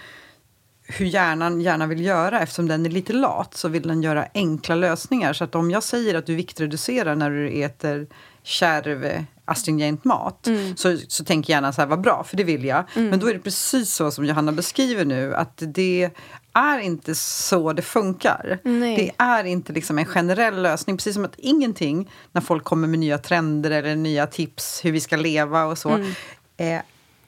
hur 0.83 1.05
hjärnan 1.05 1.61
gärna 1.61 1.87
vill 1.87 2.05
göra. 2.05 2.39
Eftersom 2.39 2.67
den 2.67 2.85
är 2.85 2.89
lite 2.89 3.13
lat 3.13 3.53
så 3.53 3.67
vill 3.67 3.87
den 3.87 4.03
göra 4.03 4.27
enkla 4.33 4.75
lösningar. 4.75 5.33
Så 5.33 5.43
att 5.43 5.55
om 5.55 5.71
jag 5.71 5.83
säger 5.83 6.15
att 6.15 6.25
du 6.25 6.35
viktreducerar 6.35 7.15
när 7.15 7.29
du 7.29 7.63
äter 7.63 8.07
kärv 8.43 9.25
astringent 9.45 10.03
mat 10.03 10.47
mm. 10.47 10.77
så, 10.77 10.97
så 11.07 11.23
tänker 11.23 11.53
hjärnan 11.53 11.73
så 11.73 11.81
här, 11.81 11.87
vad 11.87 12.01
bra, 12.01 12.23
för 12.23 12.37
det 12.37 12.43
vill 12.43 12.65
jag. 12.65 12.83
Mm. 12.95 13.09
Men 13.09 13.19
då 13.19 13.27
är 13.27 13.33
det 13.33 13.39
precis 13.39 13.93
så 13.93 14.11
som 14.11 14.25
Johanna 14.25 14.51
beskriver 14.51 15.05
nu, 15.05 15.35
att 15.35 15.63
det 15.65 16.09
är 16.53 16.79
inte 16.79 17.15
så 17.15 17.73
det 17.73 17.81
funkar. 17.81 18.59
Nej. 18.63 18.95
Det 18.95 19.23
är 19.23 19.43
inte 19.43 19.73
liksom 19.73 19.97
en 19.97 20.05
generell 20.05 20.61
lösning. 20.61 20.97
Precis 20.97 21.13
som 21.13 21.25
att 21.25 21.35
ingenting, 21.37 22.11
när 22.31 22.41
folk 22.41 22.63
kommer 22.63 22.87
med 22.87 22.99
nya 22.99 23.17
trender 23.17 23.71
eller 23.71 23.95
nya 23.95 24.27
tips 24.27 24.85
hur 24.85 24.91
vi 24.91 24.99
ska 24.99 25.15
leva 25.15 25.65
och 25.65 25.77
så, 25.77 25.89
mm. 25.89 26.11
eh, 26.57 26.81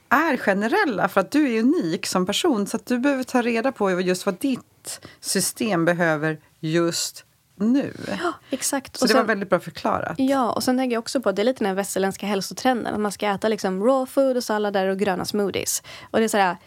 är 0.10 0.38
generella. 0.38 1.08
För 1.08 1.22
att 1.22 1.32
du 1.32 1.56
är 1.56 1.60
unik 1.60 2.06
som 2.06 2.26
person, 2.26 2.68
så 2.68 2.78
att 2.78 2.86
du 2.86 3.00
behöver 3.00 3.24
ta 3.24 3.42
reda 3.42 3.72
på 3.72 4.02
just 4.02 4.26
vad 4.26 4.36
ditt 4.40 5.00
system 5.20 5.86
behöver 5.86 6.40
just 6.60 7.26
nu. 7.56 7.94
Ja, 8.24 8.34
exakt. 8.50 8.98
Så 8.98 9.04
och 9.04 9.08
det 9.08 9.14
sen, 9.14 9.22
var 9.22 9.28
väldigt 9.28 9.50
bra 9.50 9.60
förklarat. 9.60 10.16
Ja, 10.18 10.52
och 10.52 10.64
sen 10.64 10.78
tänker 10.78 10.94
jag 10.94 11.02
också 11.02 11.22
på 11.22 11.30
att 11.30 11.36
det 11.36 11.42
är 11.42 11.44
lite 11.44 11.64
den 11.64 11.76
västerländska 11.76 12.26
hälsotrenden. 12.26 12.94
Att 12.94 13.00
man 13.00 13.12
ska 13.12 13.28
äta 13.28 13.48
liksom 13.48 13.84
raw 13.84 14.12
food 14.12 14.38
och 14.38 14.44
sallader 14.44 14.88
och 14.88 15.00
gröna 15.00 15.26
smoothies. 15.26 15.84
Och 16.12 16.20
det 16.20 16.34
är 16.34 16.52
eh, 16.52 16.58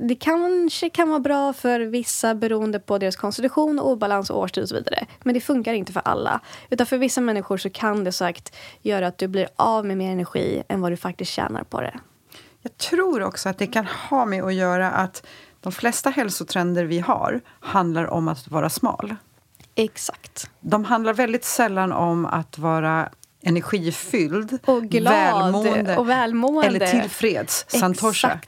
det 0.00 0.14
kanske 0.14 0.90
kan 0.90 1.08
vara 1.08 1.20
bra 1.20 1.52
för 1.52 1.80
vissa 1.80 2.34
beroende 2.34 2.80
på 2.80 2.98
deras 2.98 3.16
konstitution, 3.16 3.80
obalans, 3.80 4.30
årstid 4.30 4.62
och 4.62 4.68
så 4.68 4.74
vidare. 4.74 5.06
Men 5.22 5.34
det 5.34 5.40
funkar 5.40 5.74
inte 5.74 5.92
för 5.92 6.02
alla. 6.04 6.40
Utan 6.70 6.86
för 6.86 6.98
vissa 6.98 7.20
människor 7.20 7.56
så 7.56 7.70
kan 7.70 8.04
det 8.04 8.12
sagt 8.12 8.56
göra 8.82 9.06
att 9.06 9.18
du 9.18 9.28
blir 9.28 9.48
av 9.56 9.86
med 9.86 9.96
mer 9.96 10.12
energi 10.12 10.62
än 10.68 10.80
vad 10.80 10.92
du 10.92 10.96
faktiskt 10.96 11.32
tjänar 11.32 11.64
på 11.64 11.80
det. 11.80 12.00
Jag 12.62 12.78
tror 12.78 13.22
också 13.22 13.48
att 13.48 13.58
det 13.58 13.66
kan 13.66 13.86
ha 13.86 14.24
med 14.24 14.44
att 14.44 14.54
göra 14.54 14.90
att 14.90 15.26
de 15.60 15.72
flesta 15.72 16.10
hälsotrender 16.10 16.84
vi 16.84 16.98
har 17.00 17.40
handlar 17.60 18.06
om 18.06 18.28
att 18.28 18.48
vara 18.48 18.70
smal. 18.70 19.16
Exakt. 19.74 20.50
De 20.60 20.84
handlar 20.84 21.14
väldigt 21.14 21.44
sällan 21.44 21.92
om 21.92 22.26
att 22.26 22.58
vara 22.58 23.08
energifylld, 23.42 24.58
och 24.64 24.82
glad 24.82 25.14
välmående, 25.14 25.96
och 25.96 26.08
välmående. 26.08 26.68
eller 26.68 26.86
tillfreds. 26.86 27.64
Santosha. 27.68 28.40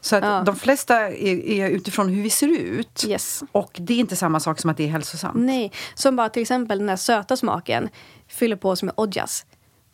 Så 0.00 0.16
att 0.16 0.24
ja. 0.24 0.42
de 0.46 0.56
flesta 0.56 0.96
är, 0.98 1.46
är, 1.46 1.70
utifrån 1.70 2.08
hur 2.08 2.22
vi 2.22 2.30
ser 2.30 2.60
ut. 2.60 3.04
Yes. 3.06 3.42
Och 3.52 3.70
det 3.80 3.94
är 3.94 3.98
inte 3.98 4.16
samma 4.16 4.40
sak 4.40 4.60
som 4.60 4.70
att 4.70 4.76
det 4.76 4.84
är 4.84 4.88
hälsosamt. 4.88 5.34
Nej, 5.36 5.72
som 5.94 6.16
bara 6.16 6.28
till 6.28 6.42
exempel 6.42 6.78
den 6.78 6.88
här 6.88 6.96
söta 6.96 7.36
smaken 7.36 7.88
fyller 8.28 8.56
på 8.56 8.70
oss 8.70 8.82
med 8.82 8.94
ojas. 8.96 9.46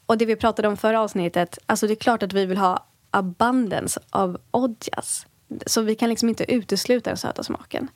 Och 0.06 0.18
det 0.18 0.26
vi 0.26 0.36
pratade 0.36 0.68
om 0.68 0.76
förra 0.76 1.00
avsnittet, 1.00 1.58
alltså 1.66 1.86
det 1.86 1.92
är 1.92 1.96
klart 1.96 2.22
att 2.22 2.32
vi 2.32 2.46
vill 2.46 2.58
ha 2.58 2.86
abundance 3.10 4.00
av 4.10 4.38
ojas. 4.50 5.26
Så 5.66 5.82
vi 5.82 5.94
kan 5.94 6.08
liksom 6.08 6.28
inte 6.28 6.52
utesluta 6.52 7.10
den 7.10 7.16
söta 7.16 7.42
smaken. 7.42 7.88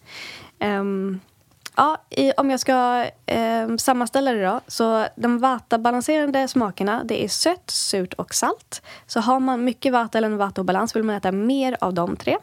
Um, 0.61 1.21
Ja, 1.79 1.97
i, 2.11 2.33
om 2.37 2.51
jag 2.51 2.61
ska 2.61 3.07
eh, 3.27 3.77
sammanställa 3.77 4.33
det 4.33 4.45
då. 4.45 4.61
Så 4.67 5.07
de 5.17 5.39
vata-balanserande 5.39 6.49
smakerna 6.49 7.05
det 7.05 7.25
är 7.25 7.29
sött, 7.29 7.71
surt 7.71 8.15
och 8.15 8.35
salt. 8.35 8.83
Så 9.07 9.21
har 9.21 9.41
man 9.41 9.65
mycket 9.65 9.93
vata 9.93 10.19
eller 10.19 10.29
en 10.29 10.37
vata-obalans 10.37 10.97
vill 10.97 11.03
man 11.03 11.17
äta 11.17 11.33
mer 11.33 11.77
av 11.81 11.95
de 11.95 12.17
tre. 12.17 12.37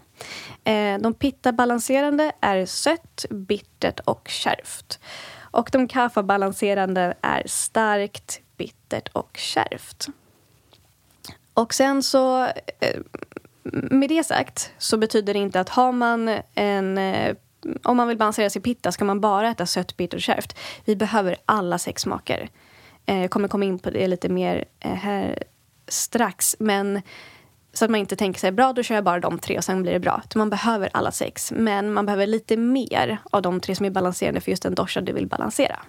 Eh, 0.64 1.00
de 1.00 1.14
pitta-balanserande 1.14 2.32
är 2.42 2.66
sött, 2.66 3.26
bittert 3.30 4.00
och 4.00 4.28
kärvt. 4.28 5.00
Och 5.42 5.70
de 5.72 5.88
kaffa-balanserande 5.88 7.14
är 7.22 7.44
starkt, 7.46 8.42
bittert 8.58 9.10
och 9.14 9.38
kärvt. 9.38 10.08
Och 11.54 11.74
sen 11.74 12.04
så, 12.04 12.44
eh, 12.80 13.02
med 13.72 14.10
det 14.10 14.24
sagt, 14.24 14.72
så 14.78 14.98
betyder 14.98 15.34
det 15.34 15.40
inte 15.40 15.60
att 15.60 15.70
har 15.70 15.92
man 15.92 16.40
en 16.54 16.98
eh, 16.98 17.36
om 17.84 17.98
man 17.98 18.08
vill 18.08 18.18
balansera 18.18 18.50
sin 18.50 18.62
pitta 18.62 18.92
ska 18.92 19.06
man 19.06 19.22
bara 19.22 19.50
äta 19.50 19.66
sött, 19.66 19.98
bittert 19.98 20.18
och 20.18 20.22
kärvt. 20.22 20.58
Vi 20.86 20.96
behöver 20.96 21.36
alla 21.46 21.78
sex 21.78 22.02
smaker. 22.02 22.50
Eh, 23.06 23.22
jag 23.22 23.32
kommer 23.32 23.48
komma 23.48 23.66
in 23.66 23.80
på 23.80 23.90
det 23.90 24.08
lite 24.08 24.30
mer 24.30 24.66
eh, 24.80 24.94
här 24.94 25.44
strax. 25.88 26.56
Men 26.60 27.02
så 27.74 27.86
att 27.86 27.92
man 27.92 28.00
inte 28.00 28.16
tänker 28.16 28.40
sig 28.40 28.52
bra 28.52 28.74
då 28.74 28.84
kör 28.84 28.96
jag 28.96 29.04
bara 29.04 29.20
de 29.20 29.40
tre 29.40 29.58
och 29.58 29.64
sen 29.64 29.82
blir 29.82 29.94
det 29.94 30.00
bra. 30.00 30.22
Man 30.36 30.50
behöver 30.50 30.90
alla 30.94 31.12
sex. 31.12 31.52
Men 31.52 31.94
man 31.94 32.06
behöver 32.06 32.28
lite 32.28 32.58
mer 32.58 33.18
av 33.32 33.42
de 33.42 33.60
tre 33.60 33.76
som 33.76 33.86
är 33.86 33.90
balanserande 33.90 34.42
för 34.42 34.52
just 34.52 34.64
den 34.64 34.76
dosha 34.76 35.02
du 35.02 35.14
vill 35.14 35.28
balansera. 35.28 35.80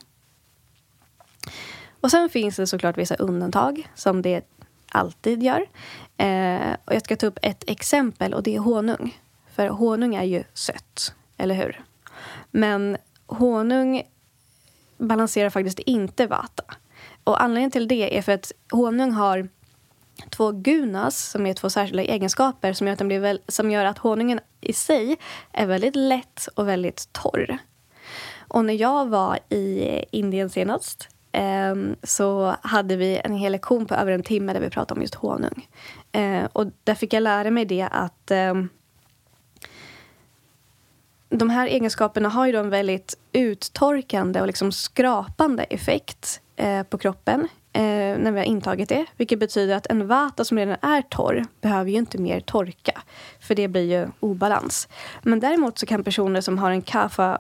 Och 2.00 2.10
sen 2.10 2.28
finns 2.28 2.56
det 2.56 2.66
såklart 2.66 2.98
vissa 2.98 3.14
undantag 3.14 3.88
som 3.94 4.22
det 4.22 4.44
alltid 4.88 5.42
gör. 5.42 5.66
Eh, 6.16 6.76
och 6.84 6.94
jag 6.94 7.04
ska 7.04 7.16
ta 7.16 7.26
upp 7.26 7.38
ett 7.42 7.64
exempel 7.66 8.34
och 8.34 8.42
det 8.42 8.56
är 8.56 8.60
honung. 8.60 9.18
För 9.54 9.68
honung 9.68 10.14
är 10.14 10.24
ju 10.24 10.44
sött, 10.54 11.14
eller 11.37 11.55
hur? 11.55 11.84
Men 12.51 12.97
honung 13.26 14.03
balanserar 14.99 15.51
faktiskt 15.51 15.78
inte 15.78 16.26
vata. 16.26 16.64
Och 17.24 17.43
anledningen 17.43 17.70
till 17.70 17.89
det 17.89 18.18
är 18.18 18.22
för 18.22 18.32
att 18.32 18.53
honung 18.72 19.12
har 19.12 19.49
två 20.30 20.53
gunas, 20.53 21.30
som 21.30 21.47
är 21.47 21.55
två 21.55 21.70
särskilda 21.70 22.03
egenskaper 22.03 22.72
som 22.72 22.87
gör, 22.87 22.93
att 22.93 22.99
den 22.99 23.09
blir 23.09 23.20
väl, 23.20 23.41
som 23.49 23.70
gör 23.70 23.84
att 23.84 23.99
honungen 23.99 24.41
i 24.61 24.72
sig 24.72 25.16
är 25.53 25.66
väldigt 25.66 25.97
lätt 25.97 26.49
och 26.55 26.68
väldigt 26.68 27.12
torr. 27.12 27.59
Och 28.39 28.64
när 28.64 28.74
jag 28.74 29.07
var 29.07 29.39
i 29.49 29.89
Indien 30.11 30.51
senast 30.51 31.09
eh, 31.32 31.74
så 32.03 32.57
hade 32.62 32.97
vi 32.97 33.20
en 33.24 33.34
hel 33.34 33.53
lektion 33.53 33.87
på 33.87 33.95
över 33.95 34.12
en 34.12 34.22
timme 34.22 34.53
där 34.53 34.61
vi 34.61 34.70
pratade 34.70 34.99
om 34.99 35.03
just 35.03 35.14
honung. 35.14 35.68
Eh, 36.12 36.45
och 36.53 36.66
där 36.84 36.95
fick 36.95 37.12
jag 37.12 37.22
lära 37.22 37.51
mig 37.51 37.64
det 37.64 37.89
att 37.93 38.30
eh, 38.30 38.55
de 41.39 41.51
här 41.51 41.66
egenskaperna 41.66 42.28
har 42.28 42.47
ju 42.47 42.57
en 42.57 42.70
väldigt 42.70 43.18
uttorkande 43.32 44.41
och 44.41 44.47
liksom 44.47 44.72
skrapande 44.72 45.62
effekt 45.62 46.41
eh, 46.57 46.82
på 46.82 46.99
kroppen 46.99 47.49
eh, 47.72 47.82
när 48.18 48.32
vi 48.32 48.39
har 48.39 48.47
intagit 48.47 48.89
det. 48.89 49.07
Vilket 49.16 49.39
betyder 49.39 49.76
att 49.76 49.87
en 49.87 50.07
vata 50.07 50.45
som 50.45 50.59
redan 50.59 50.76
är 50.82 51.03
torr 51.03 51.45
behöver 51.61 51.91
ju 51.91 51.97
inte 51.97 52.18
mer 52.18 52.41
torka. 52.41 53.03
För 53.41 53.55
det 53.55 53.68
blir 53.68 53.82
ju 53.82 54.09
obalans. 54.20 54.89
Men 55.22 55.41
däremot 55.41 55.78
så 55.78 55.87
kan 55.87 56.05
personer 56.05 56.41
som 56.41 56.59
har 56.59 56.70
en 56.70 56.82
kaffa 56.82 57.39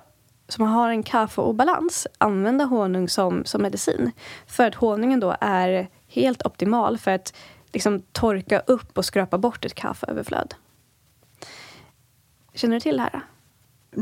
som 0.48 0.64
har 0.64 0.90
en 0.90 1.02
kaffeobalans 1.02 2.06
använda 2.18 2.64
honung 2.64 3.08
som, 3.08 3.44
som 3.44 3.62
medicin. 3.62 4.12
För 4.46 4.66
att 4.66 4.74
honungen 4.74 5.20
då 5.20 5.36
är 5.40 5.88
helt 6.08 6.46
optimal 6.46 6.98
för 6.98 7.10
att 7.10 7.34
liksom 7.72 8.00
torka 8.00 8.58
upp 8.66 8.98
och 8.98 9.04
skrapa 9.04 9.38
bort 9.38 9.64
ett 9.64 9.74
kaffeöverflöd. 9.74 10.54
Känner 12.54 12.74
du 12.74 12.80
till 12.80 12.96
det 12.96 13.02
här? 13.02 13.22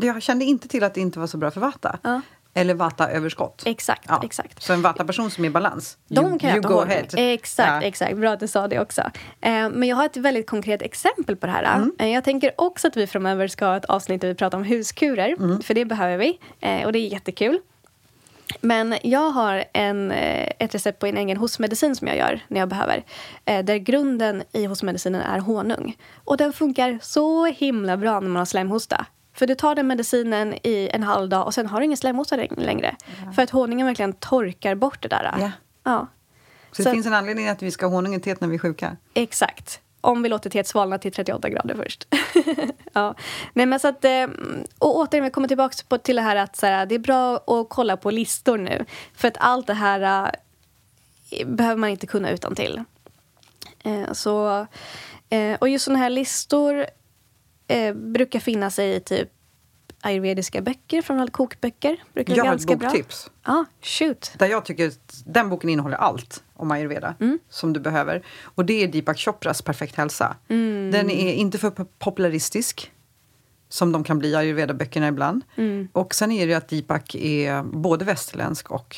Jag 0.02 0.22
kände 0.22 0.44
inte 0.44 0.68
till 0.68 0.84
att 0.84 0.94
det 0.94 1.00
inte 1.00 1.18
var 1.18 1.26
så 1.26 1.36
bra 1.36 1.50
för 1.50 1.60
vata. 1.60 1.98
Ja. 2.02 2.20
Eller 2.56 2.74
vata-överskott. 2.74 3.62
Exakt. 3.66 4.04
Ja. 4.08 4.20
exakt. 4.24 4.62
Så 4.62 4.72
en 4.72 4.82
vata-person 4.82 5.30
som 5.30 5.44
är 5.44 5.48
i 5.48 5.50
balans, 5.50 5.98
De 6.08 6.26
you, 6.26 6.38
kan 6.38 6.50
you 6.50 6.60
go 6.60 6.78
ahead. 6.80 7.06
Exakt, 7.16 7.68
Ja. 7.68 7.82
exakt. 7.82 8.16
Bra 8.16 8.30
att 8.32 8.40
du 8.40 8.48
sa 8.48 8.68
det 8.68 8.80
också. 8.80 9.02
Eh, 9.40 9.70
men 9.70 9.82
jag 9.82 9.96
har 9.96 10.06
ett 10.06 10.16
väldigt 10.16 10.46
konkret 10.50 10.82
exempel 10.82 11.36
på 11.36 11.46
det 11.46 11.52
här. 11.52 11.76
Mm. 11.76 11.92
Eh, 11.98 12.08
jag 12.08 12.24
tänker 12.24 12.52
också 12.56 12.88
att 12.88 12.96
vi 12.96 13.06
framöver 13.06 13.48
ska 13.48 13.66
ha 13.66 13.76
ett 13.76 13.84
avsnitt 13.84 14.20
där 14.20 14.28
vi 14.28 14.34
pratar 14.34 14.58
om 14.58 14.64
huskurer. 14.64 15.28
Mm. 15.38 15.60
För 15.62 15.74
det 15.74 15.84
behöver 15.84 16.16
vi. 16.18 16.38
Eh, 16.60 16.86
och 16.86 16.92
det 16.92 16.98
är 16.98 17.08
jättekul. 17.08 17.58
Men 18.60 18.94
jag 19.02 19.30
har 19.30 19.64
en, 19.72 20.12
ett 20.12 20.74
recept 20.74 20.98
på 20.98 21.06
en 21.06 21.16
egen 21.16 21.36
hostmedicin 21.36 21.96
som 21.96 22.08
jag 22.08 22.16
gör 22.16 22.40
när 22.48 22.60
jag 22.60 22.68
behöver. 22.68 23.04
Eh, 23.44 23.64
där 23.64 23.76
grunden 23.76 24.42
i 24.52 24.64
hostmedicinen 24.64 25.20
är 25.20 25.38
honung. 25.38 25.96
Och 26.24 26.36
den 26.36 26.52
funkar 26.52 26.98
så 27.02 27.46
himla 27.46 27.96
bra 27.96 28.20
när 28.20 28.28
man 28.28 28.36
har 28.36 28.44
slemhosta. 28.44 29.06
För 29.34 29.46
du 29.46 29.54
tar 29.54 29.74
den 29.74 29.86
medicinen 29.86 30.54
i 30.62 30.90
en 30.92 31.02
halv 31.02 31.28
dag 31.28 31.46
och 31.46 31.54
sen 31.54 31.66
har 31.66 31.80
du 31.80 31.84
ingen 31.84 31.96
slemhosta 31.96 32.36
längre. 32.56 32.96
För 33.34 33.42
att 33.42 33.50
honungen 33.50 33.86
verkligen 33.86 34.12
torkar 34.12 34.74
bort 34.74 35.02
det 35.02 35.08
där. 35.08 35.34
Ja. 35.40 35.50
ja. 35.84 36.06
Så, 36.72 36.82
Så- 36.82 36.88
det 36.88 36.94
finns 36.94 37.06
en 37.06 37.14
anledning 37.14 37.48
att 37.48 37.62
vi 37.62 37.70
ska 37.70 37.86
ha 37.86 37.90
honung 37.94 38.14
i 38.14 38.20
teet 38.20 38.40
när 38.40 38.48
vi 38.48 38.54
är 38.54 38.58
sjuka. 38.58 38.96
Exakt. 39.14 39.80
Om 40.00 40.22
vi 40.22 40.28
låter 40.28 40.50
teet 40.50 40.66
svalna 40.66 40.98
till 40.98 41.12
38 41.12 41.48
grader 41.48 41.74
först. 41.74 42.06
ja. 42.92 43.14
Nej, 43.52 43.66
men 43.66 43.80
så 43.80 43.88
att, 43.88 44.04
eh, 44.04 44.26
och 44.78 44.96
återigen, 44.96 45.24
vi 45.24 45.30
kommer 45.30 45.48
tillbaka 45.48 45.98
till 45.98 46.16
det 46.16 46.22
här 46.22 46.36
att 46.36 46.56
så 46.56 46.66
här, 46.66 46.86
det 46.86 46.94
är 46.94 46.98
bra 46.98 47.36
att 47.36 47.68
kolla 47.68 47.96
på 47.96 48.10
listor 48.10 48.58
nu. 48.58 48.84
För 49.14 49.28
att 49.28 49.36
allt 49.40 49.66
det 49.66 49.74
här 49.74 50.30
eh, 51.30 51.46
behöver 51.46 51.76
man 51.80 51.90
inte 51.90 52.06
kunna 52.06 52.30
utan 52.30 52.54
till. 52.54 52.82
Eh, 53.84 54.12
så, 54.12 54.66
eh, 55.28 55.56
och 55.60 55.68
just 55.68 55.84
såna 55.84 55.98
här 55.98 56.10
listor 56.10 56.86
eh, 57.68 57.94
brukar 57.94 58.40
finnas 58.40 58.78
i 58.78 59.00
typ 59.00 59.28
ayurvediska 60.00 60.60
böcker, 60.62 61.02
framförallt 61.02 61.32
kokböcker. 61.32 61.96
Brukar 62.14 62.36
Jag 62.36 62.44
har 62.44 62.54
ett 62.54 62.60
ganska 62.60 62.76
bra. 62.76 62.88
boktips. 62.88 63.30
Ja, 63.44 63.64
shoot. 63.82 64.32
Där 64.38 64.46
jag 64.46 64.64
tycker 64.64 64.88
att 64.88 65.22
den 65.26 65.48
boken 65.50 65.70
innehåller 65.70 65.96
allt 65.96 66.42
om 66.54 66.70
ayurveda 66.70 67.14
Mm. 67.20 67.38
som 67.48 67.72
du 67.72 67.80
behöver. 67.80 68.22
Och 68.42 68.64
det 68.64 68.84
är 68.84 68.88
Deepak 68.88 69.18
Chopras 69.18 69.62
Perfekt 69.62 69.96
hälsa. 69.96 70.36
Mm. 70.48 70.90
Den 70.90 71.10
är 71.10 71.32
inte 71.32 71.58
för 71.58 71.70
po- 71.70 71.86
popularistisk 71.98 72.90
som 73.68 73.92
de 73.92 74.04
kan 74.04 74.18
bli 74.18 74.34
ayurveda-böckerna 74.34 75.08
ibland. 75.08 75.42
Mm. 75.56 75.88
Och 75.92 76.14
sen 76.14 76.32
är 76.32 76.46
det 76.46 76.54
att 76.54 76.68
Deepak 76.68 77.14
är 77.14 77.62
både 77.62 78.04
västerländsk 78.04 78.70
och 78.70 78.96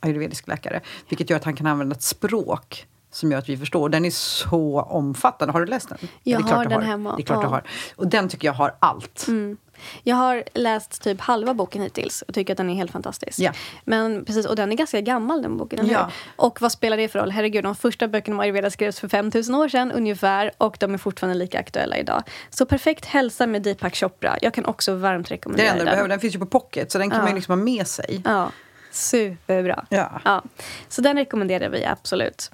ayurvedisk 0.00 0.46
läkare. 0.48 0.80
Vilket 1.08 1.30
gör 1.30 1.36
att 1.36 1.44
han 1.44 1.56
kan 1.56 1.66
använda 1.66 1.96
ett 1.96 2.02
språk 2.02 2.86
som 3.12 3.32
gör 3.32 3.38
att 3.38 3.48
vi 3.48 3.56
förstår. 3.56 3.88
Den 3.88 4.04
är 4.04 4.10
så 4.10 4.80
omfattande. 4.80 5.52
Har 5.52 5.60
du 5.60 5.66
läst 5.66 5.88
den? 5.88 5.98
Jag 6.22 6.40
klart 6.46 6.56
har 6.56 6.64
den 6.64 6.82
hemma, 6.82 7.16
Det 7.16 7.22
är 7.22 7.24
klart 7.24 7.38
ja. 7.38 7.42
du 7.42 7.48
har. 7.48 7.62
Och 7.96 8.06
den 8.06 8.28
tycker 8.28 8.48
jag 8.48 8.52
har 8.54 8.74
allt. 8.78 9.24
Mm. 9.28 9.56
Jag 10.02 10.16
har 10.16 10.44
läst 10.54 11.02
typ 11.02 11.20
halva 11.20 11.54
boken 11.54 11.82
hittills 11.82 12.22
och 12.22 12.34
tycker 12.34 12.52
att 12.52 12.56
den 12.56 12.70
är 12.70 12.74
helt 12.74 12.90
fantastisk. 12.90 13.38
Ja. 13.38 13.52
Men 13.84 14.24
precis, 14.24 14.46
och 14.46 14.56
den 14.56 14.72
är 14.72 14.76
ganska 14.76 15.00
gammal 15.00 15.42
den 15.42 15.56
boken, 15.56 15.86
Ja. 15.86 16.04
hur? 16.04 16.12
Och 16.36 16.60
vad 16.62 16.72
spelar 16.72 16.96
det 16.96 17.08
för 17.08 17.18
roll? 17.18 17.30
Herregud, 17.30 17.64
de 17.64 17.74
första 17.74 18.08
böckerna 18.08 18.36
om 18.36 18.40
ayurveda 18.40 18.70
skrevs 18.70 19.00
för 19.00 19.08
5000 19.08 19.54
år 19.54 19.68
sedan 19.68 19.92
ungefär 19.92 20.50
och 20.58 20.76
de 20.80 20.94
är 20.94 20.98
fortfarande 20.98 21.38
lika 21.38 21.58
aktuella 21.60 21.96
idag. 21.98 22.22
Så 22.50 22.66
Perfekt 22.66 23.04
hälsa 23.04 23.46
med 23.46 23.62
Deepak 23.62 23.96
Chopra. 23.96 24.36
Jag 24.40 24.54
kan 24.54 24.64
också 24.66 24.94
varmt 24.94 25.30
rekommendera 25.30 25.66
det 25.66 25.70
enda 25.70 25.78
du 25.80 25.84
den. 25.84 25.92
behöver. 25.92 26.08
Den 26.08 26.20
finns 26.20 26.34
ju 26.34 26.38
på 26.38 26.46
pocket 26.46 26.92
så 26.92 26.98
den 26.98 27.10
kan 27.10 27.18
Ja. 27.20 27.24
man 27.26 27.34
liksom 27.34 27.58
ha 27.58 27.64
med 27.64 27.86
sig. 27.86 28.22
Ja, 28.24 28.50
superbra. 28.90 29.84
Ja. 29.88 30.20
Ja, 30.24 30.42
så 30.88 31.02
den 31.02 31.16
rekommenderar 31.16 31.68
vi 31.68 31.84
absolut. 31.84 32.50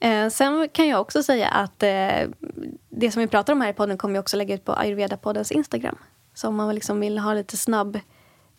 Eh, 0.00 0.28
sen 0.28 0.68
kan 0.72 0.88
jag 0.88 1.00
också 1.00 1.22
säga 1.22 1.48
att 1.48 1.82
eh, 1.82 2.28
det 2.88 3.10
som 3.10 3.20
vi 3.20 3.26
pratar 3.26 3.52
om 3.52 3.60
här 3.60 3.70
i 3.70 3.72
podden 3.72 3.98
kommer 3.98 4.14
jag 4.14 4.22
också 4.22 4.36
lägga 4.36 4.54
ut 4.54 4.64
på 4.64 4.72
Ayurveda-poddens 4.72 5.52
Instagram. 5.52 5.98
Så 6.34 6.48
om 6.48 6.56
man 6.56 6.74
liksom 6.74 7.00
vill 7.00 7.18
ha 7.18 7.34
lite 7.34 7.56
snabb 7.56 7.98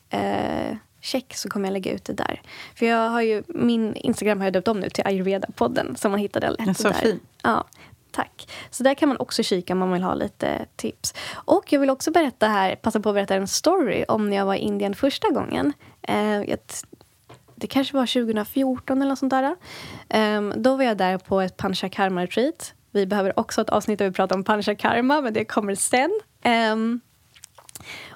eh, 0.10 0.78
check 1.02 1.36
så 1.36 1.50
kommer 1.50 1.68
jag 1.68 1.74
lägga 1.74 1.92
ut 1.92 2.06
det 2.06 2.14
där. 2.14 2.42
För 2.76 2.86
jag 2.86 3.10
har 3.10 3.22
ju, 3.22 3.44
min 3.48 3.96
Instagram 3.96 4.38
har 4.38 4.46
jag 4.46 4.54
döpt 4.54 4.68
om 4.68 4.80
nu 4.80 4.90
till 4.90 5.04
Ayurveda-podden 5.04 5.96
så 5.96 6.10
man 6.10 6.20
hittar 6.20 6.42
den 6.42 6.54
lätt 6.54 6.78
så 6.78 6.88
där. 6.88 6.94
fin. 6.94 7.20
Ja, 7.44 7.66
tack. 8.12 8.52
Så 8.70 8.84
där 8.84 8.94
kan 8.94 9.10
man 9.10 9.18
också 9.18 9.44
kika 9.44 9.74
om 9.74 9.80
man 9.80 9.92
vill 9.92 10.04
ha 10.04 10.14
lite 10.14 10.66
tips. 10.76 11.14
Och 11.34 11.74
jag 11.74 11.80
vill 11.80 11.90
också 11.90 12.12
berätta 12.12 12.48
här, 12.48 12.76
passa 12.76 13.00
på 13.00 13.10
att 13.10 13.16
berätta 13.16 13.36
en 13.36 13.48
story 13.48 14.06
om 14.08 14.30
när 14.30 14.38
jag 14.38 14.46
var 14.46 14.56
i 14.56 14.60
Indien 14.60 14.96
första 14.96 15.30
gången. 15.30 15.74
Eh, 16.02 16.42
jag 16.42 16.60
det 17.60 17.68
kanske 17.68 17.96
var 17.96 18.06
2014 18.06 19.02
eller 19.02 19.10
något 19.10 19.20
sånt 19.20 19.34
där. 19.34 19.56
Um, 20.38 20.54
då 20.56 20.76
var 20.76 20.84
jag 20.84 20.98
där 20.98 21.18
på 21.18 21.42
ett 21.42 21.58
panchakarma 21.58 22.24
retreat. 22.24 22.74
Vi 22.92 23.06
behöver 23.06 23.40
också 23.40 23.62
ett 23.62 23.70
avsnitt 23.70 24.00
där 24.00 24.06
vi 24.06 24.12
pratar 24.12 24.36
om 24.36 24.44
panchakarma, 24.44 25.22
men 25.22 25.34
det 25.34 25.46
kommer 25.46 25.76
sen. 25.76 26.20
Um, 26.74 27.02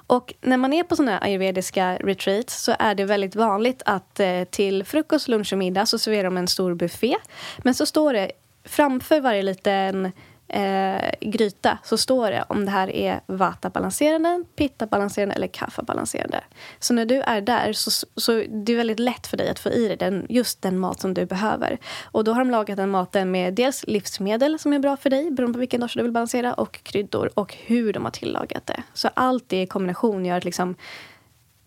och 0.06 0.34
när 0.40 0.56
man 0.56 0.72
är 0.72 0.82
på 0.82 0.96
såna 0.96 1.10
här 1.10 1.24
ayurvediska 1.24 1.96
retreats 1.96 2.64
så 2.64 2.74
är 2.78 2.94
det 2.94 3.04
väldigt 3.04 3.36
vanligt 3.36 3.82
att 3.86 4.20
eh, 4.20 4.44
till 4.44 4.84
frukost, 4.84 5.28
lunch 5.28 5.52
och 5.52 5.58
middag 5.58 5.86
så 5.86 5.98
serverar 5.98 6.24
de 6.24 6.36
en 6.36 6.48
stor 6.48 6.74
buffé. 6.74 7.16
Men 7.58 7.74
så 7.74 7.86
står 7.86 8.12
det 8.12 8.32
framför 8.64 9.20
varje 9.20 9.42
liten 9.42 10.12
eh, 10.54 11.10
gryta 11.20 11.78
så 11.82 11.98
står 11.98 12.30
det 12.30 12.44
om 12.48 12.64
det 12.64 12.70
här 12.70 12.90
är 12.90 13.20
vata-balanserande, 13.26 14.44
pitta-balanserande 14.56 15.34
eller 15.34 15.46
kaffa-balanserande. 15.46 16.40
Så 16.78 16.94
när 16.94 17.06
du 17.06 17.20
är 17.20 17.40
där 17.40 17.72
så, 17.72 18.06
så 18.16 18.32
det 18.48 18.72
är 18.72 18.76
väldigt 18.76 18.98
lätt 18.98 19.26
för 19.26 19.36
dig 19.36 19.48
att 19.48 19.58
få 19.58 19.70
i 19.70 19.88
dig 19.88 19.96
den, 19.96 20.26
just 20.28 20.62
den 20.62 20.78
mat 20.78 21.00
som 21.00 21.14
du 21.14 21.26
behöver. 21.26 21.78
Och 22.04 22.24
då 22.24 22.32
har 22.32 22.38
de 22.38 22.50
lagat 22.50 22.76
den 22.76 22.90
maten 22.90 23.30
med 23.30 23.54
dels 23.54 23.84
livsmedel 23.86 24.58
som 24.58 24.72
är 24.72 24.78
bra 24.78 24.96
för 24.96 25.10
dig 25.10 25.30
beroende 25.30 25.56
på 25.56 25.60
vilken 25.60 25.80
dag 25.80 25.90
du 25.94 26.02
vill 26.02 26.12
balansera 26.12 26.54
och 26.54 26.82
kryddor 26.82 27.30
och 27.34 27.54
hur 27.66 27.92
de 27.92 28.04
har 28.04 28.10
tillagat 28.10 28.66
det. 28.66 28.82
Så 28.94 29.08
allt 29.14 29.48
det 29.48 29.62
i 29.62 29.66
kombination 29.66 30.24
gör 30.24 30.36
att 30.36 30.44
liksom 30.44 30.74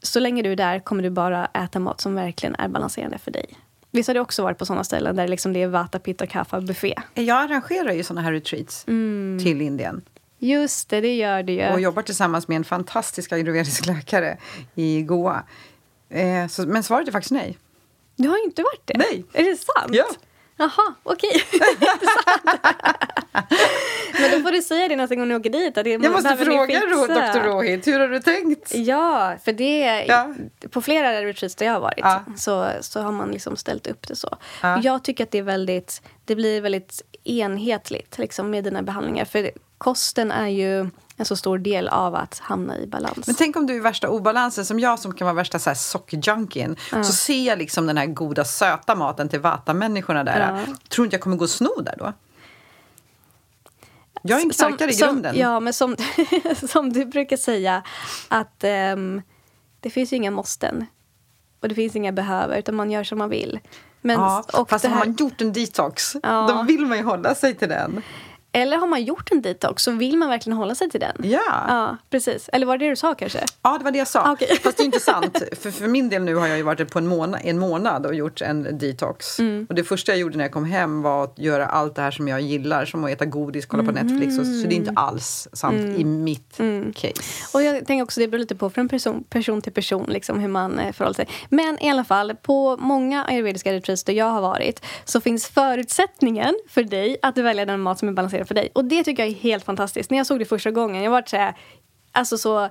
så 0.01 0.19
länge 0.19 0.41
du 0.41 0.51
är 0.51 0.55
där 0.55 0.79
kommer 0.79 1.03
du 1.03 1.09
bara 1.09 1.45
äta 1.45 1.79
mat 1.79 2.01
som 2.01 2.15
verkligen 2.15 2.55
är 2.55 2.67
balanserande 2.67 3.17
för 3.17 3.31
dig. 3.31 3.45
Visst 3.91 4.07
har 4.07 4.13
du 4.13 4.19
också 4.19 4.43
varit 4.43 4.57
på 4.57 4.65
såna 4.65 4.83
ställen 4.83 5.15
där 5.15 5.27
liksom 5.27 5.53
det 5.53 5.61
är 5.61 5.67
vata, 5.67 5.99
pitta, 5.99 6.27
kaffa, 6.27 6.61
buffé? 6.61 6.95
Jag 7.13 7.37
arrangerar 7.37 7.91
ju 7.93 8.03
såna 8.03 8.21
här 8.21 8.31
retreats 8.31 8.83
till 9.43 9.61
Indien. 9.61 10.01
Just 10.39 10.89
det, 10.89 11.01
det 11.01 11.15
gör 11.15 11.43
du 11.43 11.53
ju. 11.53 11.69
och 11.73 11.81
jobbar 11.81 12.01
tillsammans 12.01 12.47
med 12.47 12.55
en 12.55 12.63
fantastisk 12.63 13.31
ayurvedisk 13.31 13.85
läkare 13.87 14.37
i 14.75 15.01
Goa. 15.01 15.43
Eh, 16.09 16.47
så, 16.47 16.67
men 16.67 16.83
svaret 16.83 17.07
är 17.07 17.11
faktiskt 17.11 17.31
nej. 17.31 17.57
Du 18.15 18.29
har 18.29 18.43
inte 18.45 18.61
varit 18.61 18.81
det? 18.85 18.97
Nej. 18.97 19.25
Är 19.33 19.43
det 19.43 19.57
sant? 19.57 19.95
Ja. 19.95 20.05
Jaha, 20.57 20.93
okej. 21.03 21.43
Men 24.19 24.31
då 24.31 24.39
får 24.39 24.51
du 24.51 24.61
säga 24.61 24.87
det 24.87 24.95
nästa 24.95 25.15
gång 25.15 25.29
du 25.29 25.35
åker 25.35 25.49
dit. 25.49 25.75
Det 25.75 25.89
Jag 25.89 26.11
måste 26.11 26.35
ni 26.35 26.45
fråga. 26.45 26.79
Dr. 26.79 27.39
Rohit, 27.43 27.87
hur 27.87 27.99
har 27.99 28.07
du 28.07 28.19
tänkt? 28.19 28.75
Ja, 28.75 29.35
för 29.45 29.51
det... 29.51 30.05
Ja. 30.07 30.33
På 30.71 30.81
flera 30.81 31.25
retreats 31.25 31.55
där 31.55 31.65
jag 31.65 31.73
har 31.73 31.79
varit 31.79 31.99
Ja. 31.99 32.23
så, 32.37 32.69
så 32.81 33.01
har 33.01 33.11
man 33.11 33.31
liksom 33.31 33.55
ställt 33.55 33.87
upp 33.87 34.07
det 34.07 34.15
så. 34.15 34.37
Ja. 34.61 34.79
Jag 34.83 35.03
tycker 35.03 35.23
att 35.23 35.31
det 35.31 35.37
är 35.37 35.43
väldigt... 35.43 36.01
Det 36.25 36.35
blir 36.35 36.61
väldigt 36.61 37.01
enhetligt 37.23 38.17
liksom, 38.17 38.49
med 38.49 38.63
dina 38.63 38.81
behandlingar. 38.81 39.25
För 39.25 39.51
kosten 39.77 40.31
är 40.31 40.47
ju 40.47 40.89
en 41.17 41.25
så 41.25 41.35
stor 41.35 41.57
del 41.57 41.87
av 41.87 42.15
att 42.15 42.39
hamna 42.39 42.77
i 42.77 42.87
balans. 42.87 43.27
Men 43.27 43.35
tänk 43.35 43.55
om 43.55 43.67
du 43.67 43.75
är 43.75 43.81
värsta 43.81 44.09
obalansen 44.09 44.65
som 44.65 44.79
jag 44.79 44.99
som 44.99 45.13
kan 45.13 45.25
vara 45.25 45.35
värsta 45.35 45.59
så 45.59 45.69
här 45.69 45.75
sockerjunkien. 45.75 46.75
Så 46.91 47.03
ser 47.03 47.43
jag 47.45 47.59
liksom 47.59 47.87
den 47.87 47.97
här 47.97 48.05
goda 48.05 48.45
söta 48.45 48.95
maten 48.95 49.29
till 49.29 49.39
vata-människorna 49.39 50.23
där. 50.23 50.63
Ja. 50.67 50.75
Tror 50.89 51.05
inte 51.05 51.15
jag 51.15 51.21
kommer 51.21 51.37
gå 51.37 51.43
och 51.43 51.49
sno 51.49 51.81
där 51.81 51.95
då? 51.97 52.13
Jag 54.21 54.39
är 54.39 54.43
en 54.43 54.49
knarkare 54.49 54.89
i 54.89 54.93
som, 54.93 55.07
grunden. 55.07 55.37
Ja, 55.37 55.59
men 55.59 55.73
som, 55.73 55.95
som 56.69 56.93
du 56.93 57.05
brukar 57.05 57.37
säga 57.37 57.83
att 58.27 58.63
ehm, 58.63 59.21
det 59.79 59.89
finns 59.89 60.13
ju 60.13 60.17
inga 60.17 60.31
måsten. 60.31 60.85
Och 61.61 61.69
det 61.69 61.75
finns 61.75 61.95
inga 61.95 62.11
behöver, 62.11 62.57
utan 62.57 62.75
man 62.75 62.91
gör 62.91 63.03
som 63.03 63.17
man 63.17 63.29
vill. 63.29 63.59
Men, 64.01 64.19
ja, 64.19 64.43
och 64.53 64.69
fast 64.69 64.83
det 64.83 64.89
har 64.89 64.97
här, 64.97 65.05
man 65.05 65.15
gjort 65.15 65.41
en 65.41 65.53
detox, 65.53 66.15
Ja. 66.23 66.47
då 66.49 66.63
vill 66.63 66.85
man 66.85 66.97
ju 66.97 67.03
hålla 67.03 67.35
sig 67.35 67.55
till 67.55 67.69
den. 67.69 68.01
Eller 68.51 68.77
har 68.77 68.87
man 68.87 69.03
gjort 69.03 69.31
en 69.31 69.41
detox 69.41 69.83
så 69.83 69.91
vill 69.91 70.17
man 70.17 70.29
verkligen 70.29 70.57
hålla 70.57 70.75
sig 70.75 70.89
till 70.89 70.99
den. 70.99 71.15
Ja. 71.23 71.65
Ja, 71.67 71.97
precis. 72.09 72.49
Eller 72.53 72.65
var 72.65 72.77
det 72.77 72.85
det 72.85 72.89
du 72.89 72.95
sa 72.95 73.15
kanske? 73.15 73.39
Ja, 73.61 73.77
det 73.77 73.83
var 73.83 73.91
det 73.91 73.97
jag 73.97 74.07
sa. 74.07 74.31
Okej. 74.31 74.59
Fast 74.63 74.77
det 74.77 74.83
är 74.83 74.85
inte 74.85 74.99
sant. 74.99 75.43
För, 75.61 75.71
för 75.71 75.87
min 75.87 76.09
del 76.09 76.21
nu 76.21 76.35
har 76.35 76.47
jag 76.47 76.57
ju 76.57 76.63
varit 76.63 76.91
på 76.91 76.99
en 76.99 77.07
månad, 77.07 77.41
en 77.43 77.59
månad 77.59 78.05
och 78.05 78.15
gjort 78.15 78.41
en 78.41 78.77
detox. 78.77 79.39
Mm. 79.39 79.65
Och 79.69 79.75
det 79.75 79.83
första 79.83 80.11
jag 80.11 80.19
gjorde 80.19 80.37
när 80.37 80.43
jag 80.43 80.51
kom 80.51 80.65
hem 80.65 81.01
var 81.01 81.23
att 81.23 81.39
göra 81.39 81.65
allt 81.65 81.95
det 81.95 82.01
här 82.01 82.11
som 82.11 82.27
jag 82.27 82.41
gillar. 82.41 82.85
Som 82.85 83.03
att 83.03 83.11
äta 83.11 83.25
godis, 83.25 83.65
kolla 83.65 83.83
på 83.83 83.89
Mm. 83.89 84.07
Netflix. 84.07 84.39
Och, 84.39 84.45
så 84.45 84.67
det 84.67 84.73
är 84.73 84.77
inte 84.77 84.93
alls 84.95 85.47
sant 85.53 85.97
i 85.97 86.03
mitt 86.03 86.57
case. 86.95 87.13
Och 87.53 87.63
jag 87.63 87.85
tänker 87.87 88.03
också 88.03 88.19
det 88.19 88.27
beror 88.27 88.39
lite 88.39 88.55
på 88.55 88.69
från 88.69 88.89
person, 88.89 89.23
person 89.29 89.61
till 89.61 89.73
person 89.73 90.05
liksom, 90.09 90.39
hur 90.39 90.47
man 90.47 90.79
eh, 90.79 90.91
förhåller 90.93 91.15
sig. 91.15 91.27
Men 91.49 91.83
i 91.83 91.89
alla 91.89 92.03
fall, 92.03 92.35
på 92.35 92.77
många 92.77 93.25
ayurvediska 93.25 93.73
retreats 93.73 94.03
där 94.03 94.13
jag 94.13 94.25
har 94.25 94.41
varit 94.41 94.85
så 95.05 95.21
finns 95.21 95.47
förutsättningen 95.47 96.55
för 96.69 96.83
dig 96.83 97.17
att 97.21 97.37
välja 97.37 97.65
den 97.65 97.81
mat 97.81 97.99
som 97.99 98.07
är 98.09 98.13
balanserad 98.13 98.36
för 98.45 98.55
dig. 98.55 98.71
Och 98.73 98.85
det 98.85 99.03
tycker 99.03 99.23
jag 99.23 99.31
är 99.31 99.35
helt 99.35 99.65
fantastiskt. 99.65 100.11
När 100.11 100.17
jag 100.17 100.27
såg 100.27 100.39
det 100.39 100.45
första 100.45 100.71
gången, 100.71 101.03
jag 101.03 101.11
var 101.11 101.23
så 101.25 101.37
här, 101.37 101.57
alltså 102.11 102.37
så 102.37 102.69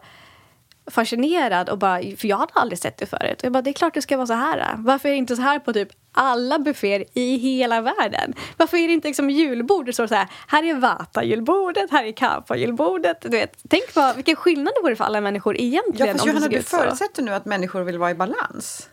fascinerad 0.91 1.69
och 1.69 1.79
bara, 1.79 2.03
för 2.17 2.29
jag 2.29 2.37
hade 2.37 2.53
aldrig 2.55 2.79
sett 2.79 2.97
det 2.97 3.07
förut. 3.07 3.37
Och 3.39 3.45
jag 3.45 3.53
bara, 3.53 3.63
det 3.63 3.71
är 3.71 3.73
klart 3.73 3.95
det 3.95 4.03
ska 4.03 4.17
vara 4.17 4.27
så 4.27 4.35
här. 4.35 4.75
Varför 4.77 5.09
är 5.09 5.13
det 5.13 5.19
inte 5.19 5.37
så 5.37 5.43
här 5.43 5.59
på 5.59 5.73
typ 5.73 5.89
alla 6.13 6.59
bufféer 6.59 7.05
i 7.13 7.37
hela 7.37 7.81
världen? 7.81 8.35
Varför 8.57 8.77
är 8.77 8.87
det 8.87 8.93
inte 8.93 9.09
liksom 9.09 9.31
julbord? 9.31 9.87
Det 9.87 9.93
står 9.93 10.07
så 10.07 10.15
här, 10.15 10.29
här 10.49 10.63
är 10.63 10.75
vata-julbordet, 10.75 11.91
här 11.91 12.05
är 12.05 12.13
kappa-julbordet. 12.13 13.21
Du 13.23 13.29
vet, 13.29 13.59
tänk 13.69 13.95
vad, 13.95 14.17
vilken 14.17 14.37
skillnad 14.37 14.73
det 14.77 14.83
vore 14.83 14.97
för 14.97 15.05
alla 15.05 15.21
människor 15.21 15.57
egentligen. 15.57 16.07
Ja, 16.07 16.13
fast 16.13 16.27
Johanna, 16.27 16.49
du 16.49 16.63
förutsätter 16.63 17.23
nu 17.23 17.35
att 17.35 17.45
människor 17.45 17.83
vill 17.83 17.99
vara 17.99 18.11
i 18.11 18.15
balans. 18.15 18.89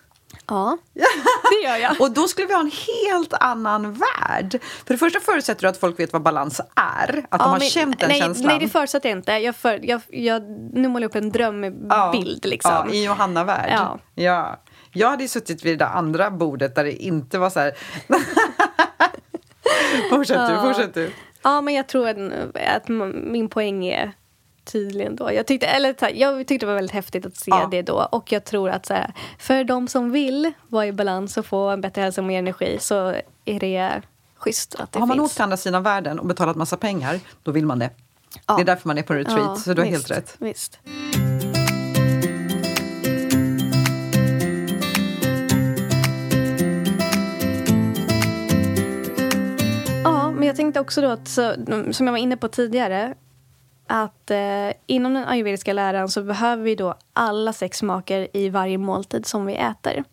Ja, 0.47 0.77
det 1.51 1.67
gör 1.67 1.75
jag. 1.77 2.01
Och 2.01 2.11
då 2.11 2.27
skulle 2.27 2.47
vi 2.47 2.53
ha 2.53 2.61
en 2.61 2.71
helt 3.11 3.33
annan 3.33 3.93
värld. 3.93 4.59
För 4.85 4.93
det 4.93 4.97
första 4.97 5.19
förutsätter 5.19 5.61
du 5.61 5.67
att 5.67 5.77
folk 5.77 5.99
vet 5.99 6.13
vad 6.13 6.21
balans 6.21 6.61
är. 6.75 7.09
Att 7.09 7.13
de 7.13 7.25
Ja, 7.31 7.37
har 7.45 7.59
men- 7.59 7.69
känt 7.69 7.99
den 7.99 8.09
nej, 8.09 8.19
känslan. 8.19 8.47
Nej, 8.47 8.59
det 8.59 8.69
förutsätter 8.69 9.09
jag 9.09 9.17
inte. 9.19 9.31
Jag, 9.31 9.55
för, 9.55 9.79
jag, 9.83 10.01
jag, 10.09 10.43
nu 10.73 10.87
målar 10.87 11.01
jag 11.03 11.09
upp 11.09 11.15
en 11.15 11.31
drömbild. 11.31 12.45
Liksom. 12.45 12.71
Ja, 12.87 12.93
I 12.93 13.05
Johanna-värld. 13.05 13.69
Ja. 13.71 13.99
Ja. 14.15 14.59
Jag 14.91 15.09
hade 15.09 15.23
ju 15.23 15.29
suttit 15.29 15.65
vid 15.65 15.79
det 15.79 15.87
andra 15.87 16.31
bordet 16.31 16.75
där 16.75 16.83
det 16.83 16.91
inte 17.03 17.37
var 17.39 17.49
så 17.49 17.59
här... 17.59 17.71
fortsätt 20.09 20.47
du, 20.49 20.55
fortsätt 20.61 20.93
du. 20.93 21.11
Ja, 21.43 21.61
men 21.61 21.73
jag 21.73 21.87
tror 21.87 22.07
att, 22.09 22.17
att 22.75 22.87
min 23.13 23.49
poäng 23.49 23.85
är 23.85 24.11
tydlig 24.65 25.05
ändå. 25.05 25.31
Jag 25.33 25.47
tyckte, 25.47 25.67
eller, 25.67 25.95
så 25.99 26.05
här, 26.05 26.13
jag 26.13 26.47
tyckte 26.47 26.65
det 26.65 26.67
var 26.67 26.75
väldigt 26.75 26.93
häftigt 26.93 27.25
att 27.25 27.35
se 27.35 27.51
Ja. 27.51 27.67
det 27.71 27.81
då. 27.81 28.07
Och 28.11 28.31
jag 28.31 28.43
tror 28.43 28.69
att 28.69 28.85
så 28.85 28.93
här, 28.93 29.13
för 29.39 29.63
de 29.63 29.87
som 29.87 30.11
vill 30.11 30.51
vara 30.67 30.85
i 30.87 30.91
balans 30.91 31.37
och 31.37 31.45
få 31.45 31.69
en 31.69 31.81
bättre 31.81 32.01
hälsa 32.01 32.21
och 32.21 32.27
mer 32.27 32.39
energi 32.39 32.77
så 32.79 33.13
är 33.45 33.59
det 33.59 34.01
schysst 34.35 34.75
att 34.75 34.91
det 34.91 34.99
Har 34.99 35.07
man 35.07 35.17
finns. 35.17 35.25
åkt 35.25 35.33
till 35.35 35.43
andra 35.43 35.57
sidan 35.57 35.83
världen 35.83 36.19
och 36.19 36.25
betalat 36.25 36.55
massa 36.55 36.77
pengar, 36.77 37.19
då 37.43 37.51
vill 37.51 37.65
man 37.65 37.79
det. 37.79 37.89
Ja. 38.47 38.55
Det 38.55 38.61
är 38.61 38.65
därför 38.65 38.87
man 38.87 38.97
är 38.97 39.03
på 39.03 39.13
retreat, 39.13 39.39
Ja, 39.39 39.55
så 39.55 39.73
du 39.73 39.81
har 39.81 39.89
visst, 39.89 40.09
helt 40.09 40.11
rätt. 40.19 40.35
Visst. 40.39 40.79
Ja, 50.03 50.31
men 50.31 50.47
jag 50.47 50.55
tänkte 50.55 50.79
också 50.79 51.01
då 51.01 51.07
att, 51.09 51.27
så, 51.27 51.53
som 51.91 52.05
jag 52.07 52.11
var 52.13 52.17
inne 52.17 52.37
på 52.37 52.47
tidigare, 52.47 53.13
att 53.95 54.31
eh, 54.31 54.71
inom 54.87 55.13
den 55.13 55.25
ayurvediska 55.25 55.73
läran 55.73 56.09
så 56.09 56.23
behöver 56.23 56.63
vi 56.63 56.75
då 56.75 56.95
alla 57.13 57.53
sex 57.53 57.77
smaker 57.77 58.27
i 58.33 58.49
varje 58.49 58.77
måltid 58.77 59.25
som 59.25 59.45
vi 59.45 59.55
äter. 59.55 60.03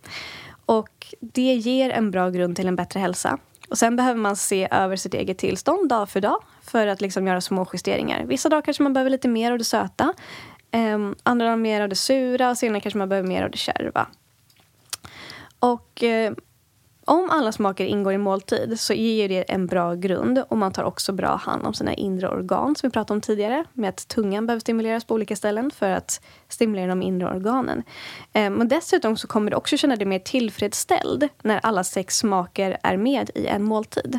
Och 0.66 1.14
det 1.20 1.54
ger 1.54 1.90
en 1.90 2.10
bra 2.10 2.30
grund 2.30 2.56
till 2.56 2.68
en 2.68 2.76
bättre 2.76 3.00
hälsa. 3.00 3.38
Och 3.70 3.78
sen 3.78 3.96
behöver 3.96 4.20
man 4.20 4.36
se 4.36 4.68
över 4.70 4.96
sitt 4.96 5.14
eget 5.14 5.38
tillstånd 5.38 5.88
dag 5.88 6.08
för 6.08 6.20
dag 6.20 6.42
för 6.62 6.86
att 6.86 7.00
liksom 7.00 7.26
göra 7.26 7.40
små 7.40 7.66
justeringar. 7.72 8.24
Vissa 8.24 8.48
dagar 8.48 8.62
kanske 8.62 8.82
man 8.82 8.92
behöver 8.92 9.10
lite 9.10 9.28
mer 9.28 9.52
av 9.52 9.58
det 9.58 9.64
söta. 9.64 10.14
Eh, 10.70 10.98
andra 11.22 11.46
dagar 11.46 11.56
mer 11.56 11.80
av 11.80 11.88
det 11.88 11.96
sura 11.96 12.50
och 12.50 12.58
senare 12.58 12.80
kanske 12.80 12.98
man 12.98 13.08
behöver 13.08 13.28
mer 13.28 13.42
av 13.42 13.50
det 13.50 13.58
kärva. 13.58 14.06
Och 15.58 16.02
eh, 16.02 16.32
om 17.10 17.30
alla 17.30 17.52
smaker 17.52 17.84
ingår 17.84 18.12
i 18.12 18.18
måltid 18.18 18.80
så 18.80 18.94
ger 18.94 19.28
det 19.28 19.42
en 19.42 19.66
bra 19.66 19.94
grund 19.94 20.38
och 20.48 20.58
man 20.58 20.72
tar 20.72 20.84
också 20.84 21.12
bra 21.12 21.36
hand 21.36 21.66
om 21.66 21.74
sina 21.74 21.94
inre 21.94 22.28
organ 22.28 22.76
som 22.76 22.88
vi 22.88 22.92
pratade 22.92 23.16
om 23.16 23.20
tidigare. 23.20 23.64
Med 23.72 23.88
att 23.88 24.08
tungan 24.08 24.46
behöver 24.46 24.60
stimuleras 24.60 25.04
på 25.04 25.14
olika 25.14 25.36
ställen 25.36 25.70
för 25.70 25.90
att 25.90 26.20
stimulera 26.48 26.86
de 26.86 27.02
inre 27.02 27.26
organen. 27.26 27.82
Ehm, 28.32 28.54
Men 28.54 28.68
dessutom 28.68 29.16
så 29.16 29.26
kommer 29.26 29.50
du 29.50 29.56
också 29.56 29.76
känna 29.76 29.96
dig 29.96 30.06
mer 30.06 30.18
tillfredsställd 30.18 31.28
när 31.42 31.60
alla 31.62 31.84
sex 31.84 32.18
smaker 32.18 32.78
är 32.82 32.96
med 32.96 33.30
i 33.34 33.46
en 33.46 33.62
måltid. 33.62 34.18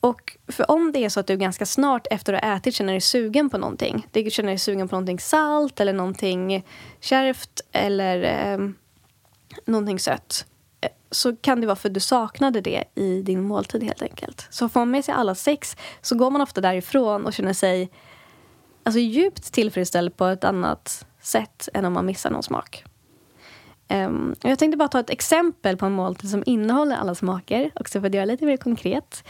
Och 0.00 0.36
för 0.48 0.70
om 0.70 0.92
det 0.92 1.04
är 1.04 1.08
så 1.08 1.20
att 1.20 1.26
du 1.26 1.36
ganska 1.36 1.66
snart 1.66 2.06
efter 2.10 2.32
att 2.32 2.44
ha 2.44 2.56
ätit 2.56 2.74
känner 2.74 2.92
dig 2.92 3.00
sugen 3.00 3.50
på 3.50 3.58
någonting. 3.58 4.06
Du 4.10 4.30
känner 4.30 4.48
dig 4.48 4.58
sugen 4.58 4.88
på 4.88 4.94
någonting 4.94 5.20
salt 5.20 5.80
eller 5.80 5.92
någonting 5.92 6.64
kärvt 7.00 7.60
eller 7.72 8.22
eh, 8.22 8.68
någonting 9.64 9.98
sött. 9.98 10.46
Så 11.10 11.36
kan 11.36 11.60
det 11.60 11.66
vara 11.66 11.76
för 11.76 11.88
att 11.88 11.94
du 11.94 12.00
saknade 12.00 12.60
det 12.60 12.84
i 12.94 13.22
din 13.22 13.42
måltid 13.42 13.82
helt 13.82 14.02
enkelt. 14.02 14.46
Så 14.50 14.68
får 14.68 14.80
man 14.80 14.90
med 14.90 15.04
sig 15.04 15.14
alla 15.14 15.34
sex 15.34 15.76
så 16.00 16.14
går 16.14 16.30
man 16.30 16.40
ofta 16.40 16.60
därifrån 16.60 17.26
och 17.26 17.32
känner 17.32 17.52
sig 17.52 17.90
alltså, 18.82 18.98
djupt 18.98 19.52
tillfredsställd 19.52 20.16
på 20.16 20.26
ett 20.26 20.44
annat 20.44 21.06
sätt 21.22 21.68
än 21.74 21.84
om 21.84 21.92
man 21.92 22.06
missar 22.06 22.30
någon 22.30 22.42
smak. 22.42 22.84
Um, 23.88 24.34
jag 24.42 24.58
tänkte 24.58 24.76
bara 24.76 24.88
ta 24.88 25.00
ett 25.00 25.10
exempel 25.10 25.76
på 25.76 25.86
en 25.86 25.92
måltid 25.92 26.30
som 26.30 26.42
innehåller 26.46 26.96
alla 26.96 27.14
smaker, 27.14 27.70
också 27.74 28.00
för 28.00 28.06
att 28.06 28.14
göra 28.14 28.24
lite 28.24 28.46
mer 28.46 28.56
konkret. 28.56 29.24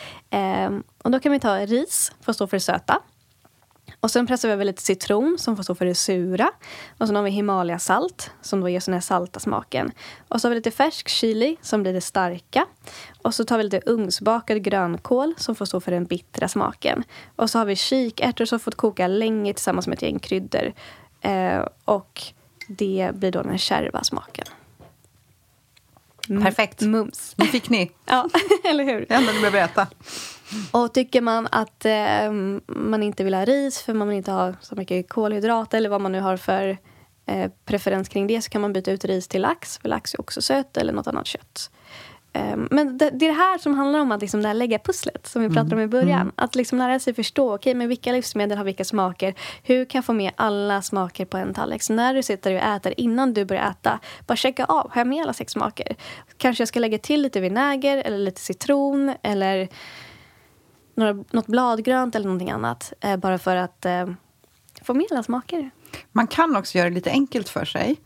Um, 0.67 0.83
och 1.03 1.11
då 1.11 1.21
kan 1.21 1.33
vi 1.33 1.41
ta 1.41 1.59
ris, 1.59 2.13
för 2.21 2.33
att 2.33 2.37
stå 2.37 2.47
för 2.47 2.57
det 2.57 2.61
söta. 2.61 3.03
Och 4.01 4.11
sen 4.11 4.27
pressar 4.27 4.49
vi 4.49 4.53
över 4.53 4.65
lite 4.65 4.83
citron 4.83 5.37
som 5.39 5.57
får 5.57 5.63
stå 5.63 5.75
för 5.75 5.85
det 5.85 5.95
sura. 5.95 6.51
Och 6.99 7.07
sen 7.07 7.17
har 7.17 7.23
vi 7.23 7.31
Himalaya-salt 7.31 8.31
som 8.43 8.61
då 8.61 8.69
ger 8.69 8.81
sån 8.81 8.95
här 8.95 9.01
salta 9.01 9.41
smaken. 9.41 9.93
Och 10.29 10.41
så 10.41 10.49
har 10.49 10.51
vi 10.51 10.57
lite 10.57 10.71
färsk 10.71 11.09
chili 11.09 11.57
som 11.63 11.83
blir 11.83 11.93
det 11.93 12.01
starka. 12.01 12.67
Och 13.23 13.35
så 13.35 13.45
tar 13.45 13.59
vi 13.59 13.65
lite 13.65 13.81
ugnsbakad 13.87 14.63
grönkål 14.63 15.35
som 15.37 15.55
får 15.55 15.65
stå 15.65 15.81
för 15.81 15.93
den 15.93 16.05
bittra 16.05 16.49
smaken. 16.49 17.05
Och 17.37 17.51
så 17.51 17.59
har 17.59 17.67
vi 17.67 17.77
kikärtor 17.77 18.45
som 18.45 18.61
fått 18.61 18.75
koka 18.75 19.07
länge 19.07 19.55
tillsammans 19.55 19.87
med 19.87 19.97
ett 19.97 20.03
gäng 20.03 20.19
kryddor. 20.19 20.73
Eh, 21.21 21.67
och 21.85 22.23
det 22.69 23.11
blir 23.15 23.33
då 23.33 23.43
den 23.43 23.59
kärva 23.59 24.05
smaken. 24.05 24.47
Perfekt. 26.43 26.81
Mums. 26.81 27.35
Nu 27.37 27.47
fick 27.47 27.69
ni. 27.69 27.91
Ja, 28.05 28.29
eller 28.65 28.85
hur? 28.85 29.07
Det 29.09 29.15
enda 29.15 29.33
ni 29.33 29.39
behöver 29.39 29.65
äta. 29.65 29.87
Och 30.71 30.95
tycker 30.95 31.21
man 31.21 31.49
att 31.51 31.85
eh, 31.85 32.33
man 32.67 33.03
inte 33.03 33.25
vill 33.25 33.35
ha 33.35 33.45
ris 33.45 33.83
för 33.83 33.95
man 33.95 34.09
vill 34.09 34.17
inte 34.17 34.33
ha 34.33 34.53
så 34.61 34.75
mycket 34.75 35.09
kolhydrater 35.09 35.79
eller 35.79 35.89
vad 35.89 36.01
man 36.01 36.13
nu 36.13 36.21
har 36.21 36.37
för 36.37 36.79
eh, 37.27 37.51
preferens 37.65 38.09
kring 38.09 38.27
det 38.27 38.43
så 38.43 38.51
kan 38.51 38.61
man 38.61 38.73
byta 38.73 38.91
ut 38.91 39.05
ris 39.05 39.29
till 39.29 39.43
lax, 39.43 39.79
för 39.79 39.89
lax 39.89 40.15
är 40.15 40.21
också 40.21 40.43
sött, 40.43 40.77
eller 40.77 40.93
något 40.93 41.07
annat 41.07 41.27
kött. 41.27 41.71
Ehm, 42.33 42.69
men 42.71 42.99
det, 42.99 43.11
det, 43.11 43.27
är 43.27 43.31
det 43.31 43.37
här 43.37 43.59
som 43.59 43.75
handlar 43.75 44.01
om 44.01 44.13
att 44.13 44.21
liksom 44.21 44.43
det 44.43 44.49
här 44.49 44.55
lägga 44.55 44.79
pusslet 44.79 45.27
som 45.27 45.43
vi 45.43 45.49
pratade 45.49 45.75
mm. 45.75 45.79
om 45.79 45.85
i 45.85 45.87
början. 45.87 46.21
Mm. 46.21 46.33
Att 46.37 46.55
liksom 46.55 46.79
lära 46.79 46.99
sig 46.99 47.15
förstå, 47.15 47.55
okay, 47.55 47.75
men 47.75 47.89
vilka 47.89 48.13
livsmedel 48.13 48.59
har 48.59 48.65
vilka 48.65 48.85
smaker? 48.85 49.35
Hur 49.63 49.85
kan 49.85 49.99
jag 49.99 50.05
få 50.05 50.13
med 50.13 50.33
alla 50.37 50.83
smaker 50.83 51.25
på 51.25 51.37
en 51.37 51.55
tallrik? 51.55 51.83
Så 51.83 51.93
när 51.93 52.15
du 52.15 52.23
sitter 52.23 52.55
och 52.55 52.61
äter, 52.61 52.95
innan 52.97 53.35
du 53.35 53.45
börjar 53.45 53.71
äta, 53.71 54.01
bara 54.27 54.37
checka 54.37 54.65
av, 54.65 54.91
har 54.91 55.01
jag 55.01 55.07
med 55.07 55.23
alla 55.23 55.33
sex 55.33 55.53
smaker? 55.53 55.97
Kanske 56.37 56.61
jag 56.61 56.69
ska 56.69 56.81
lägga 56.81 56.99
till 56.99 57.23
lite 57.23 57.41
vinäger 57.41 57.99
eller 57.99 58.19
lite 58.19 58.41
citron 58.41 59.15
eller 59.23 59.69
några, 61.01 61.25
något 61.31 61.47
bladgrönt 61.47 62.15
eller 62.15 62.27
någonting 62.27 62.51
annat. 62.51 62.93
Eh, 63.01 63.17
bara 63.17 63.39
för 63.39 63.57
att 63.57 63.87
eh, 63.87 64.11
få 64.83 64.95
med 64.95 65.07
alla 65.11 65.23
smaker. 65.23 65.71
Man 66.13 66.27
kan 66.27 66.57
också 66.57 66.79
göra 66.79 66.89
det 66.89 66.95
lite 66.95 67.11
enkelt 67.11 67.49
för 67.49 67.65
sig. 67.65 67.97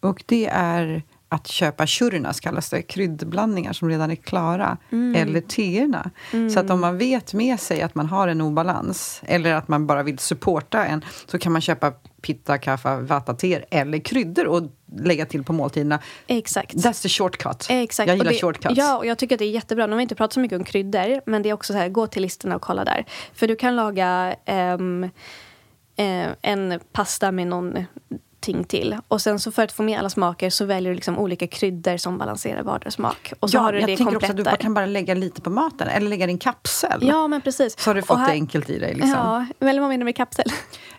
Och 0.00 0.22
det 0.26 0.46
är 0.46 1.02
att 1.32 1.46
köpa 1.46 1.86
churnas, 1.86 2.40
kallas 2.40 2.70
det, 2.70 2.82
kryddblandningar 2.82 3.72
som 3.72 3.88
redan 3.88 4.10
är 4.10 4.14
klara, 4.16 4.76
mm. 4.90 5.22
eller 5.22 5.40
teerna. 5.40 6.10
Mm. 6.32 6.50
Så 6.50 6.60
att 6.60 6.70
om 6.70 6.80
man 6.80 6.98
vet 6.98 7.34
med 7.34 7.60
sig 7.60 7.82
att 7.82 7.94
man 7.94 8.06
har 8.06 8.28
en 8.28 8.40
obalans, 8.40 9.22
eller 9.26 9.54
att 9.54 9.68
man 9.68 9.86
bara 9.86 10.02
vill 10.02 10.18
supporta 10.18 10.86
en, 10.86 11.04
så 11.26 11.38
kan 11.38 11.52
man 11.52 11.60
köpa 11.60 11.92
pitta, 12.22 12.58
kaffe, 12.58 12.96
vata, 12.96 13.34
teer 13.34 13.64
eller 13.70 13.98
kryddor 13.98 14.46
och 14.46 14.62
lägga 14.96 15.26
till 15.26 15.44
på 15.44 15.52
måltiderna. 15.52 15.98
Exakt. 16.26 16.74
That's 16.74 17.02
the 17.02 17.08
shortcut. 17.08 17.66
Exakt. 17.70 18.08
Jag 18.08 18.16
gillar 18.16 18.32
det, 18.32 18.38
shortcuts. 18.38 18.74
Ja, 18.76 18.98
och 18.98 19.06
jag 19.06 19.18
tycker 19.18 19.34
att 19.34 19.38
det 19.38 19.44
är 19.44 19.50
jättebra. 19.50 19.86
Nu 19.86 19.92
har 19.92 19.96
vi 19.96 20.02
inte 20.02 20.14
pratat 20.14 20.32
så 20.32 20.40
mycket 20.40 20.58
om 20.58 20.64
kryddor, 20.64 21.20
men 21.26 21.42
det 21.42 21.48
är 21.48 21.52
också 21.52 21.72
så 21.72 21.78
här, 21.78 21.88
gå 21.88 22.06
till 22.06 22.22
listorna 22.22 22.56
och 22.56 22.62
kolla 22.62 22.84
där. 22.84 23.04
För 23.34 23.46
du 23.46 23.56
kan 23.56 23.76
laga 23.76 24.36
um, 24.78 25.10
en 26.42 26.80
pasta 26.92 27.32
med 27.32 27.46
någon 27.46 27.84
ting 28.40 28.64
till. 28.64 28.96
Och 29.08 29.22
sen 29.22 29.38
så 29.38 29.52
för 29.52 29.62
att 29.62 29.72
få 29.72 29.82
med 29.82 29.98
alla 29.98 30.10
smaker 30.10 30.50
så 30.50 30.64
väljer 30.64 30.90
du 30.90 30.94
liksom 30.94 31.18
olika 31.18 31.46
kryddor 31.46 31.96
som 31.96 32.18
balanserar 32.18 32.62
vardera 32.62 32.90
smak. 32.90 33.32
Och 33.40 33.50
så 33.50 33.56
ja, 33.56 33.60
har 33.60 33.72
du 33.72 33.80
jag 33.80 33.88
det 33.88 33.96
tänker 33.96 34.16
också 34.16 34.30
att 34.30 34.36
du 34.36 34.44
kan 34.44 34.74
bara 34.74 34.86
lägga 34.86 35.14
lite 35.14 35.40
på 35.40 35.50
maten 35.50 35.88
eller 35.88 36.08
lägga 36.08 36.26
din 36.26 36.38
kapsel. 36.38 36.98
Ja, 37.02 37.28
men 37.28 37.40
precis. 37.40 37.78
Så 37.78 37.90
har 37.90 37.94
du 37.94 38.02
fått 38.02 38.18
här, 38.18 38.26
det 38.26 38.32
enkelt 38.32 38.70
i 38.70 38.78
dig. 38.78 38.94
Liksom. 38.94 39.10
Ja, 39.10 39.46
eller 39.68 39.80
vad 39.80 39.88
menar 39.88 39.98
du 39.98 40.04
med 40.04 40.16
kapsel? 40.16 40.52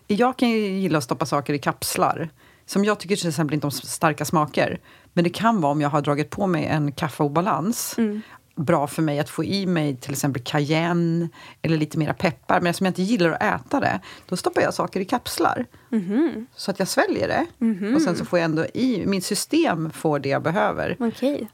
Jag 0.07 0.37
kan 0.37 0.49
ju 0.49 0.57
gilla 0.57 0.97
att 0.97 1.03
stoppa 1.03 1.25
saker 1.25 1.53
i 1.53 1.59
kapslar. 1.59 2.29
Som 2.65 2.85
jag 2.85 2.99
tycker 2.99 3.15
till 3.15 3.27
exempel 3.27 3.53
inte 3.53 3.67
om 3.67 3.71
starka 3.71 4.25
smaker. 4.25 4.79
Men 5.13 5.23
det 5.23 5.29
kan 5.29 5.61
vara 5.61 5.71
om 5.71 5.81
jag 5.81 5.89
har 5.89 6.01
dragit 6.01 6.29
på 6.29 6.47
mig 6.47 6.65
en 6.65 6.91
kaffeobalans. 6.91 7.95
Mm 7.97 8.21
bra 8.55 8.87
för 8.87 9.01
mig 9.01 9.19
att 9.19 9.29
få 9.29 9.43
i 9.43 9.65
mig 9.65 9.95
till 9.95 10.11
exempel 10.11 10.41
cayenne 10.41 11.29
eller 11.61 11.77
lite 11.77 11.97
mera 11.97 12.13
peppar. 12.13 12.59
Men 12.59 12.67
eftersom 12.67 12.85
jag 12.85 12.91
inte 12.91 13.01
gillar 13.01 13.31
att 13.31 13.43
äta 13.43 13.79
det, 13.79 13.99
då 14.29 14.37
stoppar 14.37 14.61
jag 14.61 14.73
saker 14.73 14.99
i 14.99 15.05
kapslar. 15.05 15.65
Mm 15.91 16.05
-hmm. 16.05 16.45
Så 16.55 16.71
att 16.71 16.79
jag 16.79 16.87
sväljer 16.87 17.27
det. 17.27 17.45
Mm 17.65 17.79
-hmm. 17.79 17.95
Och 17.95 18.01
sen 18.01 18.15
så 18.15 18.25
får 18.25 18.39
jag 18.39 18.45
ändå 18.45 18.65
i, 18.73 19.05
mitt 19.05 19.25
system 19.25 19.91
får 19.91 20.19
det 20.19 20.29
jag 20.29 20.43
behöver. 20.43 20.95
Okay 20.99 21.47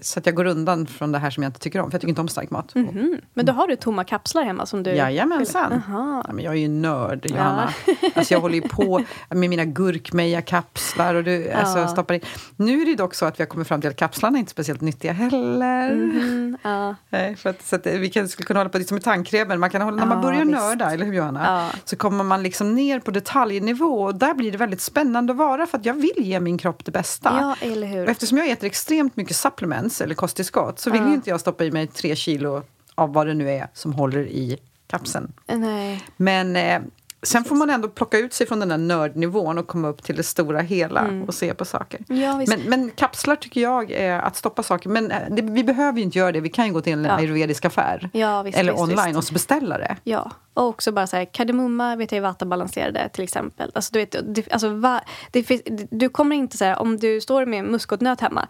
så 0.00 0.18
att 0.18 0.26
jag 0.26 0.34
går 0.34 0.44
undan 0.44 0.86
från 0.86 1.12
det 1.12 1.18
här 1.18 1.30
som 1.30 1.42
jag 1.42 1.48
inte 1.48 1.60
tycker 1.60 1.80
om. 1.80 1.90
För 1.90 1.94
jag 1.94 2.00
tycker 2.00 2.08
inte 2.08 2.20
om 2.20 2.28
stark 2.28 2.50
mat. 2.50 2.74
Mm 2.74 2.88
-hmm. 2.88 3.20
Men 3.34 3.46
då 3.46 3.52
har 3.52 3.68
du 3.68 3.76
tomma 3.76 4.04
kapslar 4.04 4.42
hemma 4.42 4.66
som 4.66 4.82
du... 4.82 4.90
Jajamensan. 4.90 5.82
Ja, 5.88 6.24
men 6.32 6.44
jag 6.44 6.54
är 6.54 6.58
ju 6.58 6.68
nörd, 6.68 7.26
Johanna. 7.30 7.72
Ja. 7.86 7.94
alltså 8.14 8.34
jag 8.34 8.40
håller 8.40 8.54
ju 8.54 8.68
på 8.68 9.04
med 9.28 9.50
mina 9.50 9.64
gurkmeja-kapslar. 9.64 11.14
Och 11.14 11.24
du, 11.24 11.50
alltså, 11.50 11.78
ja. 11.78 11.88
stoppar 11.88 12.14
in. 12.14 12.20
Nu 12.56 12.82
är 12.82 12.86
det 12.86 12.94
dock 12.94 13.14
så 13.14 13.26
att 13.26 13.40
vi 13.40 13.42
har 13.42 13.48
kommit 13.48 13.68
fram 13.68 13.80
till 13.80 13.90
att 13.90 13.96
kapslarna 13.96 14.38
är 14.38 14.40
inte 14.40 14.52
speciellt 14.52 14.80
nyttiga 14.80 15.12
heller. 15.12 15.90
Mm 15.90 16.56
ja. 16.62 16.94
Nej, 17.10 17.36
för 17.36 17.50
att, 17.50 17.66
så 17.66 17.76
att 17.76 17.86
vi 17.86 18.10
kan, 18.10 18.28
skulle 18.28 18.46
kunna 18.46 18.60
hålla 18.60 18.70
på 18.70 18.78
lite 18.78 18.88
som 18.88 18.94
med 18.94 19.04
tandkrämen. 19.04 19.60
Man 19.60 19.70
kan 19.70 19.82
hålla, 19.82 19.96
när 19.96 20.06
man 20.06 20.22
börjar 20.22 20.44
visst. 20.44 20.50
nörda, 20.50 20.92
eller 20.92 21.06
hur 21.06 21.14
Johanna? 21.14 21.70
Så 21.84 21.96
kommer 21.96 22.24
man 22.24 22.42
liksom 22.42 22.74
ner 22.74 23.00
på 23.00 23.10
detaljnivå. 23.10 23.79
Och 23.82 24.14
där 24.14 24.34
blir 24.34 24.52
det 24.52 24.58
väldigt 24.58 24.80
spännande 24.80 25.32
att 25.32 25.36
vara. 25.36 25.66
För 25.66 25.78
att 25.78 25.84
jag 25.84 25.94
vill 25.94 26.12
ge 26.16 26.40
min 26.40 26.58
kropp 26.58 26.84
det 26.84 26.90
bästa. 26.90 27.38
Ja, 27.40 27.66
eller 27.66 27.86
hur. 27.86 28.04
Och 28.04 28.10
eftersom 28.10 28.38
jag 28.38 28.50
äter 28.50 28.66
extremt 28.66 29.16
mycket 29.16 29.36
supplements 29.36 30.00
eller 30.00 30.14
kosttillskott 30.14 30.78
så 30.78 30.90
vill 30.90 31.02
ju 31.02 31.14
inte 31.14 31.30
jag 31.30 31.40
stoppa 31.40 31.64
i 31.64 31.70
mig 31.70 31.86
tre 31.86 32.16
kilo 32.16 32.62
av 32.94 33.12
vad 33.12 33.26
det 33.26 33.34
nu 33.34 33.50
är 33.50 33.68
som 33.74 33.92
håller 33.92 34.26
i 34.26 34.58
kapseln. 34.86 35.32
Nej. 35.46 36.04
Men 36.16 36.56
eh, 36.56 36.80
Sen 37.22 37.44
får 37.44 37.56
man 37.56 37.70
ändå 37.70 37.88
plocka 37.88 38.18
ut 38.18 38.32
sig 38.32 38.46
från 38.46 38.60
den 38.60 38.68
där 38.68 38.78
nördnivån 38.78 39.58
och 39.58 39.66
komma 39.66 39.88
upp 39.88 40.02
till 40.02 40.16
det 40.16 40.22
stora 40.22 40.60
hela 40.60 41.00
mm. 41.00 41.22
och 41.22 41.34
se 41.34 41.54
på 41.54 41.64
saker. 41.64 42.00
Ja, 42.08 42.44
men, 42.46 42.60
men, 42.60 42.90
kapslar 42.90 43.36
tycker 43.36 43.60
jag 43.60 43.90
är 43.90 44.18
att 44.18 44.36
stoppa 44.36 44.62
saker. 44.62 44.88
Men 44.88 45.10
eh, 45.10 45.18
det, 45.30 45.42
vi 45.42 45.64
behöver 45.64 45.98
ju 45.98 46.04
inte 46.04 46.18
göra 46.18 46.32
det. 46.32 46.40
Vi 46.40 46.48
kan 46.48 46.66
ju 46.66 46.72
gå 46.72 46.80
till 46.80 46.92
en 46.92 47.04
ja. 47.04 47.12
ayurvedisk 47.12 47.64
affär. 47.64 48.10
Ja, 48.12 48.42
visst, 48.42 48.58
eller 48.58 48.72
visst, 48.72 48.82
online 48.82 49.16
visst. 49.16 49.30
och 49.30 49.32
beställa 49.32 49.78
det. 49.78 49.96
Ja. 50.04 50.30
Och 50.54 50.66
också 50.66 50.92
bara 50.92 51.06
så 51.06 51.16
här, 51.16 51.24
kardemumma 51.24 51.96
vet 51.96 52.12
jag 52.12 52.16
är 52.16 52.22
vattabalanserade 52.22 53.08
till 53.12 53.24
exempel. 53.24 53.70
Alltså, 53.74 53.92
du, 53.92 53.98
vet, 53.98 54.16
det, 54.34 54.52
alltså, 54.52 54.68
va, 54.68 55.00
det 55.30 55.62
du 55.90 56.08
kommer 56.08 56.36
inte 56.36 56.56
så 56.56 56.74
om 56.74 56.96
du 56.96 57.20
står 57.20 57.46
med 57.46 57.64
muskotnöt 57.64 58.20
hemma. 58.20 58.48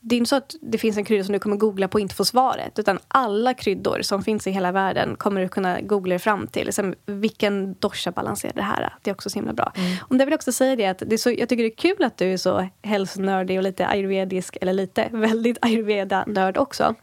Det 0.00 0.14
är 0.14 0.18
inte 0.18 0.28
så 0.28 0.36
att 0.36 0.54
det 0.60 0.78
finns 0.78 0.96
en 0.96 1.04
krydda 1.04 1.24
som 1.24 1.32
du 1.32 1.38
kommer 1.38 1.56
googla 1.56 1.88
på 1.88 1.96
och 1.96 2.00
inte 2.00 2.14
få 2.14 2.24
svaret. 2.24 2.78
Utan 2.78 2.98
alla 3.08 3.54
kryddor 3.54 4.02
som 4.02 4.22
finns 4.22 4.46
i 4.46 4.50
hela 4.50 4.72
världen 4.72 5.16
kommer 5.16 5.40
du 5.40 5.48
kunna 5.48 5.80
googla 5.80 6.12
dig 6.12 6.18
fram 6.18 6.46
till. 6.46 6.72
Sen, 6.72 6.94
vilken 7.06 7.74
dosha 7.92 8.10
balanserar 8.10 8.52
det 8.52 8.62
här? 8.62 8.94
Det 9.02 9.10
är 9.10 9.14
också 9.14 9.30
så 9.30 9.38
himla 9.38 9.52
bra. 9.52 9.72
Mm. 9.74 9.96
Och 10.00 10.16
jag 10.16 10.24
vill 10.26 10.34
också 10.34 10.52
säga 10.52 10.76
det 10.76 10.86
att 10.86 11.02
det 11.06 11.18
så, 11.18 11.30
jag 11.30 11.48
tycker 11.48 11.62
det 11.62 11.68
är 11.68 11.76
kul 11.76 12.04
att 12.04 12.16
du 12.16 12.32
är 12.32 12.36
så 12.36 12.68
hälsonördig 12.82 13.58
och 13.58 13.62
lite 13.62 13.86
ayurvedisk, 13.86 14.56
eller 14.60 14.72
lite, 14.72 15.08
väldigt 15.12 15.58
ayurveda-nörd 15.60 16.56
också. 16.56 16.94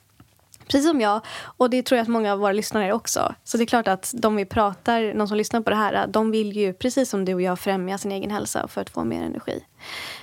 Precis 0.67 0.87
som 0.87 1.01
jag. 1.01 1.21
Och 1.57 1.69
det 1.69 1.83
tror 1.83 1.97
jag 1.97 2.03
att 2.03 2.09
många 2.09 2.33
av 2.33 2.39
våra 2.39 2.51
lyssnare 2.51 2.85
är 2.85 2.91
också. 2.91 3.35
Så 3.43 3.57
det 3.57 3.63
är 3.63 3.65
klart 3.65 3.87
att 3.87 4.13
de 4.17 4.35
vi 4.35 4.45
pratar, 4.45 5.13
de 5.13 5.27
som 5.27 5.37
lyssnar 5.37 5.61
på 5.61 5.69
det 5.69 5.75
här, 5.75 6.07
de 6.07 6.31
vill 6.31 6.57
ju 6.57 6.73
precis 6.73 7.09
som 7.09 7.25
du 7.25 7.33
och 7.33 7.41
jag 7.41 7.59
främja 7.59 7.97
sin 7.97 8.11
egen 8.11 8.31
hälsa 8.31 8.67
för 8.67 8.81
att 8.81 8.89
få 8.89 9.03
mer 9.03 9.23
energi. 9.23 9.63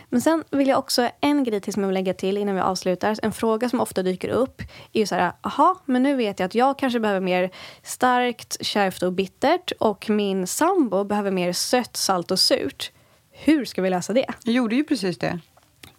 Men 0.09 0.21
sen 0.21 0.45
vill 0.51 0.69
jag 0.69 0.79
också, 0.79 1.11
en 1.21 1.45
grej 1.45 1.61
till 1.61 1.73
som 1.73 1.83
jag 1.83 1.89
vill 1.89 1.95
lägga 1.95 2.15
till 2.15 2.39
innan 2.39 2.55
vi 2.55 2.61
avslutar. 2.61 3.17
En 3.23 3.33
fråga 3.33 3.69
som 3.69 3.81
ofta 3.81 4.03
dyker 4.03 4.29
upp 4.29 4.63
är 4.93 5.01
ju 5.01 5.07
så 5.07 5.15
här, 5.15 5.33
aha, 5.41 5.81
men 5.85 6.03
nu 6.03 6.17
vet 6.17 6.39
jag 6.39 6.47
att 6.47 6.55
jag 6.55 6.79
kanske 6.79 7.01
behöver 7.01 7.21
mer 7.21 7.51
starkt, 7.83 8.57
kärvt 8.61 9.03
och 9.03 9.13
bittert 9.13 9.73
och 9.79 10.11
min 10.11 10.47
sambo 10.47 11.05
behöver 11.05 11.31
mer 11.31 11.53
sött, 11.53 11.97
salt 11.97 12.31
och 12.31 12.39
surt. 12.39 12.93
Hur 13.33 13.65
ska 13.65 13.83
vi 13.83 13.91
lösa 13.91 14.13
det? 14.13 14.27
Jag 14.45 14.55
gjorde 14.55 14.77
ju 14.77 14.85
precis 14.85 15.19
det 15.19 15.41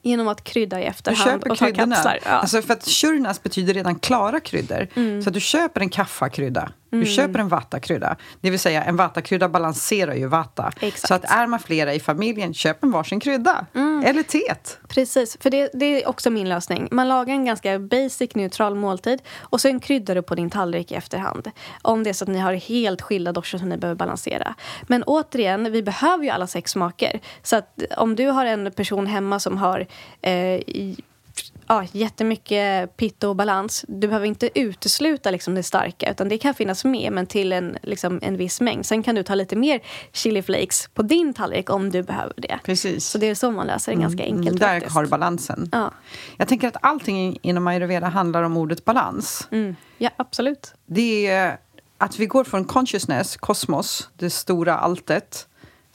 genom 0.01 0.27
att 0.27 0.43
krydda 0.43 0.81
i 0.81 0.83
efterhand 0.83 1.43
och 1.43 1.57
ta 1.57 1.71
kapslar. 1.71 2.19
Ja. 2.25 2.29
Alltså 2.29 2.61
för 2.61 2.73
att 2.73 2.85
churnas 2.85 3.43
betyder 3.43 3.73
redan 3.73 3.99
klara 3.99 4.39
kryddor. 4.39 4.87
Mm. 4.95 5.21
Så 5.21 5.29
att 5.29 5.33
du 5.33 5.39
köper 5.39 5.81
en 5.81 5.89
kaffakrydda 5.89 6.71
du 6.89 6.97
mm. 6.97 7.07
köper 7.07 7.39
en 7.39 7.47
vattakrydda. 7.47 8.15
Det 8.41 8.49
vill 8.49 8.59
säga, 8.59 8.83
en 8.83 8.95
vattakrydda 8.95 9.49
balanserar 9.49 10.13
ju 10.13 10.27
vatta. 10.27 10.71
Exakt. 10.79 11.07
Så 11.07 11.13
att 11.13 11.23
är 11.23 11.47
man 11.47 11.59
flera 11.59 11.93
i 11.93 11.99
familjen, 11.99 12.53
köp 12.53 12.83
en 12.83 12.91
varsin 12.91 13.19
krydda. 13.19 13.65
Mm. 13.73 14.03
Eller 14.05 14.23
teet. 14.23 14.79
Precis, 14.87 15.37
för 15.39 15.49
det, 15.49 15.69
det, 15.73 15.85
är 15.85 16.09
också 16.09 16.29
min 16.29 16.49
lösning. 16.49 16.87
Man 16.91 17.07
lagar 17.07 17.33
en 17.33 17.45
ganska 17.45 17.79
basic, 17.79 18.35
neutral 18.35 18.75
måltid 18.75 19.21
och 19.39 19.61
sen 19.61 19.79
kryddar 19.79 20.15
du 20.15 20.21
på 20.21 20.35
din 20.35 20.49
tallrik 20.49 20.91
i 20.91 20.95
efterhand. 20.95 21.51
Om 21.81 22.03
det 22.03 22.09
är 22.09 22.13
så 22.13 22.23
att 22.23 22.29
ni 22.29 22.39
har 22.39 22.53
helt 22.53 23.01
skilda 23.01 23.31
doshor 23.31 23.57
som 23.57 23.69
ni 23.69 23.77
behöver 23.77 23.97
balansera. 23.97 24.55
Men 24.83 25.03
återigen, 25.03 25.71
vi 25.71 25.83
behöver 25.83 26.23
ju 26.23 26.29
alla 26.29 26.47
sex 26.47 26.71
smaker. 26.71 27.19
Så 27.43 27.55
att 27.55 27.83
om 27.97 28.15
du 28.15 28.27
har 28.27 28.45
en 28.45 28.71
person 28.71 29.07
hemma 29.07 29.39
som 29.39 29.57
har 29.57 29.87
eh, 30.21 30.61
ja, 31.67 31.85
jättemycket 31.91 32.97
pitt 32.97 33.23
och 33.23 33.35
balans. 33.35 33.85
Du 33.87 34.07
behöver 34.07 34.25
inte 34.25 34.59
utesluta 34.59 35.31
liksom 35.31 35.55
det 35.55 35.63
starka, 35.63 36.11
utan 36.11 36.29
det 36.29 36.37
kan 36.37 36.53
finnas 36.53 36.85
med, 36.85 37.11
men 37.11 37.27
till 37.27 37.53
en, 37.53 37.77
liksom, 37.83 38.19
en 38.21 38.37
viss 38.37 38.61
mängd. 38.61 38.85
Sen 38.85 39.03
kan 39.03 39.15
du 39.15 39.23
ta 39.23 39.35
lite 39.35 39.55
mer 39.55 39.79
chili 40.13 40.41
flakes 40.41 40.89
på 40.93 41.01
din 41.01 41.33
tallrik 41.33 41.69
om 41.69 41.89
du 41.89 42.03
behöver 42.03 42.33
det. 42.37 42.59
Precis. 42.63 43.07
Så 43.07 43.17
det 43.17 43.29
är 43.29 43.35
så 43.35 43.51
man 43.51 43.67
löser 43.67 43.95
det 43.95 44.01
ganska 44.01 44.25
mm, 44.25 44.37
enkelt. 44.37 44.59
Där 44.59 44.73
faktiskt. 44.73 44.95
har 44.95 45.03
du 45.03 45.09
balansen. 45.09 45.69
Ja. 45.71 45.91
Jag 46.37 46.47
tänker 46.47 46.67
att 46.67 46.77
allting 46.81 47.37
inom 47.41 47.67
ayurveda 47.67 48.07
handlar 48.07 48.43
om 48.43 48.57
ordet 48.57 48.85
balans. 48.85 49.47
Mm. 49.51 49.75
Ja, 49.97 50.09
absolut. 50.17 50.73
Det 50.85 51.27
är 51.27 51.57
att 51.97 52.19
vi 52.19 52.25
går 52.25 52.43
från 52.43 52.65
consciousness, 52.65 53.37
kosmos, 53.37 54.09
det 54.17 54.29
stora 54.29 54.77
alltet, 54.77 55.47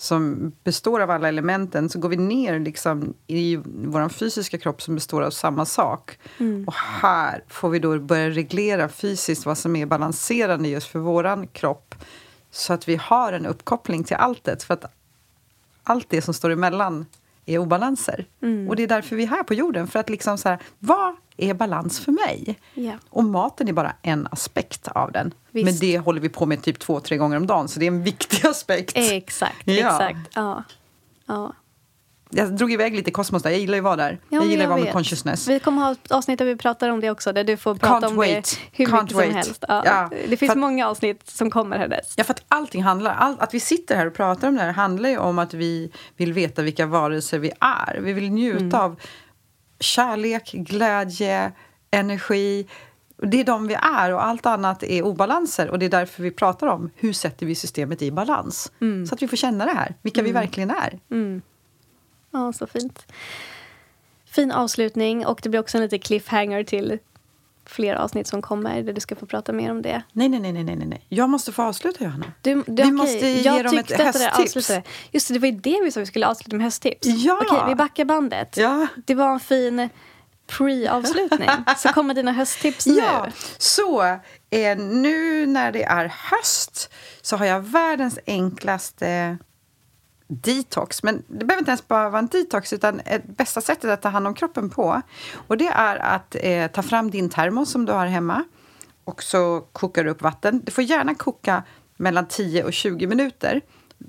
som 0.03 0.53
består 0.64 1.00
av 1.00 1.11
alla 1.11 1.28
elementen 1.28 1.88
så 1.88 1.98
går 1.98 2.09
vi 2.09 2.16
ner 2.16 2.61
liksom 2.61 3.14
i 3.26 3.57
vår 3.64 4.09
fysiska 4.09 4.59
kropp 4.59 4.82
som 4.82 4.94
består 4.94 5.22
av 5.22 5.30
samma 5.30 5.64
sak. 5.64 6.18
Mm. 6.38 6.64
Och 6.68 6.74
här 6.74 7.44
får 7.48 7.70
vi 7.70 7.78
då 7.78 7.98
börja 7.98 8.30
reglera 8.30 8.88
fysiskt 8.88 9.46
vad 9.46 9.59
som 9.59 9.76
är 9.76 9.86
balanserande 9.86 10.68
just 10.68 10.86
för 10.86 10.98
vår 10.98 11.46
kropp 11.46 11.94
så 12.50 12.72
att 12.72 12.88
vi 12.88 12.96
har 12.96 13.32
en 13.32 13.46
uppkoppling 13.46 14.05
till 14.05 14.16
alltet. 14.16 14.62
För 14.62 14.74
att 14.74 14.84
allt 15.82 16.11
det 16.11 16.22
som 16.22 16.34
står 16.34 16.50
emellan 16.50 17.07
är 17.47 17.59
obalanser. 17.59 18.26
Mm. 18.43 18.68
Och 18.68 18.76
det 18.76 18.82
är 18.82 18.86
därför 18.86 19.16
vi 19.16 19.22
är 19.22 19.26
här 19.26 19.43
på 19.43 19.55
jorden. 19.55 19.86
För 19.86 19.99
att 19.99 20.11
liksom 20.11 20.38
så 20.38 20.49
här, 20.49 20.59
vad 20.78 21.16
är 21.36 21.55
balans 21.55 22.01
för 22.01 22.12
mig? 22.12 22.59
Yeah. 22.74 22.97
Och 23.11 23.24
maten 23.24 23.68
är 23.68 23.72
bara 23.72 23.93
en 24.03 24.28
aspekt 24.30 24.88
av 24.88 25.12
den. 25.12 25.34
Visst. 25.51 25.64
Men 25.64 25.78
det 25.78 25.99
håller 25.99 26.20
vi 26.20 26.28
på 26.28 26.47
med 26.47 26.62
typ 26.62 26.78
två, 26.78 27.01
tre 27.01 27.16
gånger 27.16 27.36
om 27.36 27.47
dagen. 27.47 27.68
Så 27.68 27.80
det 27.80 27.86
är 27.86 27.88
en 27.88 28.03
viktig 28.03 28.47
aspekt. 28.47 28.93
Exakt, 28.95 29.62
ja. 29.64 29.74
exakt. 29.74 30.30
Ja. 30.34 30.64
ja. 31.26 31.53
Jag 32.35 32.57
drog 32.57 32.72
iväg 32.72 32.97
lite 32.97 33.11
kosmos 33.11 33.43
där. 33.43 33.51
Jag 33.51 33.61
gillar 33.61 33.74
ju 33.74 33.80
att 33.80 33.85
vara 33.85 33.97
där. 33.97 34.18
Ja, 34.28 34.39
jag 34.39 34.47
gillar 34.47 34.64
att 34.64 34.70
vara 34.70 34.80
med 34.80 34.93
consciousness. 34.93 35.49
Vi 35.49 35.61
kommer 35.61 35.83
ha 35.83 35.93
ett 35.93 36.12
avsnitt 36.12 36.39
där 36.39 36.45
vi 36.45 36.57
pratar 36.57 36.89
om 36.89 37.01
det 37.01 37.11
också. 37.11 37.33
Där 37.33 37.45
du 37.45 37.57
får 37.57 37.74
prata 37.74 38.07
Can't 38.07 38.11
om 38.11 38.16
wait. 38.16 38.61
det 38.72 38.85
hur 38.85 38.87
Can't 38.87 39.03
mycket 39.03 39.16
wait. 39.16 39.28
som 39.28 39.37
helst. 39.37 39.64
Ja. 39.68 39.83
ja. 39.85 40.11
Det 40.28 40.37
finns 40.37 40.57
många 40.57 40.89
avsnitt 40.89 41.30
som 41.30 41.51
kommer 41.51 41.78
härnäst. 41.78 42.14
Ja, 42.16 42.24
för 42.24 42.35
att 42.35 42.45
allting 42.49 42.83
handlar... 42.83 43.14
All, 43.14 43.37
att 43.39 43.55
vi 43.55 43.61
sitter 43.61 43.97
här 43.97 44.07
och 44.07 44.14
pratar 44.14 44.49
om 44.49 44.55
det 44.55 44.62
här 44.62 44.72
handlar 44.72 45.09
ju 45.09 45.18
om 45.18 45.39
att 45.39 45.55
vi 45.55 45.93
vill 46.16 46.33
veta 46.33 46.62
vilka 46.62 46.87
varelser 46.87 47.39
vi 47.39 47.53
är. 47.61 48.01
Vi 48.01 48.12
vill 48.12 48.30
njuta 48.30 48.64
mm. 48.64 48.80
av 48.80 49.01
kärlek, 49.80 50.53
glädje, 50.53 51.53
energi. 51.91 52.66
Det 53.22 53.41
är 53.41 53.45
de 53.45 53.66
vi 53.66 53.74
är 53.74 54.12
och 54.12 54.24
allt 54.24 54.47
annat 54.47 54.83
är 54.83 55.03
obalanser. 55.03 55.70
Och 55.70 55.78
det 55.78 55.87
är 55.87 55.91
därför 55.91 56.22
vi 56.22 56.30
pratar 56.30 56.66
om 56.66 56.91
hur 56.97 57.12
sätter 57.12 57.47
vi 57.47 57.55
systemet 57.55 58.03
i 58.03 58.11
balans. 58.11 58.72
Mm. 58.80 59.07
Så 59.07 59.14
att 59.14 59.22
vi 59.22 59.28
får 59.28 59.37
känna 59.37 59.64
det 59.64 59.72
här, 59.72 59.95
vilka 60.03 60.22
vi 60.22 60.33
verkligen 60.33 60.70
är. 60.70 60.99
Ja, 62.33 62.53
så 62.53 62.66
fint. 62.66 63.07
Fin 64.24 64.53
avslutning 64.53 65.26
och 65.26 65.41
det 65.43 65.49
blir 65.49 65.61
också 65.61 65.76
en 65.78 65.83
liten 65.83 65.99
cliffhanger 65.99 66.64
till 66.64 66.99
fler 67.66 67.95
avsnitt 67.95 68.26
som 68.26 68.43
kommer 68.43 68.83
där 68.83 68.93
du 68.93 69.01
ska 69.01 69.16
få 69.16 69.26
prata 69.26 69.53
mer 69.53 69.70
om 69.70 69.83
det. 69.83 70.03
Nej, 70.12 70.28
nej, 70.28 70.41
nej, 70.41 70.53
nej, 70.53 70.64
nej, 70.64 70.87
nej. 70.87 71.05
Jag 71.09 71.30
måste 71.30 71.53
få 71.53 71.62
avsluta, 71.62 72.05
Johanna. 72.05 72.33
Du, 72.43 72.55
du, 72.55 72.62
Vi 72.66 72.83
okej, 72.83 72.93
måste 72.93 73.26
ge 73.28 73.41
jag 73.41 73.64
dem 73.64 73.78
ett 73.78 73.89
det 73.89 73.97
hästtips. 74.05 74.39
avslutade- 74.57 74.83
Just 75.11 75.28
det, 75.28 75.35
det 75.35 75.41
var 75.41 75.49
ju 75.49 75.53
det 75.59 75.80
vi 75.85 75.91
sa 75.91 76.01
vi 76.01 76.07
skulle 76.07 76.26
avsluta 76.26 76.57
med 76.57 76.64
hästtips. 76.64 77.07
Ja! 77.07 77.39
Okej, 77.51 77.62
vi 77.68 77.74
backar 77.74 78.05
bandet. 78.05 78.57
Ja. 78.57 78.87
Det 79.07 79.14
var 79.14 79.33
en 79.33 79.41
fin 79.41 79.89
pre-avslutning. 80.47 81.51
Så 81.76 81.89
kommer 81.89 82.14
dina 82.14 82.33
hösttips 82.33 82.87
nu. 82.87 82.95
Ja, 82.95 83.26
så 83.59 84.03
eh, 84.51 84.78
nu 84.78 85.47
när 85.47 85.72
det 85.72 85.83
är 85.85 86.12
höst 86.30 86.93
så 87.22 87.37
har 87.37 87.47
jag 87.47 87.61
världens 87.61 88.18
enklaste 88.26 89.39
detox. 90.35 91.03
Men 91.03 91.22
det 91.26 91.45
behöver 91.45 91.59
inte 91.59 91.70
ens 91.70 91.89
bara 91.89 92.11
vara 92.11 92.18
en 92.18 92.26
detox 92.26 92.72
utan 92.72 93.01
ett 93.01 93.26
bästa 93.26 93.61
sättet 93.61 93.91
att 93.91 94.03
ta 94.03 94.09
hand 94.09 94.26
om 94.26 94.35
kroppen 94.35 94.70
på. 94.70 95.03
Och 95.35 95.57
det 95.57 95.68
är 95.68 95.97
att 95.97 96.37
eh, 96.41 96.66
ta 96.66 96.83
fram 96.83 97.11
din 97.11 97.28
termos 97.28 97.70
som 97.70 97.85
du 97.85 97.93
har 97.93 98.07
hemma 98.07 98.45
och 99.05 99.22
så 99.22 99.61
kokar 99.72 100.05
du 100.05 100.11
upp 100.11 100.22
vatten. 100.22 100.61
Det 100.64 100.72
får 100.72 100.85
gärna 100.85 101.14
koka 101.14 101.62
mellan 101.97 102.26
10 102.28 102.64
och 102.64 102.72
20 102.72 103.07
minuter. 103.07 103.61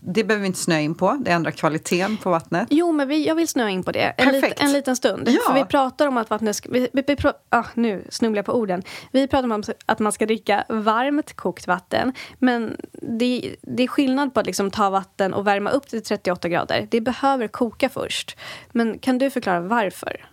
Det 0.02 0.24
behöver 0.24 0.42
vi 0.42 0.48
inte 0.48 0.60
snöa 0.60 0.80
in 0.80 0.96
på. 0.96 1.18
Det 1.22 1.32
ändrar 1.32 1.52
kvaliteten 1.52 2.18
på 2.18 2.30
vattnet. 2.30 2.68
Jo, 2.72 2.92
men 2.92 3.08
vi, 3.08 3.28
jag 3.28 3.36
vill 3.36 3.48
snöa 3.48 3.70
in 3.70 3.84
på 3.84 3.92
det 3.92 4.14
en, 4.18 4.32
lit, 4.32 4.54
en 4.58 4.72
liten 4.72 4.96
stund. 4.96 5.30
Ja. 5.30 5.42
För 5.48 5.54
vi 5.54 5.66
pratar 5.66 6.08
om 6.08 6.18
att 6.18 6.30
vattnet 6.30 6.56
ska... 6.56 6.70
Vi, 6.72 6.90
vi, 6.94 7.04
vi, 7.08 7.16
ah, 7.50 7.64
nu 7.74 8.08
snubblar 8.10 8.38
jag 8.38 8.46
på 8.46 8.54
orden. 8.54 8.84
Vi 9.12 9.28
pratar 9.28 9.44
om 9.44 9.64
att 9.86 10.00
man 10.00 10.12
ska 10.12 10.26
dricka 10.26 10.64
varmt 10.70 11.34
kokt 11.36 11.68
vatten. 11.68 12.14
Men 12.40 12.78
det, 12.92 13.56
det 13.62 13.84
är 13.84 13.88
skillnad 13.88 14.34
på 14.34 14.40
att 14.40 14.46
liksom 14.46 14.72
ta 14.72 14.90
vatten 14.90 15.34
och 15.34 15.48
värma 15.48 15.70
upp 15.70 15.88
till 15.88 16.04
38 16.04 16.50
grader. 16.50 16.88
Det 16.92 17.02
behöver 17.02 17.48
koka 17.48 17.90
först. 17.90 18.38
Men 18.72 19.00
kan 19.00 19.18
du 19.18 19.30
förklara 19.30 19.60
varför? 19.60 20.26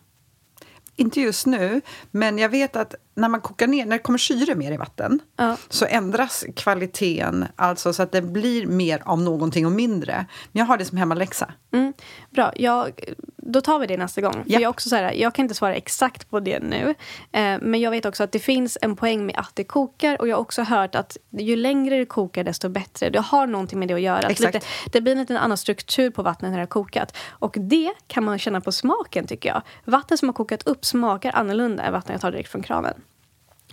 Inte 0.96 1.20
just 1.20 1.46
nu, 1.46 1.80
men 2.10 2.38
jag 2.38 2.48
vet 2.48 2.76
att 2.76 2.94
när 3.14 3.28
man 3.28 3.40
kokar 3.40 3.66
ner, 3.66 3.84
när 3.86 3.96
det 3.96 4.02
kommer 4.02 4.18
syre 4.18 4.54
mer 4.54 4.72
i 4.72 4.76
vatten 4.76 5.20
Ja. 5.36 5.56
så 5.68 5.86
ändras 5.86 6.44
kvaliteten, 6.56 7.46
alltså 7.56 7.92
så 7.92 8.02
att 8.02 8.12
det 8.12 8.22
blir 8.22 8.66
mer 8.66 9.02
av 9.04 9.20
någonting 9.22 9.66
och 9.66 9.72
mindre. 9.72 10.26
Men 10.52 10.60
jag 10.60 10.66
har 10.66 10.78
det 10.78 10.84
som 10.84 10.98
hemmaläxa. 10.98 11.52
Mm, 11.72 11.92
bra, 12.30 12.52
jag, 12.56 12.90
då 13.36 13.60
tar 13.60 13.78
vi 13.78 13.86
det 13.86 13.96
nästa 13.96 14.20
gång. 14.20 14.32
För 14.32 14.38
Ja. 14.40 14.44
jag, 14.46 14.62
är 14.62 14.66
också 14.66 14.88
så 14.88 14.96
här, 14.96 15.12
jag 15.12 15.34
kan 15.34 15.44
inte 15.44 15.54
svara 15.54 15.74
exakt 15.74 16.30
på 16.30 16.40
det 16.40 16.60
nu. 16.60 16.94
Eh, 17.32 17.58
men 17.60 17.80
jag 17.80 17.90
vet 17.90 18.06
också 18.06 18.22
att 18.24 18.32
det 18.32 18.38
finns 18.38 18.78
en 18.82 18.96
poäng 18.96 19.26
med 19.26 19.34
att 19.38 19.50
det 19.54 19.64
kokar. 19.64 20.20
Och 20.20 20.28
jag 20.28 20.36
har 20.36 20.40
också 20.40 20.62
hört 20.62 20.94
att 20.94 21.16
ju 21.30 21.56
längre 21.56 21.96
det 21.98 22.04
kokar 22.06 22.44
desto 22.44 22.68
bättre. 22.68 23.10
Det 23.10 23.20
har 23.20 23.46
någonting 23.46 23.78
med 23.78 23.88
det 23.88 23.94
att 23.94 24.00
göra. 24.00 24.18
Att 24.18 24.30
Exakt. 24.30 24.54
Lite, 24.54 24.66
det 24.92 25.00
blir 25.00 25.12
en 25.12 25.18
liten 25.18 25.36
annan 25.36 25.56
struktur 25.56 26.10
på 26.10 26.22
vattnet 26.22 26.50
när 26.50 26.58
det 26.58 26.62
har 26.62 26.66
kokat. 26.66 27.16
Och 27.28 27.54
det 27.58 27.92
kan 28.06 28.24
man 28.24 28.38
känna 28.38 28.60
på 28.60 28.72
smaken 28.72 29.26
tycker 29.26 29.48
jag. 29.48 29.62
Vatten 29.84 30.18
som 30.18 30.28
har 30.28 30.32
kokat 30.34 30.62
upp 30.66 30.84
smakar 30.84 31.32
annorlunda 31.36 31.82
än 31.82 31.92
vatten 31.92 32.12
jag 32.12 32.20
tar 32.20 32.30
direkt 32.32 32.50
från 32.50 32.62
kranen. 32.62 32.94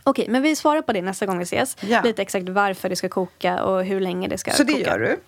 Okej, 0.10 0.26
men 0.30 0.42
vi 0.42 0.56
svarar 0.56 0.82
på 0.82 0.94
det 0.94 1.02
nästa 1.02 1.26
gång 1.26 1.38
vi 1.38 1.44
ses. 1.44 1.78
Ja. 1.80 2.02
Lite 2.02 2.22
exakt 2.22 2.50
varför 2.50 2.90
det 2.90 2.96
ska 2.96 3.10
koka 3.10 3.64
och 3.64 3.86
hur 3.86 4.00
länge 4.00 4.28
det 4.28 4.38
ska 4.38 4.52
Så 4.52 4.64
det 4.64 4.74
koka. 4.74 4.86
gör 4.86 5.00
du. 5.00 5.20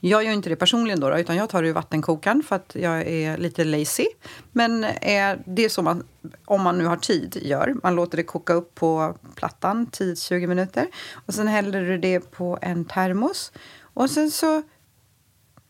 Jag 0.00 0.24
gör 0.24 0.32
inte 0.32 0.48
det 0.48 0.56
personligen 0.56 1.00
då, 1.00 1.10
då, 1.10 1.18
utan 1.18 1.36
jag 1.36 1.48
tar 1.48 1.62
det 1.62 1.68
ur 1.68 1.72
vattenkokaren 1.72 2.42
för 2.42 2.56
att 2.56 2.72
jag 2.74 3.06
är 3.06 3.36
lite 3.38 3.64
lazy. 3.64 4.06
Men 4.52 4.84
eh, 4.84 5.36
det 5.46 5.64
är 5.64 5.68
så 5.68 5.82
man, 5.82 6.04
om 6.44 6.62
man 6.62 6.78
nu 6.78 6.84
har 6.84 6.96
tid, 6.96 7.38
gör. 7.42 7.74
Man 7.82 7.94
låter 7.94 8.16
det 8.16 8.22
koka 8.22 8.52
upp 8.52 8.74
på 8.74 9.14
plattan 9.34 9.86
10-20 9.86 10.46
minuter. 10.46 10.86
Och 11.26 11.34
sen 11.34 11.46
häller 11.46 11.80
du 11.80 11.98
det 11.98 12.20
på 12.20 12.58
en 12.62 12.84
termos. 12.84 13.52
Och 13.80 14.10
sen 14.10 14.30
så 14.30 14.62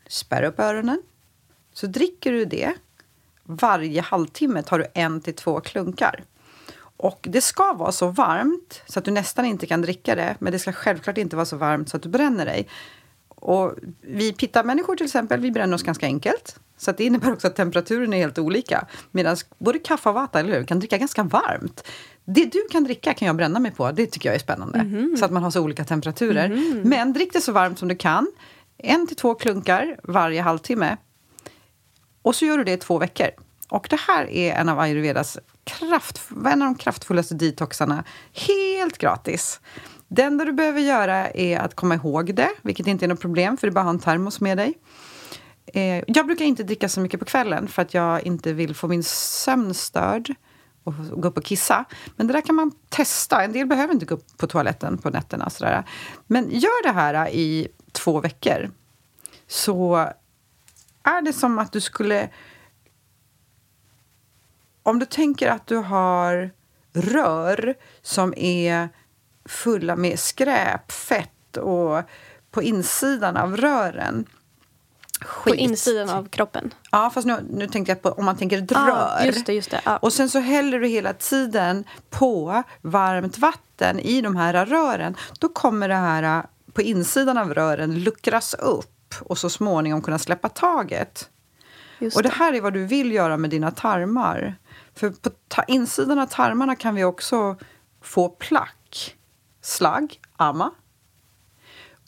spärr 0.08 0.42
upp 0.42 0.60
öronen. 0.60 1.02
Så 1.72 1.86
dricker 1.86 2.32
du 2.32 2.44
det. 2.44 2.72
Varje 3.42 4.00
halvtimme 4.00 4.62
tar 4.62 4.78
du 4.78 4.86
en 4.94 5.20
till 5.20 5.34
två 5.34 5.60
klunkar. 5.60 6.24
Och 6.96 7.26
det 7.30 7.40
ska 7.40 7.72
vara 7.72 7.92
så 7.92 8.08
varmt 8.08 8.82
så 8.86 8.98
att 8.98 9.04
du 9.04 9.10
nästan 9.10 9.44
inte 9.44 9.66
kan 9.66 9.82
dricka 9.82 10.14
det. 10.14 10.36
Men 10.38 10.52
det 10.52 10.58
ska 10.58 10.72
självklart 10.72 11.18
inte 11.18 11.36
vara 11.36 11.46
så 11.46 11.56
varmt 11.56 11.88
så 11.88 11.96
att 11.96 12.02
du 12.02 12.08
bränner 12.08 12.46
dig. 12.46 12.68
Och 13.28 13.74
vi 14.00 14.32
pittamänniskor 14.32 14.96
till 14.96 15.06
exempel, 15.06 15.40
vi 15.40 15.50
bränner 15.50 15.74
oss 15.74 15.82
ganska 15.82 16.06
enkelt. 16.06 16.56
Så 16.76 16.90
att 16.90 16.96
det 16.96 17.04
innebär 17.04 17.32
också 17.32 17.46
att 17.46 17.56
temperaturen 17.56 18.12
är 18.12 18.18
helt 18.18 18.38
olika. 18.38 18.86
Medan 19.10 19.36
både 19.58 19.78
kaffe 19.78 20.08
och 20.08 20.14
vatten, 20.14 20.46
eller 20.46 20.58
hur, 20.58 20.66
kan 20.66 20.78
dricka 20.78 20.98
ganska 20.98 21.22
varmt. 21.22 21.88
Det 22.24 22.44
du 22.44 22.66
kan 22.70 22.84
dricka 22.84 23.14
kan 23.14 23.26
jag 23.26 23.36
bränna 23.36 23.60
mig 23.60 23.70
på. 23.70 23.92
Det 23.92 24.06
tycker 24.06 24.28
jag 24.28 24.36
är 24.36 24.40
spännande. 24.40 24.78
Så 25.18 25.24
att 25.24 25.30
man 25.30 25.42
har 25.42 25.50
så 25.50 25.60
olika 25.60 25.84
temperaturer. 25.84 26.48
Men 26.84 27.12
drick 27.12 27.32
det 27.32 27.40
så 27.40 27.52
varmt 27.52 27.78
som 27.78 27.88
du 27.88 27.96
kan. 27.96 28.26
En 28.78 29.06
till 29.06 29.16
två 29.16 29.34
klunkar 29.34 29.96
varje 30.02 30.42
halvtimme. 30.42 30.96
Och 32.22 32.34
så 32.34 32.44
gör 32.44 32.58
du 32.58 32.64
det 32.64 32.72
i 32.72 32.76
två 32.76 32.98
veckor. 32.98 33.28
Och 33.68 33.86
det 33.90 34.00
här 34.00 34.30
är 34.30 34.54
en 34.54 34.68
av 34.68 34.80
ayurvedas 34.80 35.38
kraft, 35.64 36.22
en 36.30 36.62
av 36.62 36.68
de 36.68 36.74
kraftfullaste 36.74 37.34
detoxarna. 37.34 38.04
Helt 38.32 38.98
gratis. 38.98 39.60
Det 40.08 40.22
enda 40.22 40.44
du 40.44 40.52
behöver 40.52 40.80
göra 40.80 41.30
är 41.30 41.58
att 41.58 41.74
komma 41.74 41.94
ihåg 41.94 42.34
det, 42.34 42.50
vilket 42.62 42.86
inte 42.86 43.04
är 43.04 43.08
något 43.08 43.20
problem, 43.20 43.56
för 43.56 43.66
det 43.66 43.70
är 43.70 43.74
bara 43.74 43.80
att 43.80 43.86
ha 43.86 43.90
en 43.90 43.98
termos 43.98 44.40
med 44.40 44.58
dig. 44.58 44.74
Eh, 45.66 46.04
jag 46.06 46.26
brukar 46.26 46.44
inte 46.44 46.62
dricka 46.62 46.88
så 46.88 47.00
mycket 47.00 47.20
på 47.20 47.26
kvällen 47.26 47.68
för 47.68 47.82
att 47.82 47.94
jag 47.94 48.22
inte 48.22 48.52
vill 48.52 48.74
få 48.74 48.88
min 48.88 49.02
sömn 49.04 49.74
störd 49.74 50.34
och 50.84 50.94
gå 51.22 51.28
upp 51.28 51.36
och 51.36 51.44
kissa. 51.44 51.84
Men 52.16 52.26
det 52.26 52.32
där 52.32 52.40
kan 52.40 52.54
man 52.54 52.72
testa. 52.88 53.42
En 53.42 53.52
del 53.52 53.66
behöver 53.66 53.94
inte 53.94 54.06
gå 54.06 54.14
upp 54.14 54.36
på 54.36 54.46
toaletten 54.46 54.98
på 54.98 55.10
nätterna. 55.10 55.50
Sådär. 55.50 55.84
Men 56.26 56.50
gör 56.50 56.82
det 56.82 56.92
här 56.92 57.28
i 57.28 57.68
två 57.92 58.20
veckor 58.20 58.70
så 59.46 59.96
är 61.02 61.22
det 61.22 61.32
som 61.32 61.58
att 61.58 61.72
du 61.72 61.80
skulle... 61.80 62.28
Om 64.86 64.98
du 64.98 65.06
tänker 65.06 65.50
att 65.50 65.66
du 65.66 65.76
har 65.76 66.50
rör 66.92 67.74
som 68.02 68.34
är 68.36 68.88
fulla 69.44 69.96
med 69.96 70.18
skräp, 70.18 70.92
fett 70.92 71.56
och 71.56 72.02
på 72.50 72.62
insidan 72.62 73.36
av 73.36 73.56
rören 73.56 74.24
På 75.20 75.26
skit. 75.26 75.54
insidan 75.54 76.08
av 76.10 76.28
kroppen. 76.28 76.74
Ja, 76.90 77.10
fast 77.14 77.26
nu, 77.26 77.36
nu 77.50 77.66
tänkte 77.68 77.90
jag 77.92 78.02
på 78.02 78.08
om 78.10 78.24
man 78.24 78.36
tänker 78.36 78.62
ett 78.62 78.72
Ah, 78.76 79.18
rör. 79.20 79.26
just 79.26 79.46
det, 79.46 79.52
just 79.54 79.70
det. 79.70 79.80
Ah. 79.84 79.96
Och 79.96 80.12
sen 80.12 80.30
så 80.30 80.38
häller 80.38 80.80
du 80.80 80.86
hela 80.88 81.12
tiden 81.12 81.84
på 82.10 82.62
varmt 82.82 83.38
vatten 83.38 84.00
i 84.00 84.20
de 84.20 84.36
här 84.36 84.66
rören. 84.66 85.16
Då 85.38 85.48
kommer 85.48 85.88
det 85.88 85.94
här 85.94 86.46
på 86.72 86.82
insidan 86.82 87.38
av 87.38 87.54
rören 87.54 87.98
luckras 88.02 88.54
upp 88.54 89.14
och 89.20 89.38
så 89.38 89.50
småningom 89.50 90.02
kunna 90.02 90.18
släppa 90.18 90.48
taget. 90.48 91.28
Just 91.98 92.16
Och 92.16 92.22
det 92.22 92.28
här 92.32 92.52
är 92.52 92.60
vad 92.60 92.72
du 92.72 92.86
vill 92.86 93.12
göra 93.12 93.36
med 93.36 93.50
dina 93.50 93.70
tarmar. 93.70 94.54
För 94.94 95.06
på 95.06 95.30
ta 95.48 95.62
insidan 95.62 96.18
av 96.18 96.26
tarmarna 96.26 96.76
kan 96.76 96.94
vi 96.94 97.04
också 97.04 97.56
få 98.02 98.28
plack, 98.28 99.16
slagg, 99.62 100.20
amma. 100.36 100.70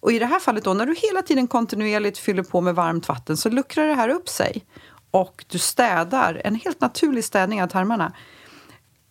Och 0.01 0.12
i 0.12 0.18
det 0.18 0.26
här 0.26 0.41
fallet 0.41 0.64
då, 0.64 0.74
när 0.74 0.87
du 0.87 0.95
hela 0.95 1.22
tiden 1.22 1.47
kontinuerligt 1.47 2.18
fyller 2.18 2.43
på 2.43 2.61
med 2.61 2.74
varmt 2.74 3.09
vatten 3.09 3.37
så 3.37 3.49
luckrar 3.49 3.87
det 3.87 3.95
här 3.95 4.09
upp 4.09 4.28
sig. 4.28 4.64
Och 5.11 5.45
du 5.49 5.59
städar, 5.59 6.41
en 6.45 6.55
helt 6.55 6.80
naturlig 6.80 7.24
städning 7.24 7.62
av 7.62 7.66
tarmarna. 7.66 8.12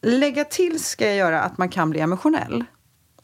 Lägga 0.02 0.46
till 0.46 0.84
ska 0.84 1.06
jag 1.06 1.16
göra 1.16 1.42
att 1.42 1.58
man 1.58 1.70
kan 1.70 1.90
bli 1.90 2.00
emotionell. 2.00 2.64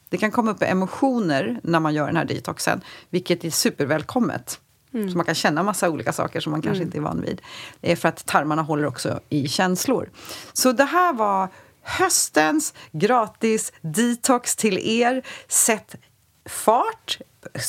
Det 0.10 0.18
kan 0.18 0.32
komma 0.32 0.52
upp 0.52 0.62
emotioner 0.62 1.60
när 1.64 1.80
man 1.80 1.94
gör 1.94 2.08
den 2.08 2.16
här 2.16 2.26
detoxen, 2.26 2.82
vilket 3.10 3.46
är 3.46 3.50
supervälkommet. 3.50 4.60
Så 4.92 5.18
man 5.18 5.26
kan 5.26 5.36
känna 5.36 5.64
massa 5.64 5.90
olika 5.90 6.14
saker 6.14 6.40
som 6.40 6.52
man 6.52 6.62
kanske 6.62 6.84
inte 6.84 6.98
är 6.98 7.02
van 7.02 7.22
vid. 7.22 7.42
Det 7.82 7.92
är 7.92 7.96
för 7.96 8.10
att 8.10 8.26
tarmarna 8.26 8.62
håller 8.62 8.86
också 8.86 9.20
i 9.30 9.48
känslor. 9.48 10.10
Så 10.54 10.72
det 10.72 10.84
här 10.84 11.14
var 11.14 11.50
höstens 11.82 12.74
gratis 12.92 13.74
detox 13.82 14.56
till 14.56 14.78
er. 14.78 15.26
Sätt 15.48 15.96
fart. 16.50 17.18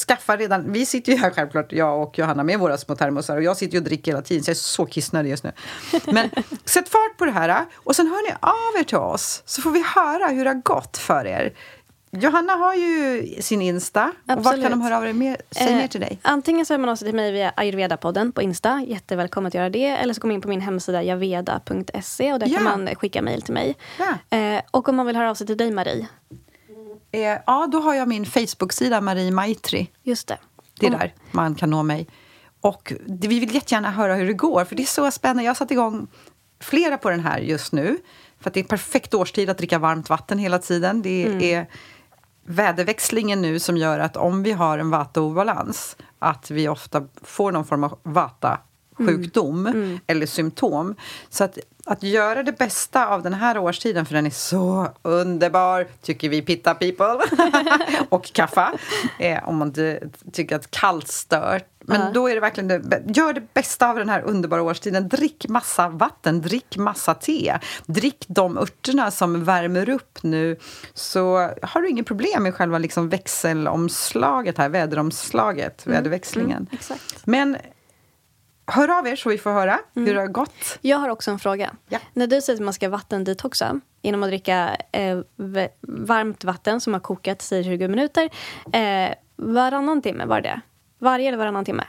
Skaffa 0.06 0.36
redan... 0.36 0.72
Vi 0.72 0.86
sitter 0.86 1.12
ju 1.12 1.18
här 1.18 1.30
självklart, 1.30 1.72
jag 1.72 2.02
och 2.02 2.18
Johanna, 2.18 2.44
med 2.44 2.58
våra 2.58 2.78
små 2.78 2.96
termosar. 2.96 3.36
Och 3.36 3.42
jag 3.42 3.56
sitter 3.56 3.72
ju 3.72 3.78
och 3.78 3.84
dricker 3.84 4.12
hela 4.12 4.22
tiden, 4.22 4.44
så 4.44 4.50
jag 4.50 4.54
är 4.54 4.58
så 4.58 4.86
kissnödig 4.86 5.30
just 5.30 5.44
nu. 5.44 5.52
Men 6.04 6.30
sätt 6.64 6.88
fart 6.88 7.16
på 7.18 7.24
det 7.24 7.30
här. 7.30 7.64
Och 7.74 7.96
sen 7.96 8.06
hör 8.06 8.30
ni 8.30 8.36
av 8.40 8.80
er 8.80 8.84
till 8.84 8.96
oss, 8.96 9.42
så 9.46 9.62
får 9.62 9.70
vi 9.70 9.84
höra 9.94 10.28
hur 10.28 10.44
det 10.44 10.50
har 10.50 10.62
gått 10.62 10.96
för 10.96 11.26
er. 11.26 11.54
Johanna 12.16 12.52
har 12.52 12.74
ju 12.74 13.26
sin 13.40 13.62
Insta. 13.62 14.04
Och 14.04 14.12
vart 14.28 14.38
Absolut. 14.38 14.62
kan 14.62 14.70
de 14.70 14.80
höra 14.80 14.96
av 14.96 15.06
er 15.06 15.12
mer, 15.12 15.36
sig 15.50 15.68
Eh, 15.68 15.76
mer 15.76 15.88
till 15.88 16.00
dig? 16.00 16.18
Antingen 16.22 16.66
så 16.66 16.72
hör 16.74 16.78
man 16.78 16.88
av 16.88 16.96
sig 16.96 17.08
till 17.08 17.14
mig 17.16 17.32
via 17.32 17.50
ayurveda-podden 17.56 18.32
på 18.32 18.42
Insta. 18.42 18.84
Jättevälkommen 18.86 19.48
att 19.48 19.54
göra 19.54 19.70
det. 19.70 19.86
Eller 19.86 20.14
så 20.14 20.20
går 20.20 20.28
man 20.28 20.34
in 20.34 20.40
på 20.40 20.48
min 20.48 20.60
hemsida 20.60 21.02
javeda.se 21.02 22.32
och 22.32 22.38
där 22.38 22.46
Ja. 22.46 22.54
kan 22.54 22.64
man 22.64 22.94
skicka 22.94 23.22
mejl 23.22 23.42
till 23.42 23.54
mig. 23.54 23.76
Ja. 23.98 24.36
Eh, 24.38 24.62
och 24.70 24.88
om 24.88 24.96
man 24.96 25.06
vill 25.06 25.16
höra 25.16 25.30
av 25.30 25.34
sig 25.34 25.46
till 25.46 25.56
dig, 25.56 25.70
Marie. 25.70 26.06
Eh, 27.12 27.20
ja, 27.46 27.68
då 27.72 27.80
har 27.80 27.94
jag 27.94 28.08
min 28.08 28.26
Facebook-sida 28.26 29.00
Marie 29.00 29.30
Maitri. 29.30 29.90
Just 30.02 30.28
det. 30.28 30.38
Det 30.80 30.86
är 30.86 30.92
Om- 30.92 30.98
där 30.98 31.14
man 31.30 31.54
kan 31.54 31.70
nå 31.70 31.82
mig. 31.82 32.06
Och 32.60 32.92
vi 33.06 33.26
vill 33.40 33.54
jättegärna 33.54 33.90
höra 33.90 34.14
hur 34.14 34.26
det 34.26 34.32
går, 34.32 34.64
för 34.64 34.74
det 34.76 34.82
är 34.82 34.86
så 34.86 35.10
spännande. 35.10 35.42
Jag 35.42 35.50
har 35.50 35.54
satt 35.54 35.70
igång 35.70 36.06
flera 36.60 36.98
på 36.98 37.10
den 37.10 37.20
här 37.20 37.38
just 37.38 37.72
nu. 37.72 37.98
För 38.40 38.50
det 38.50 38.60
är 38.60 38.64
perfekt 38.64 39.14
årstid 39.14 39.50
att 39.50 39.58
dricka 39.58 39.78
varmt 39.78 40.08
vatten 40.08 40.38
hela 40.38 40.58
tiden. 40.58 41.02
Det 41.02 41.26
Mm. 41.26 41.42
är 41.42 41.66
väderväxlingen 42.44 43.42
nu 43.42 43.58
som 43.58 43.76
gör 43.76 43.98
att 43.98 44.16
om 44.16 44.42
vi 44.42 44.52
har 44.52 44.78
en 44.78 44.90
vata-obalans 44.90 45.96
att 46.18 46.50
vi 46.50 46.68
ofta 46.68 47.02
får 47.22 47.52
någon 47.52 47.64
form 47.64 47.84
av 47.84 47.98
vata-sjukdom 48.02 49.66
Mm. 49.66 50.00
eller 50.06 50.26
symptom. 50.26 50.94
Så 51.28 51.44
att, 51.44 51.58
att 51.84 52.02
göra 52.02 52.42
det 52.42 52.58
bästa 52.58 53.06
av 53.06 53.22
den 53.22 53.34
här 53.34 53.58
årstiden, 53.58 54.06
för 54.06 54.14
den 54.14 54.26
är 54.26 54.30
så 54.30 54.88
underbar, 55.02 55.86
tycker 56.02 56.28
vi 56.28 56.42
pitta 56.42 56.74
people, 56.74 57.18
och 58.08 58.32
kaffa, 58.32 58.72
eh, 59.18 59.48
om 59.48 59.56
man 59.56 59.68
inte 59.68 60.00
tycker 60.32 60.56
att 60.56 60.70
kallt 60.70 61.08
stört. 61.08 61.71
Men 61.84 62.00
Ja. 62.00 62.10
då 62.14 62.28
är 62.28 62.34
det 62.34 62.40
verkligen 62.40 62.68
det, 62.68 63.02
gör 63.16 63.32
det 63.32 63.54
bästa 63.54 63.90
av 63.90 63.96
den 63.96 64.08
här 64.08 64.22
underbara 64.22 64.62
årstiden. 64.62 65.08
Drick 65.08 65.48
massa 65.48 65.88
vatten, 65.88 66.40
drick 66.40 66.76
massa 66.76 67.14
te. 67.14 67.58
Drick 67.86 68.24
de 68.28 68.58
örterna 68.58 69.10
som 69.10 69.44
värmer 69.44 69.88
upp 69.88 70.18
nu. 70.22 70.56
Så 70.94 71.50
har 71.62 71.82
du 71.82 71.88
inget 71.88 72.06
problem 72.06 72.42
med 72.42 72.54
själva 72.54 72.78
liksom 72.78 73.08
växelomslaget 73.08 74.58
här, 74.58 74.68
väderomslaget, 74.68 75.86
väderväxlingen. 75.86 76.66
exakt. 76.72 77.26
Men 77.26 77.56
hör 78.66 78.98
av 78.98 79.06
er 79.06 79.16
så 79.16 79.28
vi 79.28 79.38
får 79.38 79.50
höra 79.50 79.78
hur 79.94 80.14
det 80.14 80.20
har 80.20 80.26
gått. 80.26 80.78
Jag 80.80 80.98
har 80.98 81.08
också 81.08 81.30
en 81.30 81.38
fråga. 81.38 81.70
Ja. 81.88 81.98
När 82.12 82.26
du 82.26 82.40
säger 82.40 82.56
att 82.56 82.64
man 82.64 82.74
ska 82.74 82.88
vattendetoxa 82.88 83.80
genom 84.02 84.22
att 84.22 84.28
dricka 84.28 84.76
eh, 84.92 85.18
varmt 85.80 86.44
vatten 86.44 86.80
som 86.80 86.92
har 86.92 87.00
kokat 87.00 87.42
säg 87.42 87.64
20 87.64 87.88
minuter 87.88 88.30
eh, 88.72 89.14
varannan 89.36 90.02
timme, 90.02 90.24
var 90.26 90.40
det 90.40 90.60
Varje 91.02 91.28
eller 91.28 91.38
varannan 91.38 91.64
timme? 91.64 91.84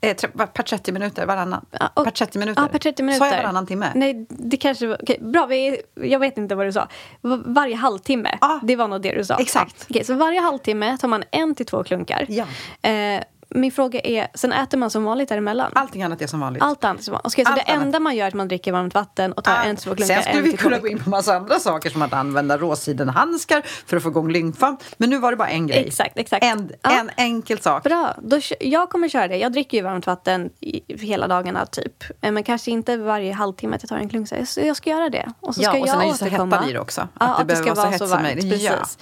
Eh, 0.00 0.16
per 0.54 0.62
30 0.62 0.92
minuter, 0.92 1.26
varannan. 1.26 1.66
Ja, 1.70 1.90
och- 1.94 2.04
per 2.04 2.10
30 2.10 2.38
minuter. 2.38 2.62
Ja, 2.62 2.68
per 2.68 2.78
30 2.78 3.02
minuter. 3.02 3.26
Sa 3.26 3.34
jag 3.34 3.42
varannan 3.42 3.66
timme? 3.66 3.92
Nej, 3.94 4.26
det 4.28 4.56
kanske 4.56 4.86
var... 4.86 4.98
okej, 5.02 5.18
bra, 5.20 5.46
vi, 5.46 5.80
jag 5.94 6.18
vet 6.18 6.38
inte 6.38 6.54
vad 6.54 6.66
du 6.66 6.72
sa. 6.72 6.88
Va- 7.20 7.42
Varje 7.44 7.76
halvtimme. 7.76 8.38
Ja. 8.40 8.60
Det 8.62 8.76
var 8.76 8.88
nog 8.88 9.02
det 9.02 9.14
du 9.14 9.24
sa. 9.24 9.36
Exakt. 9.38 9.86
Okej, 9.90 10.04
så 10.04 10.14
varje 10.14 10.40
halvtimme 10.40 10.98
tar 10.98 11.08
man 11.08 11.24
en 11.30 11.54
till 11.54 11.66
två 11.66 11.84
klunkar. 11.84 12.26
Ja. 12.28 12.44
Eh, 12.90 13.22
min 13.50 13.72
fråga 13.72 14.00
är, 14.00 14.28
sen 14.34 14.52
äter 14.52 14.78
man 14.78 14.90
som 14.90 15.04
vanligt 15.04 15.28
däremellan? 15.28 15.72
Allting 15.74 16.02
annat 16.02 16.22
är 16.22 16.26
som 16.26 16.40
vanligt. 16.40 16.62
Allt 16.62 16.84
annat 16.84 17.02
som 17.02 17.12
vanligt. 17.12 17.26
Okej, 17.26 17.44
så 17.44 17.50
Allt 17.52 17.66
det 17.66 17.72
annat. 17.72 17.84
enda 17.84 18.00
man 18.00 18.16
gör 18.16 18.24
är 18.24 18.28
att 18.28 18.34
man 18.34 18.48
dricker 18.48 18.72
varmt 18.72 18.94
vatten 18.94 19.32
och 19.32 19.44
tar 19.44 19.56
en 19.64 19.76
till 19.76 19.84
två 19.84 19.94
klunkar. 19.94 20.14
Sen 20.14 20.22
skulle 20.22 20.38
en 20.38 20.44
vi 20.44 20.56
kunna 20.56 20.78
gå 20.78 20.88
in 20.88 20.98
på 21.04 21.10
massa 21.10 21.36
andra 21.36 21.58
saker 21.60 21.90
som 21.90 22.02
att 22.02 22.12
använda 22.12 22.58
råsidenhandskar 22.58 23.62
för 23.86 23.96
att 23.96 24.02
få 24.02 24.08
igång 24.08 24.30
lymfan. 24.32 24.76
Men 24.96 25.10
nu 25.10 25.18
var 25.18 25.30
det 25.30 25.36
bara 25.36 25.48
en 25.48 25.66
grej. 25.66 25.84
Exakt, 25.86 26.18
exakt. 26.18 26.44
En, 26.44 26.70
Ja. 26.82 26.90
en 27.00 27.10
enkel 27.16 27.58
sak. 27.58 27.82
Bra. 27.82 28.14
Då, 28.22 28.40
jag 28.60 28.90
kommer 28.90 29.08
köra 29.08 29.28
det. 29.28 29.36
Jag 29.36 29.52
dricker 29.52 29.76
ju 29.76 29.82
varmt 29.82 30.06
vatten 30.06 30.50
i, 30.60 30.94
hela 31.06 31.26
dagarna, 31.28 31.66
typ. 31.66 32.04
Eh, 32.20 32.32
Men 32.32 32.42
kanske 32.44 32.70
inte 32.70 32.96
varje 32.96 33.32
halvtimme 33.32 33.76
att 33.76 33.82
jag 33.82 33.88
tar 33.88 33.96
en 33.96 34.08
klunk. 34.08 34.28
Så 34.28 34.34
jag- 34.34 34.66
jag 34.66 34.76
ska 34.76 34.90
göra 34.90 35.08
det. 35.10 35.32
Och 35.40 35.54
så 35.54 35.62
ska 35.62 35.72
Ja, 35.76 35.80
och 35.80 35.86
jag 35.88 35.88
sen 35.88 36.00
är 36.00 36.12
det 36.12 36.18
så 36.18 36.24
hettan 36.24 36.68
i 36.68 36.72
det 36.72 36.78
också. 36.80 37.00
Att 37.00 37.08
Ja, 37.20 37.26
det 37.26 37.32
att 37.42 37.48
det 37.48 37.56
ska 37.56 37.74
vara 37.74 37.92
så 37.92 37.98
så 37.98 38.06
varmt. 38.06 38.22
möjligt. 38.22 38.62
Ja. 38.62 38.70
Precis. 38.80 38.98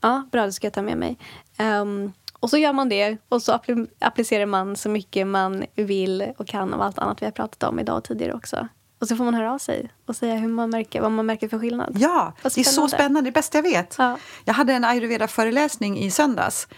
Ja, 0.00 0.28
bra. 0.32 0.46
Det 0.46 0.52
ska 0.52 0.66
jag 0.66 0.74
ta 0.74 0.82
med 0.82 0.96
mig. 0.98 1.18
Ehm, 1.56 2.12
och 2.44 2.50
så 2.50 2.56
gör 2.58 2.72
man 2.72 2.88
det. 2.88 3.16
Och 3.28 3.42
så 3.42 3.52
appli- 3.52 3.88
applicerar 4.00 4.46
man 4.46 4.76
så 4.76 4.88
mycket 4.88 5.26
man 5.26 5.64
vill 5.74 6.32
och 6.38 6.46
kan 6.46 6.74
av 6.74 6.80
allt 6.82 6.98
annat 6.98 7.22
vi 7.22 7.26
har 7.26 7.32
pratat 7.32 7.62
om 7.62 7.78
idag 7.80 7.96
och 7.96 8.04
tidigare 8.04 8.34
också. 8.34 8.68
Och 9.00 9.08
så 9.08 9.16
får 9.16 9.24
man 9.24 9.34
höra 9.34 9.52
av 9.52 9.58
sig 9.58 9.90
och 10.06 10.16
säga 10.16 10.34
hur 10.34 10.48
man 10.48 10.70
märker, 10.70 11.00
vad 11.00 11.12
man 11.12 11.26
märker 11.26 11.48
för 11.48 11.58
skillnad. 11.58 11.96
Ja, 11.98 12.32
det 12.42 12.58
är 12.58 12.64
så 12.64 12.88
spännande. 12.88 13.20
Det 13.30 13.32
bästa 13.34 13.58
jag 13.58 13.62
vet. 13.62 13.94
Ja. 13.98 14.16
Jag 14.44 14.54
hade 14.54 14.72
en 14.72 14.84
ayurveda-föreläsning 14.84 15.98
i 15.98 16.10
söndags. 16.10 16.68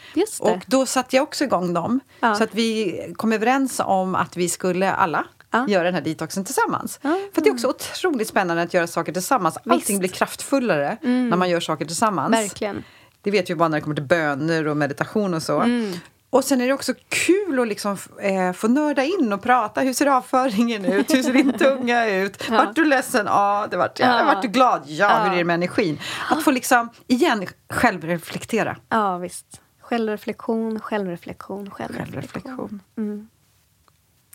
Och 0.41 0.65
då 0.67 0.87
satte 0.87 1.17
jag 1.17 1.23
också 1.23 1.45
igång 1.45 1.75
dem. 1.75 2.01
Ja. 2.21 2.35
Så 2.35 2.45
att 2.45 2.55
vi 2.55 2.97
kom 3.17 3.33
överens 3.33 3.81
om 3.85 4.15
att 4.15 4.37
vi 4.37 4.49
skulle 4.49 4.93
alla 4.93 5.25
Ja. 5.51 5.67
göra 5.69 5.85
den 5.85 5.95
här 5.95 6.01
detoxen 6.01 6.45
tillsammans. 6.45 6.99
Ja. 7.03 7.19
För 7.35 7.43
det 7.43 7.49
är 7.49 7.53
också 7.53 7.69
otroligt 7.69 8.29
spännande 8.29 8.63
att 8.63 8.75
göra 8.75 8.87
saker 8.87 9.13
tillsammans. 9.13 9.57
Allting 9.57 9.77
Visst. 9.79 9.89
Mm. 9.91 9.99
blir 9.99 10.09
kraftfullare 10.09 10.99
när 11.03 11.37
man 11.37 11.51
gör 11.51 11.61
saker 11.61 11.85
tillsammans. 11.85 12.33
Verkligen. 12.33 12.85
Det 13.27 13.33
vet 13.33 13.51
vi 13.51 13.55
bara 13.55 13.69
när 13.69 13.77
det 13.77 13.81
kommer 13.81 13.97
till 13.97 14.05
böner 14.05 14.67
och 14.67 14.77
meditation 14.77 15.35
och 15.35 15.43
så. 15.43 15.61
Mm. 15.61 15.93
Och 16.31 16.45
sen 16.45 16.61
är 16.61 16.67
det 16.67 16.73
också 16.73 16.95
kul 17.09 17.61
att 17.61 17.69
liksom, 17.69 17.97
eh, 18.21 18.53
få 18.53 18.69
nörda 18.69 19.05
in 19.05 19.33
och 19.33 19.43
prata. 19.43 19.81
Hur 19.81 19.93
ser 19.93 20.07
avföringen 20.07 20.85
ut? 20.85 21.15
Hur 21.15 21.23
ser 21.23 21.33
din 21.33 21.53
tunga 21.59 22.07
ut? 22.07 22.45
Ja. 22.51 22.57
Vart 22.57 22.75
du 22.75 22.85
ledsen? 22.85 23.27
Ja, 23.27 23.67
det 23.71 23.77
vart, 23.77 23.99
ja. 24.01 24.19
Ja. 24.19 24.25
Vart 24.25 24.43
du 24.43 24.49
glad? 24.49 24.83
Ja. 24.87 25.11
Ja. 25.11 25.25
Hur 25.25 25.33
är 25.33 25.37
det 25.37 25.45
med 25.45 25.55
energin? 25.55 26.01
Att 26.31 26.45
få 26.45 26.51
liksom, 26.51 26.89
igen, 27.07 27.47
självreflektera. 27.71 28.77
Ja, 28.89 29.19
visst. 29.19 29.61
Självreflektion, 29.81 30.81
självreflektion, 30.81 31.71
självreflektion. 31.71 32.07
Självreflektion. 32.07 32.81
Mm. 32.97 33.29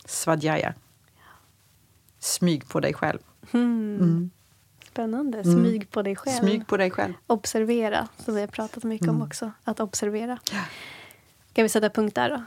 Svadhyaya. 0.04 0.74
Smyg 2.18 2.68
på 2.68 2.80
dig 2.80 2.94
själv. 2.94 3.18
Spännande. 4.92 5.44
Smyg 5.44 5.90
på 5.90 6.02
dig 6.02 6.16
själv. 6.16 6.36
Mm. 6.38 6.48
Smyg 6.50 6.66
på 6.66 6.76
dig 6.76 6.90
själv. 6.90 7.12
Observera, 7.26 8.08
som 8.24 8.34
vi 8.34 8.40
har 8.40 8.48
pratat 8.48 8.84
mycket 8.84 9.08
Mm. 9.08 9.20
om 9.20 9.26
också. 9.26 9.52
Att 9.64 9.80
observera. 9.80 10.38
Ska 11.52 11.62
vi 11.62 11.68
sätta 11.68 11.90
punkt 11.90 12.14
där 12.14 12.30
då? 12.30 12.42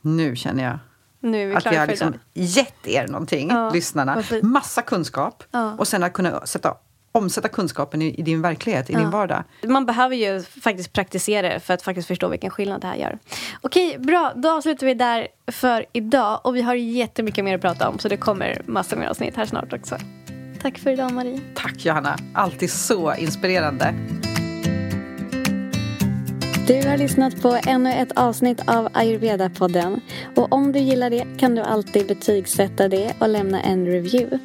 Nu 0.00 0.36
känner 0.36 0.64
jag 0.64 0.78
Nu 1.20 1.42
är 1.42 1.46
vi 1.46 1.54
att 1.54 1.66
vi 1.72 1.76
har 1.76 1.86
liksom 1.86 2.08
idag. 2.08 2.20
gett 2.32 2.86
er 2.86 3.06
någonting, 3.08 3.48
Ja, 3.50 3.70
lyssnarna. 3.70 4.22
Massa 4.42 4.82
kunskap. 4.82 5.44
Ja. 5.50 5.74
Och 5.78 5.88
sen 5.88 6.02
att 6.02 6.12
kunna 6.12 6.46
sätta, 6.46 6.74
omsätta 7.12 7.48
kunskapen 7.48 8.02
i, 8.02 8.14
i 8.14 8.22
din 8.22 8.42
verklighet, 8.42 8.90
i 8.90 8.94
din 8.94 9.10
vardag. 9.10 9.44
Man 9.66 9.86
behöver 9.86 10.16
ju 10.16 10.42
faktiskt 10.42 10.92
praktisera 10.92 11.48
det 11.48 11.60
för 11.60 11.74
att 11.74 11.82
faktiskt 11.82 12.08
förstå 12.08 12.28
vilken 12.28 12.50
skillnad 12.50 12.80
det 12.80 12.86
här 12.86 12.96
gör. 12.96 13.18
Okej, 13.60 13.98
bra. 13.98 14.32
Då 14.36 14.50
avslutar 14.50 14.86
vi 14.86 14.94
där 14.94 15.28
för 15.46 15.86
idag. 15.92 16.40
Och 16.44 16.56
vi 16.56 16.62
har 16.62 16.74
jättemycket 16.74 17.44
mer 17.44 17.54
att 17.54 17.60
prata 17.60 17.88
om 17.88 17.98
så 17.98 18.08
det 18.08 18.16
kommer 18.16 18.62
massor 18.66 18.96
mer 18.96 19.06
avsnitt 19.06 19.36
här 19.36 19.46
snart 19.46 19.72
också. 19.72 19.96
Tack 20.62 20.78
för 20.78 20.90
idag 20.90 21.12
Marie. 21.12 21.40
Tack 21.54 21.84
Johanna, 21.84 22.18
alltid 22.34 22.70
så 22.70 23.14
inspirerande. 23.14 23.94
Du 26.66 26.88
har 26.88 26.96
lyssnat 26.96 27.42
på 27.42 27.58
ännu 27.66 27.92
ett 27.92 28.12
avsnitt 28.18 28.60
av 28.68 28.88
Ayurveda-podden. 28.92 30.00
Och 30.36 30.52
om 30.52 30.72
du 30.72 30.78
gillar 30.78 31.10
det 31.10 31.24
kan 31.38 31.54
du 31.54 31.62
alltid 31.62 32.06
betygsätta 32.06 32.88
det 32.88 33.12
och 33.18 33.28
lämna 33.28 33.60
en 33.60 33.86
review. 33.86 34.38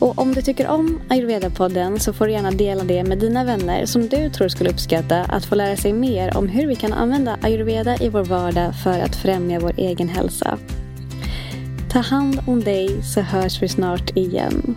Och 0.00 0.18
om 0.18 0.34
du 0.34 0.42
tycker 0.42 0.68
om 0.68 1.00
Ayurveda-podden 1.08 1.98
så 1.98 2.12
får 2.12 2.26
du 2.26 2.32
gärna 2.32 2.50
dela 2.50 2.84
det 2.84 3.04
med 3.04 3.18
dina 3.18 3.44
vänner 3.44 3.86
som 3.86 4.08
du 4.08 4.30
tror 4.30 4.48
skulle 4.48 4.70
uppskatta 4.70 5.20
att 5.20 5.44
få 5.44 5.54
lära 5.54 5.76
sig 5.76 5.92
mer 5.92 6.36
om 6.36 6.48
hur 6.48 6.66
vi 6.66 6.76
kan 6.76 6.92
använda 6.92 7.38
ayurveda 7.42 7.96
i 7.96 8.08
vår 8.08 8.24
vardag 8.24 8.72
för 8.84 9.00
att 9.00 9.16
främja 9.16 9.60
vår 9.60 9.72
egen 9.76 10.08
hälsa. 10.08 10.58
Ta 11.92 11.98
hand 11.98 12.40
om 12.46 12.64
dig 12.64 13.02
så 13.02 13.20
hörs 13.20 13.62
vi 13.62 13.68
snart 13.68 14.16
igen. 14.16 14.76